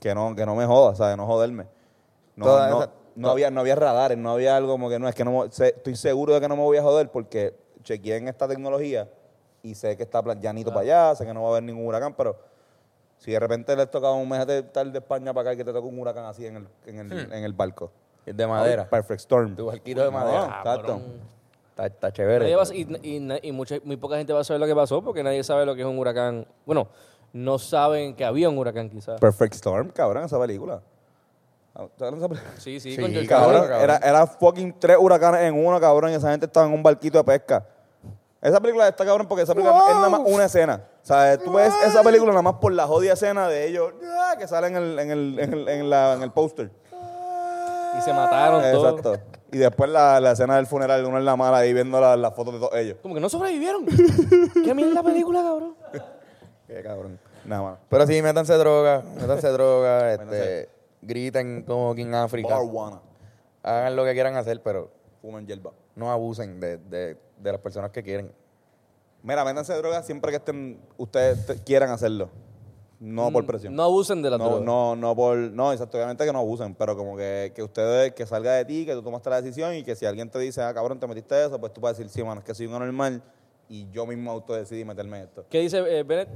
que 0.00 0.14
no, 0.14 0.34
que 0.36 0.44
no 0.44 0.54
me 0.54 0.66
joda, 0.66 0.94
¿sabes? 0.94 1.16
No 1.16 1.24
joderme. 1.26 1.66
No, 2.36 2.46
Toda 2.46 2.68
no, 2.70 2.78
esa- 2.82 2.90
no 3.16 3.30
había, 3.30 3.50
no 3.50 3.60
había 3.60 3.74
radares, 3.76 4.18
no 4.18 4.32
había 4.32 4.56
algo 4.56 4.72
como 4.72 4.88
que 4.88 4.98
no, 4.98 5.08
es 5.08 5.14
que 5.14 5.24
no 5.24 5.44
estoy 5.44 5.94
seguro 5.96 6.34
de 6.34 6.40
que 6.40 6.48
no 6.48 6.56
me 6.56 6.62
voy 6.62 6.76
a 6.78 6.82
joder 6.82 7.08
porque 7.10 7.54
chequeé 7.82 8.16
en 8.16 8.28
esta 8.28 8.48
tecnología 8.48 9.08
y 9.62 9.74
sé 9.74 9.96
que 9.96 10.02
está 10.02 10.22
plan- 10.22 10.40
llanito 10.40 10.70
para 10.70 10.80
allá, 10.80 11.14
sé 11.14 11.24
que 11.24 11.32
no 11.32 11.42
va 11.42 11.48
a 11.48 11.50
haber 11.52 11.62
ningún 11.62 11.86
huracán, 11.86 12.14
pero 12.14 12.36
si 13.18 13.30
de 13.30 13.38
repente 13.38 13.74
les 13.76 13.88
tocaba 13.90 14.14
un 14.14 14.28
mes 14.28 14.44
de 14.46 14.58
estar 14.58 14.84
de 14.90 14.98
España 14.98 15.32
para 15.32 15.50
acá 15.50 15.54
y 15.54 15.56
que 15.58 15.64
te 15.64 15.72
toca 15.72 15.86
un 15.86 15.98
huracán 15.98 16.24
así 16.24 16.44
en 16.46 16.56
el, 16.56 16.68
en 16.86 16.98
el, 17.12 17.32
en 17.32 17.44
el 17.44 17.52
barco. 17.52 17.90
Es 18.26 18.36
de 18.36 18.46
madera. 18.46 18.88
Perfect 18.88 19.20
Storm. 19.20 19.54
Tu 19.54 19.66
barquito 19.66 20.02
de 20.02 20.10
madera. 20.10 20.56
exacto. 20.58 21.00
Está, 21.70 21.86
está 21.86 22.12
chévere. 22.12 22.40
Nadie 22.44 22.56
va 22.56 22.62
a- 22.62 22.74
y 22.74 22.82
y- 23.42 23.48
y 23.48 23.52
mucha- 23.52 23.76
muy 23.84 23.96
poca 23.96 24.16
gente 24.16 24.32
va 24.32 24.40
a 24.40 24.44
saber 24.44 24.60
lo 24.60 24.66
que 24.66 24.74
pasó 24.74 25.02
porque 25.02 25.22
nadie 25.22 25.42
sabe 25.44 25.64
lo 25.66 25.74
que 25.74 25.82
es 25.82 25.86
un 25.86 25.98
huracán. 25.98 26.46
Bueno, 26.66 26.88
no 27.32 27.58
saben 27.58 28.14
que 28.16 28.24
había 28.24 28.48
un 28.48 28.58
huracán 28.58 28.88
quizás. 28.90 29.20
Perfect 29.20 29.54
Storm, 29.54 29.90
cabrón, 29.90 30.24
esa 30.24 30.38
película. 30.40 30.74
Ah, 30.74 30.80
¿sabes 30.80 30.80
esa 30.80 30.80
película? 30.80 30.82
Sí, 32.58 32.78
sí, 32.80 32.94
Sí, 32.94 33.00
con 33.00 33.12
Cabrón, 33.26 33.62
cabrón. 33.62 33.80
Era, 33.82 33.96
era 33.98 34.26
fucking 34.26 34.74
tres 34.78 34.96
huracanes 35.00 35.42
en 35.42 35.66
uno, 35.66 35.80
cabrón, 35.80 36.12
y 36.12 36.14
esa 36.14 36.30
gente 36.30 36.46
estaba 36.46 36.66
en 36.66 36.72
un 36.72 36.82
barquito 36.82 37.18
de 37.18 37.24
pesca. 37.24 37.66
Esa 38.40 38.60
película 38.60 38.86
está 38.86 39.04
cabrón 39.06 39.26
porque 39.26 39.42
esa 39.42 39.54
película 39.54 39.78
es 39.88 39.94
nada 39.96 40.08
más 40.10 40.20
una 40.24 40.44
escena. 40.44 40.84
O 41.02 41.06
sea, 41.06 41.36
tú 41.38 41.52
ves 41.54 41.72
esa 41.86 42.02
película 42.02 42.30
nada 42.30 42.42
más 42.42 42.54
por 42.54 42.72
la 42.72 42.86
jodida 42.86 43.14
escena 43.14 43.48
de 43.48 43.66
ellos 43.68 43.92
ah, 44.18 44.34
que 44.38 44.46
sale 44.46 44.66
en 44.68 44.76
el, 44.76 44.98
en 44.98 45.10
el, 45.10 45.38
en 45.38 45.52
el, 45.54 45.68
en 45.68 45.90
la- 45.90 46.14
en 46.14 46.22
el 46.22 46.30
póster. 46.30 46.70
Y 47.98 48.02
se 48.02 48.12
mataron 48.12 48.62
todos. 48.72 48.88
Exacto. 49.02 49.20
Y 49.52 49.58
después 49.58 49.88
la, 49.88 50.20
la 50.20 50.32
escena 50.32 50.56
del 50.56 50.66
funeral, 50.66 51.04
uno 51.06 51.16
en 51.18 51.24
la 51.24 51.36
mala 51.36 51.58
ahí 51.58 51.72
viendo 51.72 52.00
la- 52.00 52.16
las 52.16 52.34
fotos 52.34 52.54
de 52.54 52.60
todos 52.60 52.74
ellos. 52.76 52.98
Como 53.02 53.14
que 53.14 53.20
no 53.20 53.28
sobrevivieron. 53.28 53.86
¿Qué 54.64 54.74
mierda 54.74 55.02
película, 55.02 55.42
cabrón? 55.42 55.74
Qué 56.66 56.82
cabrón. 56.82 57.18
Nada 57.46 57.62
más. 57.62 57.78
Pero 57.88 58.06
sí, 58.06 58.20
métanse 58.20 58.54
droga, 58.54 59.02
métanse 59.20 59.48
droga, 59.48 60.12
este, 60.14 60.68
griten 61.06 61.62
como 61.62 61.90
aquí 61.92 62.02
en 62.02 62.14
África. 62.14 62.58
Hagan 63.62 63.96
lo 63.96 64.04
que 64.04 64.12
quieran 64.12 64.36
hacer, 64.36 64.62
pero 64.62 64.90
Fumen 65.22 65.46
hierba. 65.46 65.72
no 65.96 66.10
abusen 66.10 66.60
de, 66.60 66.76
de, 66.78 67.16
de 67.38 67.52
las 67.52 67.60
personas 67.60 67.90
que 67.90 68.02
quieren. 68.02 68.30
Mira, 69.22 69.42
métanse 69.44 69.72
drogas 69.74 70.04
siempre 70.04 70.30
que 70.30 70.36
estén, 70.36 70.80
ustedes 70.98 71.46
te- 71.46 71.58
quieran 71.62 71.90
hacerlo. 71.90 72.28
No 73.00 73.30
por 73.32 73.44
presión. 73.46 73.74
No 73.74 73.82
abusen 73.84 74.20
de 74.22 74.30
la 74.30 74.38
No, 74.38 74.44
droga. 74.44 74.64
no, 74.64 74.96
no 74.96 75.16
por, 75.16 75.36
no, 75.36 75.72
exacto, 75.72 75.96
obviamente 75.96 76.24
que 76.26 76.32
no 76.32 76.38
abusen, 76.40 76.74
pero 76.74 76.96
como 76.96 77.16
que, 77.16 77.52
que 77.54 77.62
ustedes, 77.62 78.12
que 78.12 78.24
salga 78.26 78.52
de 78.52 78.64
ti, 78.66 78.84
que 78.86 78.92
tú 78.92 79.02
tomaste 79.02 79.30
la 79.30 79.40
decisión 79.40 79.74
y 79.74 79.82
que 79.82 79.96
si 79.96 80.04
alguien 80.06 80.28
te 80.30 80.38
dice, 80.38 80.60
ah, 80.62 80.72
cabrón, 80.74 81.00
te 81.00 81.06
metiste 81.06 81.42
eso, 81.44 81.58
pues 81.58 81.72
tú 81.72 81.80
puedes 81.80 81.96
decir, 81.98 82.10
sí, 82.10 82.22
mano, 82.22 82.40
es 82.40 82.46
que 82.46 82.54
soy 82.54 82.66
un 82.66 82.74
anormal 82.74 83.22
y 83.68 83.88
yo 83.90 84.06
mismo 84.06 84.30
autodecidí 84.30 84.84
meterme 84.84 85.18
en 85.18 85.24
esto. 85.24 85.44
¿Qué 85.50 85.60
dice 85.60 85.78
eh, 85.78 86.02
Bennett? 86.02 86.28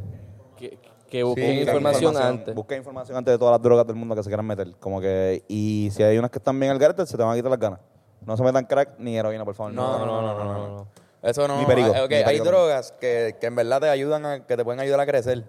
Que, 0.56 0.78
que 1.10 1.22
busquen 1.22 1.46
busquen 1.46 1.60
información, 1.60 2.16
antes. 2.16 2.54
Busquen 2.54 2.78
información 2.78 3.16
antes 3.16 3.32
de 3.34 3.38
todas 3.38 3.52
las 3.52 3.62
drogas 3.62 3.86
del 3.86 3.96
mundo 3.96 4.14
que 4.14 4.22
se 4.22 4.28
quieran 4.28 4.46
meter. 4.46 4.72
Como 4.78 5.00
que, 5.00 5.42
y 5.48 5.90
si 5.92 6.02
hay 6.02 6.18
unas 6.18 6.30
que 6.30 6.38
están 6.38 6.58
bien 6.58 6.72
al 6.72 6.78
garete, 6.78 7.06
se 7.06 7.16
te 7.16 7.22
van 7.22 7.32
a 7.32 7.36
quitar 7.36 7.50
las 7.50 7.60
ganas. 7.60 7.80
No 8.24 8.36
se 8.36 8.42
metan 8.42 8.64
crack 8.66 8.98
ni 8.98 9.16
heroína, 9.16 9.44
por 9.44 9.54
favor. 9.54 9.72
No, 9.72 9.98
no, 9.98 10.06
no, 10.06 10.22
no, 10.22 10.44
no, 10.44 10.68
no. 10.68 10.88
Eso 11.22 11.48
no. 11.48 11.58
Ni 11.58 11.66
perico, 11.66 11.92
ah, 11.94 12.04
ok, 12.04 12.10
ni 12.10 12.16
hay 12.16 12.38
drogas 12.38 12.92
que, 12.92 13.36
que 13.40 13.46
en 13.46 13.56
verdad 13.56 13.80
te 13.80 13.88
ayudan 13.88 14.24
a, 14.24 14.46
que 14.46 14.56
te 14.56 14.64
pueden 14.64 14.80
ayudar 14.80 15.00
a 15.00 15.06
crecer. 15.06 15.44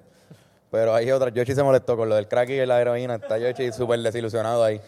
Pero 0.71 0.93
hay 0.93 1.11
otras. 1.11 1.33
Yoshi 1.33 1.55
se 1.55 1.63
molestó 1.63 1.97
con 1.97 2.09
lo 2.09 2.15
del 2.15 2.27
crack 2.27 2.49
y 2.49 2.65
la 2.65 2.79
heroína. 2.79 3.15
Está 3.15 3.37
Yoshi 3.37 3.71
súper 3.71 3.99
desilusionado 3.99 4.63
ahí. 4.63 4.79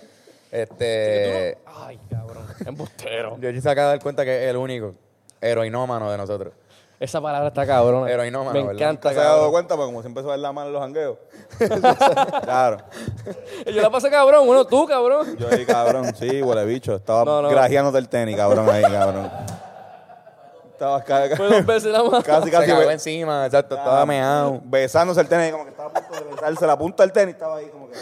Este. 0.52 1.58
Ay, 1.66 2.00
cabrón. 2.10 2.46
Embustero. 2.66 3.38
Yoshi 3.40 3.62
se 3.62 3.70
acaba 3.70 3.88
de 3.88 3.94
dar 3.96 4.04
cuenta 4.04 4.24
que 4.24 4.44
es 4.44 4.50
el 4.50 4.58
único 4.58 4.96
heroinómano 5.40 6.12
de 6.12 6.18
nosotros. 6.18 6.54
Esa 7.02 7.20
palabra 7.20 7.48
está 7.48 7.66
cabrón. 7.66 8.08
Heroinómano, 8.08 8.54
Me 8.54 8.60
¿verdad? 8.60 8.74
encanta, 8.76 9.10
¿Te 9.10 9.18
has 9.20 9.26
dado 9.26 9.50
cuenta? 9.52 9.76
Porque 9.76 9.88
como 9.92 10.02
siempre 10.02 10.22
se 10.22 10.30
va 10.30 10.38
la 10.38 10.52
mano 10.54 10.68
en 10.68 10.74
los 10.74 10.82
jangueos. 10.84 11.18
claro. 12.44 12.78
Yo 13.66 13.82
la 13.82 13.90
pasé 13.90 14.10
cabrón. 14.12 14.46
Bueno, 14.46 14.66
tú, 14.66 14.86
cabrón. 14.88 15.36
Yo 15.38 15.48
ahí, 15.50 15.66
cabrón, 15.66 16.14
sí, 16.16 16.44
huele 16.44 16.64
bicho. 16.66 16.96
Estaba 16.96 17.26
No, 17.26 17.42
no. 17.42 17.50
grajeándote 17.50 17.98
el 17.98 18.08
tenis, 18.08 18.38
cabrón, 18.38 18.70
ahí, 18.70 18.84
cabrón. 18.84 19.32
Estabas 20.74 21.04
ca- 21.04 21.30
ca- 21.30 21.36
Fue 21.38 21.48
dos 21.48 21.66
veces 21.66 21.92
nada 21.92 22.04
más. 22.10 22.24
casi, 22.24 22.46
Se 22.46 22.52
casi 22.52 22.68
cagó 22.68 22.80
be- 22.88 22.94
encima, 22.94 23.46
exacto, 23.48 23.76
estaba 23.76 24.06
meado. 24.06 24.62
besándose 24.66 25.22
el 25.22 25.28
tenis, 25.28 25.52
como 25.52 25.64
que 25.64 25.70
estaba 25.72 25.90
a 25.90 25.94
punto 25.94 26.24
de 26.24 26.32
besarse 26.36 26.68
la 26.68 26.78
punta 26.78 27.04
del 27.04 27.12
tenis, 27.12 27.34
estaba 27.36 27.58
ahí 27.58 27.68
como 27.68 27.88
que... 27.90 27.98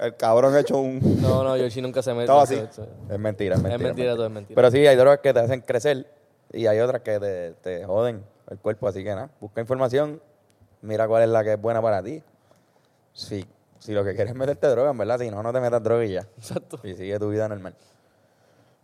El 0.00 0.14
cabrón 0.16 0.54
ha 0.54 0.60
hecho 0.60 0.76
un... 0.76 1.00
No, 1.22 1.42
no, 1.42 1.56
Yoshi 1.56 1.80
nunca 1.80 2.02
se 2.02 2.10
mete. 2.12 2.24
Estaba 2.24 2.42
así. 2.42 2.54
Es 2.56 3.18
mentira, 3.18 3.54
es 3.56 3.62
mentira. 3.62 3.74
Es 3.76 3.80
mentira, 3.80 4.14
todo 4.14 4.26
es 4.26 4.30
mentira. 4.32 4.54
Pero 4.56 4.70
sí, 4.70 4.86
hay 4.86 4.94
drogas 4.96 5.20
que 5.20 5.32
te 5.32 5.40
hacen 5.40 5.60
crecer 5.62 6.06
y 6.54 6.66
hay 6.66 6.80
otras 6.80 7.02
que 7.02 7.18
te, 7.20 7.52
te 7.54 7.84
joden 7.84 8.24
el 8.50 8.58
cuerpo. 8.58 8.88
Así 8.88 9.02
que 9.02 9.10
nada, 9.14 9.30
busca 9.40 9.60
información, 9.60 10.20
mira 10.82 11.06
cuál 11.08 11.22
es 11.24 11.28
la 11.28 11.44
que 11.44 11.52
es 11.54 11.60
buena 11.60 11.82
para 11.82 12.02
ti. 12.02 12.22
Si, 13.12 13.44
si 13.78 13.92
lo 13.92 14.04
que 14.04 14.14
quieres 14.14 14.32
es 14.32 14.38
meterte 14.38 14.66
droga, 14.68 14.90
en 14.90 14.98
verdad, 14.98 15.18
si 15.18 15.30
no, 15.30 15.42
no 15.42 15.52
te 15.52 15.60
metas 15.60 15.82
droga 15.82 16.04
y 16.04 16.12
ya. 16.12 16.20
Exacto. 16.38 16.78
Y 16.82 16.94
sigue 16.94 17.18
tu 17.18 17.28
vida 17.30 17.48
normal. 17.48 17.74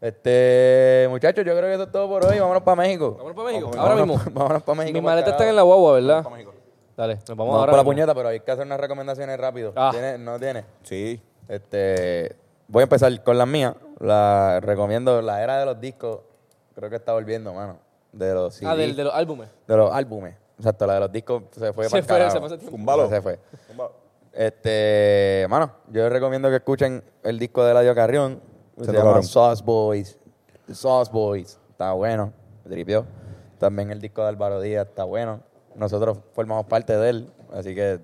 Este, 0.00 1.06
muchachos, 1.10 1.44
yo 1.44 1.52
creo 1.54 1.68
que 1.68 1.74
eso 1.74 1.82
es 1.82 1.92
todo 1.92 2.08
por 2.08 2.24
hoy. 2.24 2.38
Vámonos 2.38 2.62
para 2.62 2.76
México. 2.76 3.12
Vámonos 3.18 3.36
para 3.36 3.48
México. 3.50 3.70
Ahora 3.76 3.94
mismo. 3.96 4.14
Vámonos, 4.16 4.34
vámonos 4.34 4.62
para 4.62 4.78
México. 4.78 4.94
Mis 4.94 5.02
maletas 5.02 5.32
están 5.32 5.48
en 5.48 5.56
la 5.56 5.62
guagua, 5.62 5.92
¿verdad? 5.94 6.24
Dale, 6.96 7.14
nos 7.14 7.24
vamos, 7.28 7.38
Vamos 7.38 7.54
ahora. 7.60 7.72
por 7.72 7.78
la 7.78 7.84
puñeta, 7.84 8.14
pero 8.14 8.28
hay 8.28 8.40
que 8.40 8.50
hacer 8.50 8.66
unas 8.66 8.80
recomendaciones 8.80 9.38
rápido. 9.38 9.72
Ah. 9.76 9.90
¿Tiene? 9.92 10.18
¿No 10.18 10.38
tiene? 10.38 10.64
Sí. 10.82 11.20
Este, 11.48 12.36
voy 12.68 12.80
a 12.80 12.84
empezar 12.84 13.22
con 13.22 13.36
las 13.36 13.48
mías. 13.48 13.74
La 13.98 14.60
recomiendo 14.60 15.20
la 15.20 15.42
era 15.42 15.58
de 15.58 15.66
los 15.66 15.80
discos. 15.80 16.20
Creo 16.80 16.88
que 16.88 16.96
está 16.96 17.12
volviendo, 17.12 17.52
mano. 17.52 17.78
De 18.10 18.32
los 18.32 18.62
Ah, 18.62 18.74
del, 18.74 18.96
de 18.96 19.04
los 19.04 19.14
álbumes. 19.14 19.50
de 19.68 19.76
los 19.76 19.92
álbumes. 19.92 20.34
Exacto, 20.56 20.86
la 20.86 20.94
de 20.94 21.00
los 21.00 21.12
discos 21.12 21.42
se 21.52 21.72
fue 21.74 21.84
Se 21.84 21.90
para 21.90 22.02
fue, 22.02 22.08
carajo. 22.08 22.30
se 22.32 22.38
fue 22.38 22.46
ese 22.48 22.56
tiempo. 22.58 22.76
Zúmbalo. 22.78 23.08
Se 23.10 23.20
fue. 23.20 23.38
Este, 24.32 25.46
mano, 25.50 25.72
yo 25.88 26.02
les 26.04 26.12
recomiendo 26.12 26.48
que 26.48 26.56
escuchen 26.56 27.02
el 27.22 27.38
disco 27.38 27.64
de 27.64 27.72
Eladio 27.72 27.94
Carrión. 27.94 28.40
Se 28.78 28.86
Se 28.86 28.92
llama. 28.92 29.22
Sauce 29.22 29.62
Boys. 29.62 30.18
The 30.66 30.74
Sauce 30.74 31.10
Boys. 31.12 31.58
Está 31.70 31.92
bueno. 31.92 32.32
Me 32.64 32.70
tripió. 32.70 33.04
También 33.58 33.90
el 33.90 34.00
disco 34.00 34.22
de 34.22 34.28
Álvaro 34.28 34.60
Díaz 34.60 34.86
está 34.86 35.04
bueno. 35.04 35.40
Nosotros 35.74 36.18
formamos 36.32 36.64
parte 36.66 36.96
de 36.96 37.10
él. 37.10 37.32
Así 37.52 37.74
que 37.74 38.00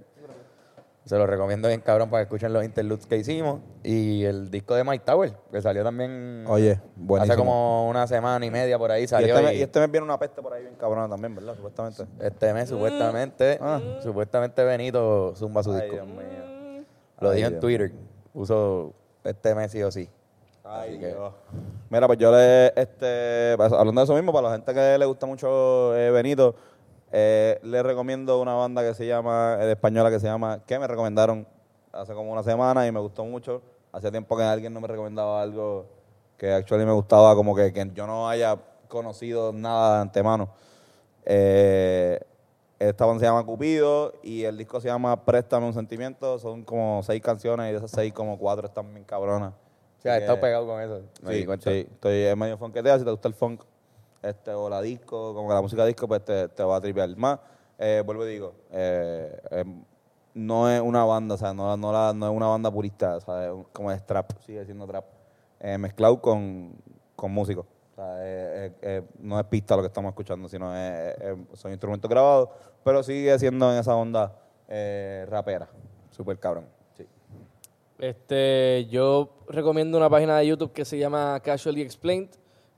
se 1.06 1.16
lo 1.16 1.26
recomiendo 1.26 1.68
bien 1.68 1.80
cabrón 1.80 2.10
para 2.10 2.22
que 2.22 2.24
escuchen 2.24 2.52
los 2.52 2.64
interludes 2.64 3.06
que 3.06 3.16
hicimos. 3.16 3.60
Y 3.84 4.24
el 4.24 4.50
disco 4.50 4.74
de 4.74 4.84
Mike 4.84 5.04
Tower, 5.06 5.32
que 5.52 5.62
salió 5.62 5.82
también 5.84 6.44
Oye, 6.48 6.80
buenísimo. 6.96 7.32
hace 7.32 7.38
como 7.38 7.88
una 7.88 8.06
semana 8.06 8.44
y 8.44 8.50
media 8.50 8.76
por 8.76 8.90
ahí 8.90 9.04
Y 9.04 9.06
salió. 9.06 9.28
este, 9.34 9.42
mes, 9.46 9.54
y- 9.54 9.58
y 9.60 9.62
este 9.62 9.80
mes 9.80 9.90
viene 9.90 10.04
una 10.04 10.18
peste 10.18 10.42
por 10.42 10.52
ahí 10.52 10.62
bien 10.62 10.74
cabrona 10.74 11.08
también, 11.08 11.34
¿verdad? 11.34 11.54
Supuestamente. 11.54 12.04
este 12.20 12.52
mes 12.52 12.68
supuestamente, 12.68 13.58
Ah. 13.62 13.80
supuestamente 14.02 14.62
Benito 14.64 15.32
zumba 15.36 15.62
su 15.62 15.72
Ay, 15.72 15.80
disco. 15.82 15.94
Dios 15.94 16.06
mío. 16.08 16.84
Lo 17.20 17.30
Ay, 17.30 17.36
dijo 17.36 17.48
en 17.48 17.60
Twitter. 17.60 17.92
Puso 18.32 18.92
este 19.24 19.54
mes 19.54 19.70
sí 19.72 19.82
o 19.82 19.90
sí. 19.90 20.10
Ay, 20.64 20.98
que- 20.98 21.06
Dios. 21.08 21.32
Mira, 21.88 22.08
pues 22.08 22.18
yo 22.18 22.32
le, 22.32 22.66
este, 22.74 23.54
pues, 23.56 23.72
hablando 23.72 24.00
de 24.00 24.04
eso 24.04 24.14
mismo, 24.14 24.32
para 24.32 24.48
la 24.48 24.54
gente 24.56 24.74
que 24.74 24.98
le 24.98 25.06
gusta 25.06 25.24
mucho 25.24 25.96
eh, 25.96 26.10
Benito, 26.10 26.56
eh, 27.12 27.58
le 27.62 27.82
recomiendo 27.82 28.40
una 28.40 28.54
banda 28.54 28.82
que 28.82 28.94
se 28.94 29.06
llama, 29.06 29.58
eh, 29.60 29.66
de 29.66 29.72
española 29.72 30.10
que 30.10 30.20
se 30.20 30.26
llama, 30.26 30.62
que 30.66 30.78
me 30.78 30.86
recomendaron 30.86 31.46
hace 31.92 32.12
como 32.14 32.32
una 32.32 32.42
semana 32.42 32.86
y 32.86 32.92
me 32.92 33.00
gustó 33.00 33.24
mucho. 33.24 33.62
Hacía 33.92 34.10
tiempo 34.10 34.36
que 34.36 34.42
alguien 34.42 34.74
no 34.74 34.80
me 34.80 34.88
recomendaba 34.88 35.40
algo 35.40 35.86
que 36.36 36.52
actually 36.52 36.84
me 36.84 36.92
gustaba, 36.92 37.34
como 37.34 37.54
que, 37.54 37.72
que 37.72 37.90
yo 37.94 38.06
no 38.06 38.28
haya 38.28 38.58
conocido 38.88 39.52
nada 39.52 39.96
de 39.96 40.02
antemano. 40.02 40.50
Eh, 41.24 42.20
esta 42.78 43.06
banda 43.06 43.20
se 43.20 43.26
llama 43.26 43.44
Cupido 43.44 44.12
y 44.22 44.44
el 44.44 44.58
disco 44.58 44.80
se 44.80 44.88
llama 44.88 45.24
Préstame 45.24 45.66
un 45.66 45.72
sentimiento. 45.72 46.38
Son 46.38 46.62
como 46.62 47.02
seis 47.02 47.22
canciones 47.22 47.68
y 47.68 47.72
de 47.72 47.78
esas 47.78 47.90
seis 47.90 48.12
como 48.12 48.38
cuatro 48.38 48.66
están 48.66 48.92
bien 48.92 49.04
cabronas. 49.04 49.52
O 49.98 50.02
sea, 50.02 50.18
que- 50.34 50.40
pegado 50.40 50.66
con 50.66 50.80
eso. 50.82 51.00
Sí, 51.32 51.46
sí, 51.70 51.88
estoy 51.90 52.22
en 52.24 52.38
medio 52.38 52.58
funketea, 52.58 52.98
si 52.98 53.04
te 53.04 53.10
gusta 53.10 53.28
el 53.28 53.34
funk 53.34 53.62
este, 54.22 54.52
o 54.52 54.68
la 54.68 54.80
disco, 54.82 55.34
como 55.34 55.48
que 55.48 55.54
la 55.54 55.62
música 55.62 55.84
disco, 55.84 56.06
pues 56.08 56.24
te, 56.24 56.48
te 56.48 56.62
va 56.62 56.76
a 56.76 56.80
tripear 56.80 57.14
más. 57.16 57.38
Eh, 57.78 58.02
vuelvo 58.04 58.26
y 58.26 58.30
digo, 58.30 58.54
eh, 58.70 59.40
em, 59.50 59.84
no 60.34 60.70
es 60.70 60.80
una 60.80 61.04
banda, 61.04 61.34
o 61.34 61.38
sea, 61.38 61.52
no, 61.52 61.76
no, 61.76 61.92
la- 61.92 62.12
no 62.14 62.26
es 62.30 62.32
una 62.36 62.46
banda 62.46 62.70
purista, 62.70 63.16
o 63.16 63.20
sea, 63.20 63.52
como 63.72 63.90
es 63.92 64.04
trap, 64.06 64.32
sigue 64.40 64.64
siendo 64.64 64.86
trap, 64.86 65.04
eh, 65.60 65.76
mezclado 65.78 66.20
con, 66.20 66.74
con 67.14 67.32
músicos. 67.32 67.66
O 67.92 67.94
sea, 67.96 68.70
no 69.20 69.38
es 69.40 69.46
pista 69.46 69.74
lo 69.74 69.82
que 69.82 69.88
estamos 69.88 70.10
escuchando, 70.10 70.48
sino 70.50 70.70
son 71.54 71.70
instrumentos 71.70 72.10
grabados, 72.10 72.50
pero 72.84 73.02
sigue 73.02 73.38
siendo 73.38 73.72
en 73.72 73.78
esa 73.78 73.94
onda 73.96 74.36
rapera, 75.26 75.66
súper 76.10 76.38
cabrón. 76.38 76.66
Sí. 76.94 77.06
Este, 77.98 78.86
yo 78.90 79.30
recomiendo 79.48 79.96
una 79.96 80.10
página 80.10 80.36
de 80.38 80.46
YouTube 80.48 80.72
que 80.72 80.84
se 80.84 80.98
llama 80.98 81.40
Casually 81.42 81.80
Explained, 81.80 82.28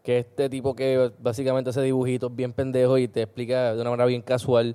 que 0.08 0.20
es 0.20 0.24
este 0.24 0.48
tipo 0.48 0.74
que 0.74 1.12
básicamente 1.18 1.68
hace 1.68 1.82
dibujitos 1.82 2.34
bien 2.34 2.54
pendejos 2.54 2.98
y 2.98 3.08
te 3.08 3.20
explica 3.20 3.74
de 3.74 3.80
una 3.82 3.90
manera 3.90 4.06
bien 4.06 4.22
casual 4.22 4.74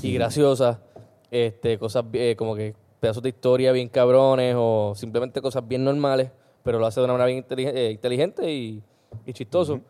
y 0.00 0.14
graciosa 0.14 0.80
este, 1.30 1.78
cosas 1.78 2.06
eh, 2.14 2.34
como 2.34 2.54
que 2.56 2.74
pedazos 2.98 3.22
de 3.22 3.28
historia 3.28 3.72
bien 3.72 3.90
cabrones 3.90 4.54
o 4.56 4.94
simplemente 4.96 5.42
cosas 5.42 5.68
bien 5.68 5.84
normales, 5.84 6.30
pero 6.62 6.78
lo 6.78 6.86
hace 6.86 6.98
de 6.98 7.04
una 7.04 7.12
manera 7.12 7.26
bien 7.26 7.44
eh, 7.76 7.90
inteligente 7.90 8.50
y, 8.50 8.82
y 9.26 9.32
chistoso. 9.34 9.82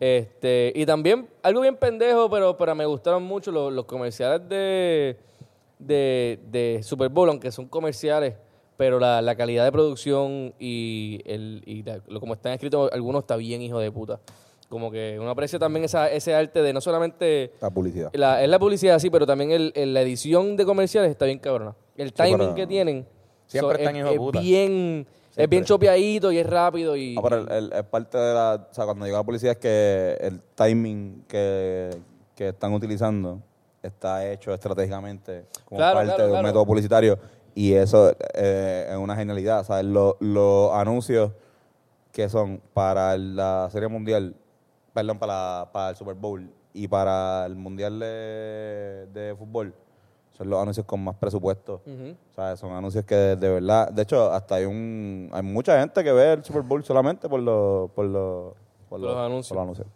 Este, 0.00 0.72
y 0.74 0.86
también 0.86 1.28
algo 1.42 1.60
bien 1.60 1.76
pendejo, 1.76 2.30
pero, 2.30 2.56
pero 2.56 2.74
me 2.74 2.86
gustaron 2.86 3.24
mucho 3.24 3.52
los, 3.52 3.70
los 3.70 3.84
comerciales 3.84 4.48
de, 4.48 5.18
de, 5.78 6.40
de 6.50 6.82
Super 6.82 7.10
Bowl, 7.10 7.28
aunque 7.28 7.52
son 7.52 7.68
comerciales, 7.68 8.32
pero 8.78 9.00
la, 9.00 9.20
la 9.20 9.34
calidad 9.34 9.64
de 9.64 9.72
producción 9.72 10.54
y, 10.58 11.20
el, 11.26 11.62
y 11.66 11.82
la- 11.82 12.00
lo 12.06 12.20
como 12.20 12.32
están 12.34 12.52
escritos, 12.52 12.88
algunos 12.92 13.24
está 13.24 13.34
bien 13.36 13.60
hijo 13.60 13.80
de 13.80 13.90
puta. 13.90 14.20
Como 14.68 14.90
que 14.92 15.18
uno 15.20 15.28
aprecia 15.30 15.58
también 15.58 15.84
esa, 15.84 16.08
ese 16.10 16.32
arte 16.34 16.62
de 16.62 16.72
no 16.72 16.80
solamente 16.80 17.52
La 17.60 17.70
publicidad. 17.70 18.10
la, 18.12 18.40
es 18.42 18.48
la 18.48 18.58
publicidad, 18.60 18.98
sí, 19.00 19.10
pero 19.10 19.26
también 19.26 19.50
el, 19.50 19.72
el- 19.74 19.92
la 19.94 20.02
edición 20.02 20.56
de 20.56 20.64
comerciales 20.64 21.10
está 21.10 21.24
bien 21.24 21.40
cabrona. 21.40 21.74
El 21.96 22.12
timing 22.12 22.38
pero- 22.38 22.54
que 22.54 22.66
tienen 22.68 23.04
Siempre 23.48 23.74
so- 23.76 23.78
están 23.80 23.96
es, 23.96 24.00
hijo 24.00 24.08
de 24.10 24.14
es 24.14 24.18
puta. 24.20 24.40
bien, 24.40 25.06
es 25.34 25.48
bien 25.48 25.64
chopeadito 25.64 26.30
y 26.30 26.38
es 26.38 26.46
rápido 26.46 26.94
y, 26.96 27.14
No, 27.16 27.22
pero 27.22 27.48
el, 27.50 27.72
es 27.72 27.82
parte 27.84 28.16
de 28.16 28.32
la. 28.34 28.68
O 28.70 28.74
sea, 28.74 28.84
cuando 28.84 29.06
digo 29.06 29.16
la 29.16 29.24
publicidad 29.24 29.52
es 29.52 29.58
que 29.58 30.18
el 30.20 30.40
timing 30.54 31.24
que, 31.26 31.90
que 32.36 32.48
están 32.50 32.72
utilizando 32.74 33.40
está 33.82 34.30
hecho 34.30 34.52
estratégicamente 34.52 35.46
como 35.64 35.78
Claro, 35.78 35.94
parte 35.96 36.06
claro, 36.08 36.22
de 36.22 36.28
un 36.28 36.32
claro. 36.34 36.46
método 36.46 36.66
publicitario. 36.66 37.18
Y 37.58 37.72
eso 37.74 38.12
eh, 38.34 38.86
es 38.88 38.96
una 38.96 39.16
genialidad. 39.16 39.64
¿sabes? 39.64 39.84
Los, 39.84 40.14
los 40.20 40.72
anuncios 40.74 41.32
que 42.12 42.28
son 42.28 42.60
para 42.72 43.18
la 43.18 43.68
Serie 43.72 43.88
Mundial, 43.88 44.36
perdón, 44.94 45.18
para, 45.18 45.68
para 45.72 45.90
el 45.90 45.96
Super 45.96 46.14
Bowl 46.14 46.48
y 46.72 46.86
para 46.86 47.44
el 47.46 47.56
Mundial 47.56 47.98
de, 47.98 49.08
de 49.12 49.34
Fútbol, 49.36 49.74
son 50.36 50.48
los 50.50 50.62
anuncios 50.62 50.86
con 50.86 51.02
más 51.02 51.16
presupuesto. 51.16 51.80
O 51.84 52.34
sea, 52.34 52.56
son 52.56 52.70
anuncios 52.74 53.04
que 53.04 53.16
de, 53.16 53.34
de 53.36 53.48
verdad, 53.48 53.90
de 53.90 54.02
hecho, 54.02 54.30
hasta 54.32 54.54
hay 54.54 54.64
un 54.64 55.28
hay 55.32 55.42
mucha 55.42 55.80
gente 55.80 56.04
que 56.04 56.12
ve 56.12 56.34
el 56.34 56.44
Super 56.44 56.62
Bowl 56.62 56.84
solamente 56.84 57.28
por 57.28 57.40
los 57.40 57.90
por 57.90 58.04
los 58.06 58.52
por 58.88 59.00
los 59.00 59.16
anuncios. 59.16 59.48
por 59.48 59.56
los 59.56 59.62
anuncios. 59.64 59.88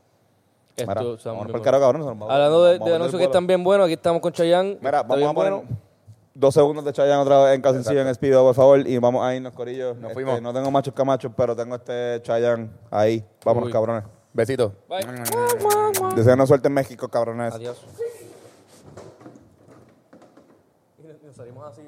Esto, 0.77 0.89
Mira, 0.89 1.03
o 1.03 1.17
sea, 1.19 1.31
vámonos 1.33 1.53
muy 1.53 1.53
pa'l 1.53 1.61
bueno. 1.61 1.65
carajo, 1.65 1.83
cabrón, 1.83 2.03
se 2.03 2.09
nos 2.09 2.29
va- 2.29 2.35
Hablando 2.35 2.65
de, 2.65 2.79
vamos 2.79 2.95
anuncios 2.95 3.19
que 3.21 3.25
están 3.27 3.47
bien 3.47 3.63
buenos, 3.63 3.85
aquí 3.85 3.95
estamos 3.95 4.21
con 4.21 4.33
Chayanne. 4.33 4.79
Mira, 4.81 5.03
vamos 5.05 5.29
a 5.31 5.33
poner 5.35 5.53
bueno. 5.53 5.92
Dos 6.35 6.55
segundos 6.55 6.85
de 6.85 6.93
Chayanne 6.93 7.23
otra 7.23 7.45
vez 7.45 7.55
en 7.55 7.63
calzoncillo 7.63 8.01
en 8.01 8.15
Speedo, 8.15 8.43
por 8.45 8.55
favor, 8.55 8.87
y 8.87 8.99
vamos 8.99 9.25
a 9.25 9.35
irnos, 9.35 9.53
corillos. 9.53 9.97
Nos 9.97 10.11
Este, 10.11 10.15
fuimos. 10.15 10.41
No 10.43 10.53
tengo 10.53 10.71
machos 10.71 10.95
camachos, 10.95 11.33
pero 11.37 11.55
tengo 11.57 11.77
este 11.77 12.21
Chayanne 12.23 12.71
ahí. 12.91 13.25
Vámonos, 13.45 13.67
Uy. 13.69 13.73
cabrones. 13.73 14.05
Besito. 14.33 14.73
Bye. 14.89 15.05
Deseanos 16.17 16.49
suerte 16.49 16.69
en 16.69 16.75
México, 16.75 17.09
cabrones. 17.09 17.55
Adiós. 17.55 17.85
Y 21.23 21.27
nos 21.27 21.37
salimos 21.37 21.67
así. 21.67 21.83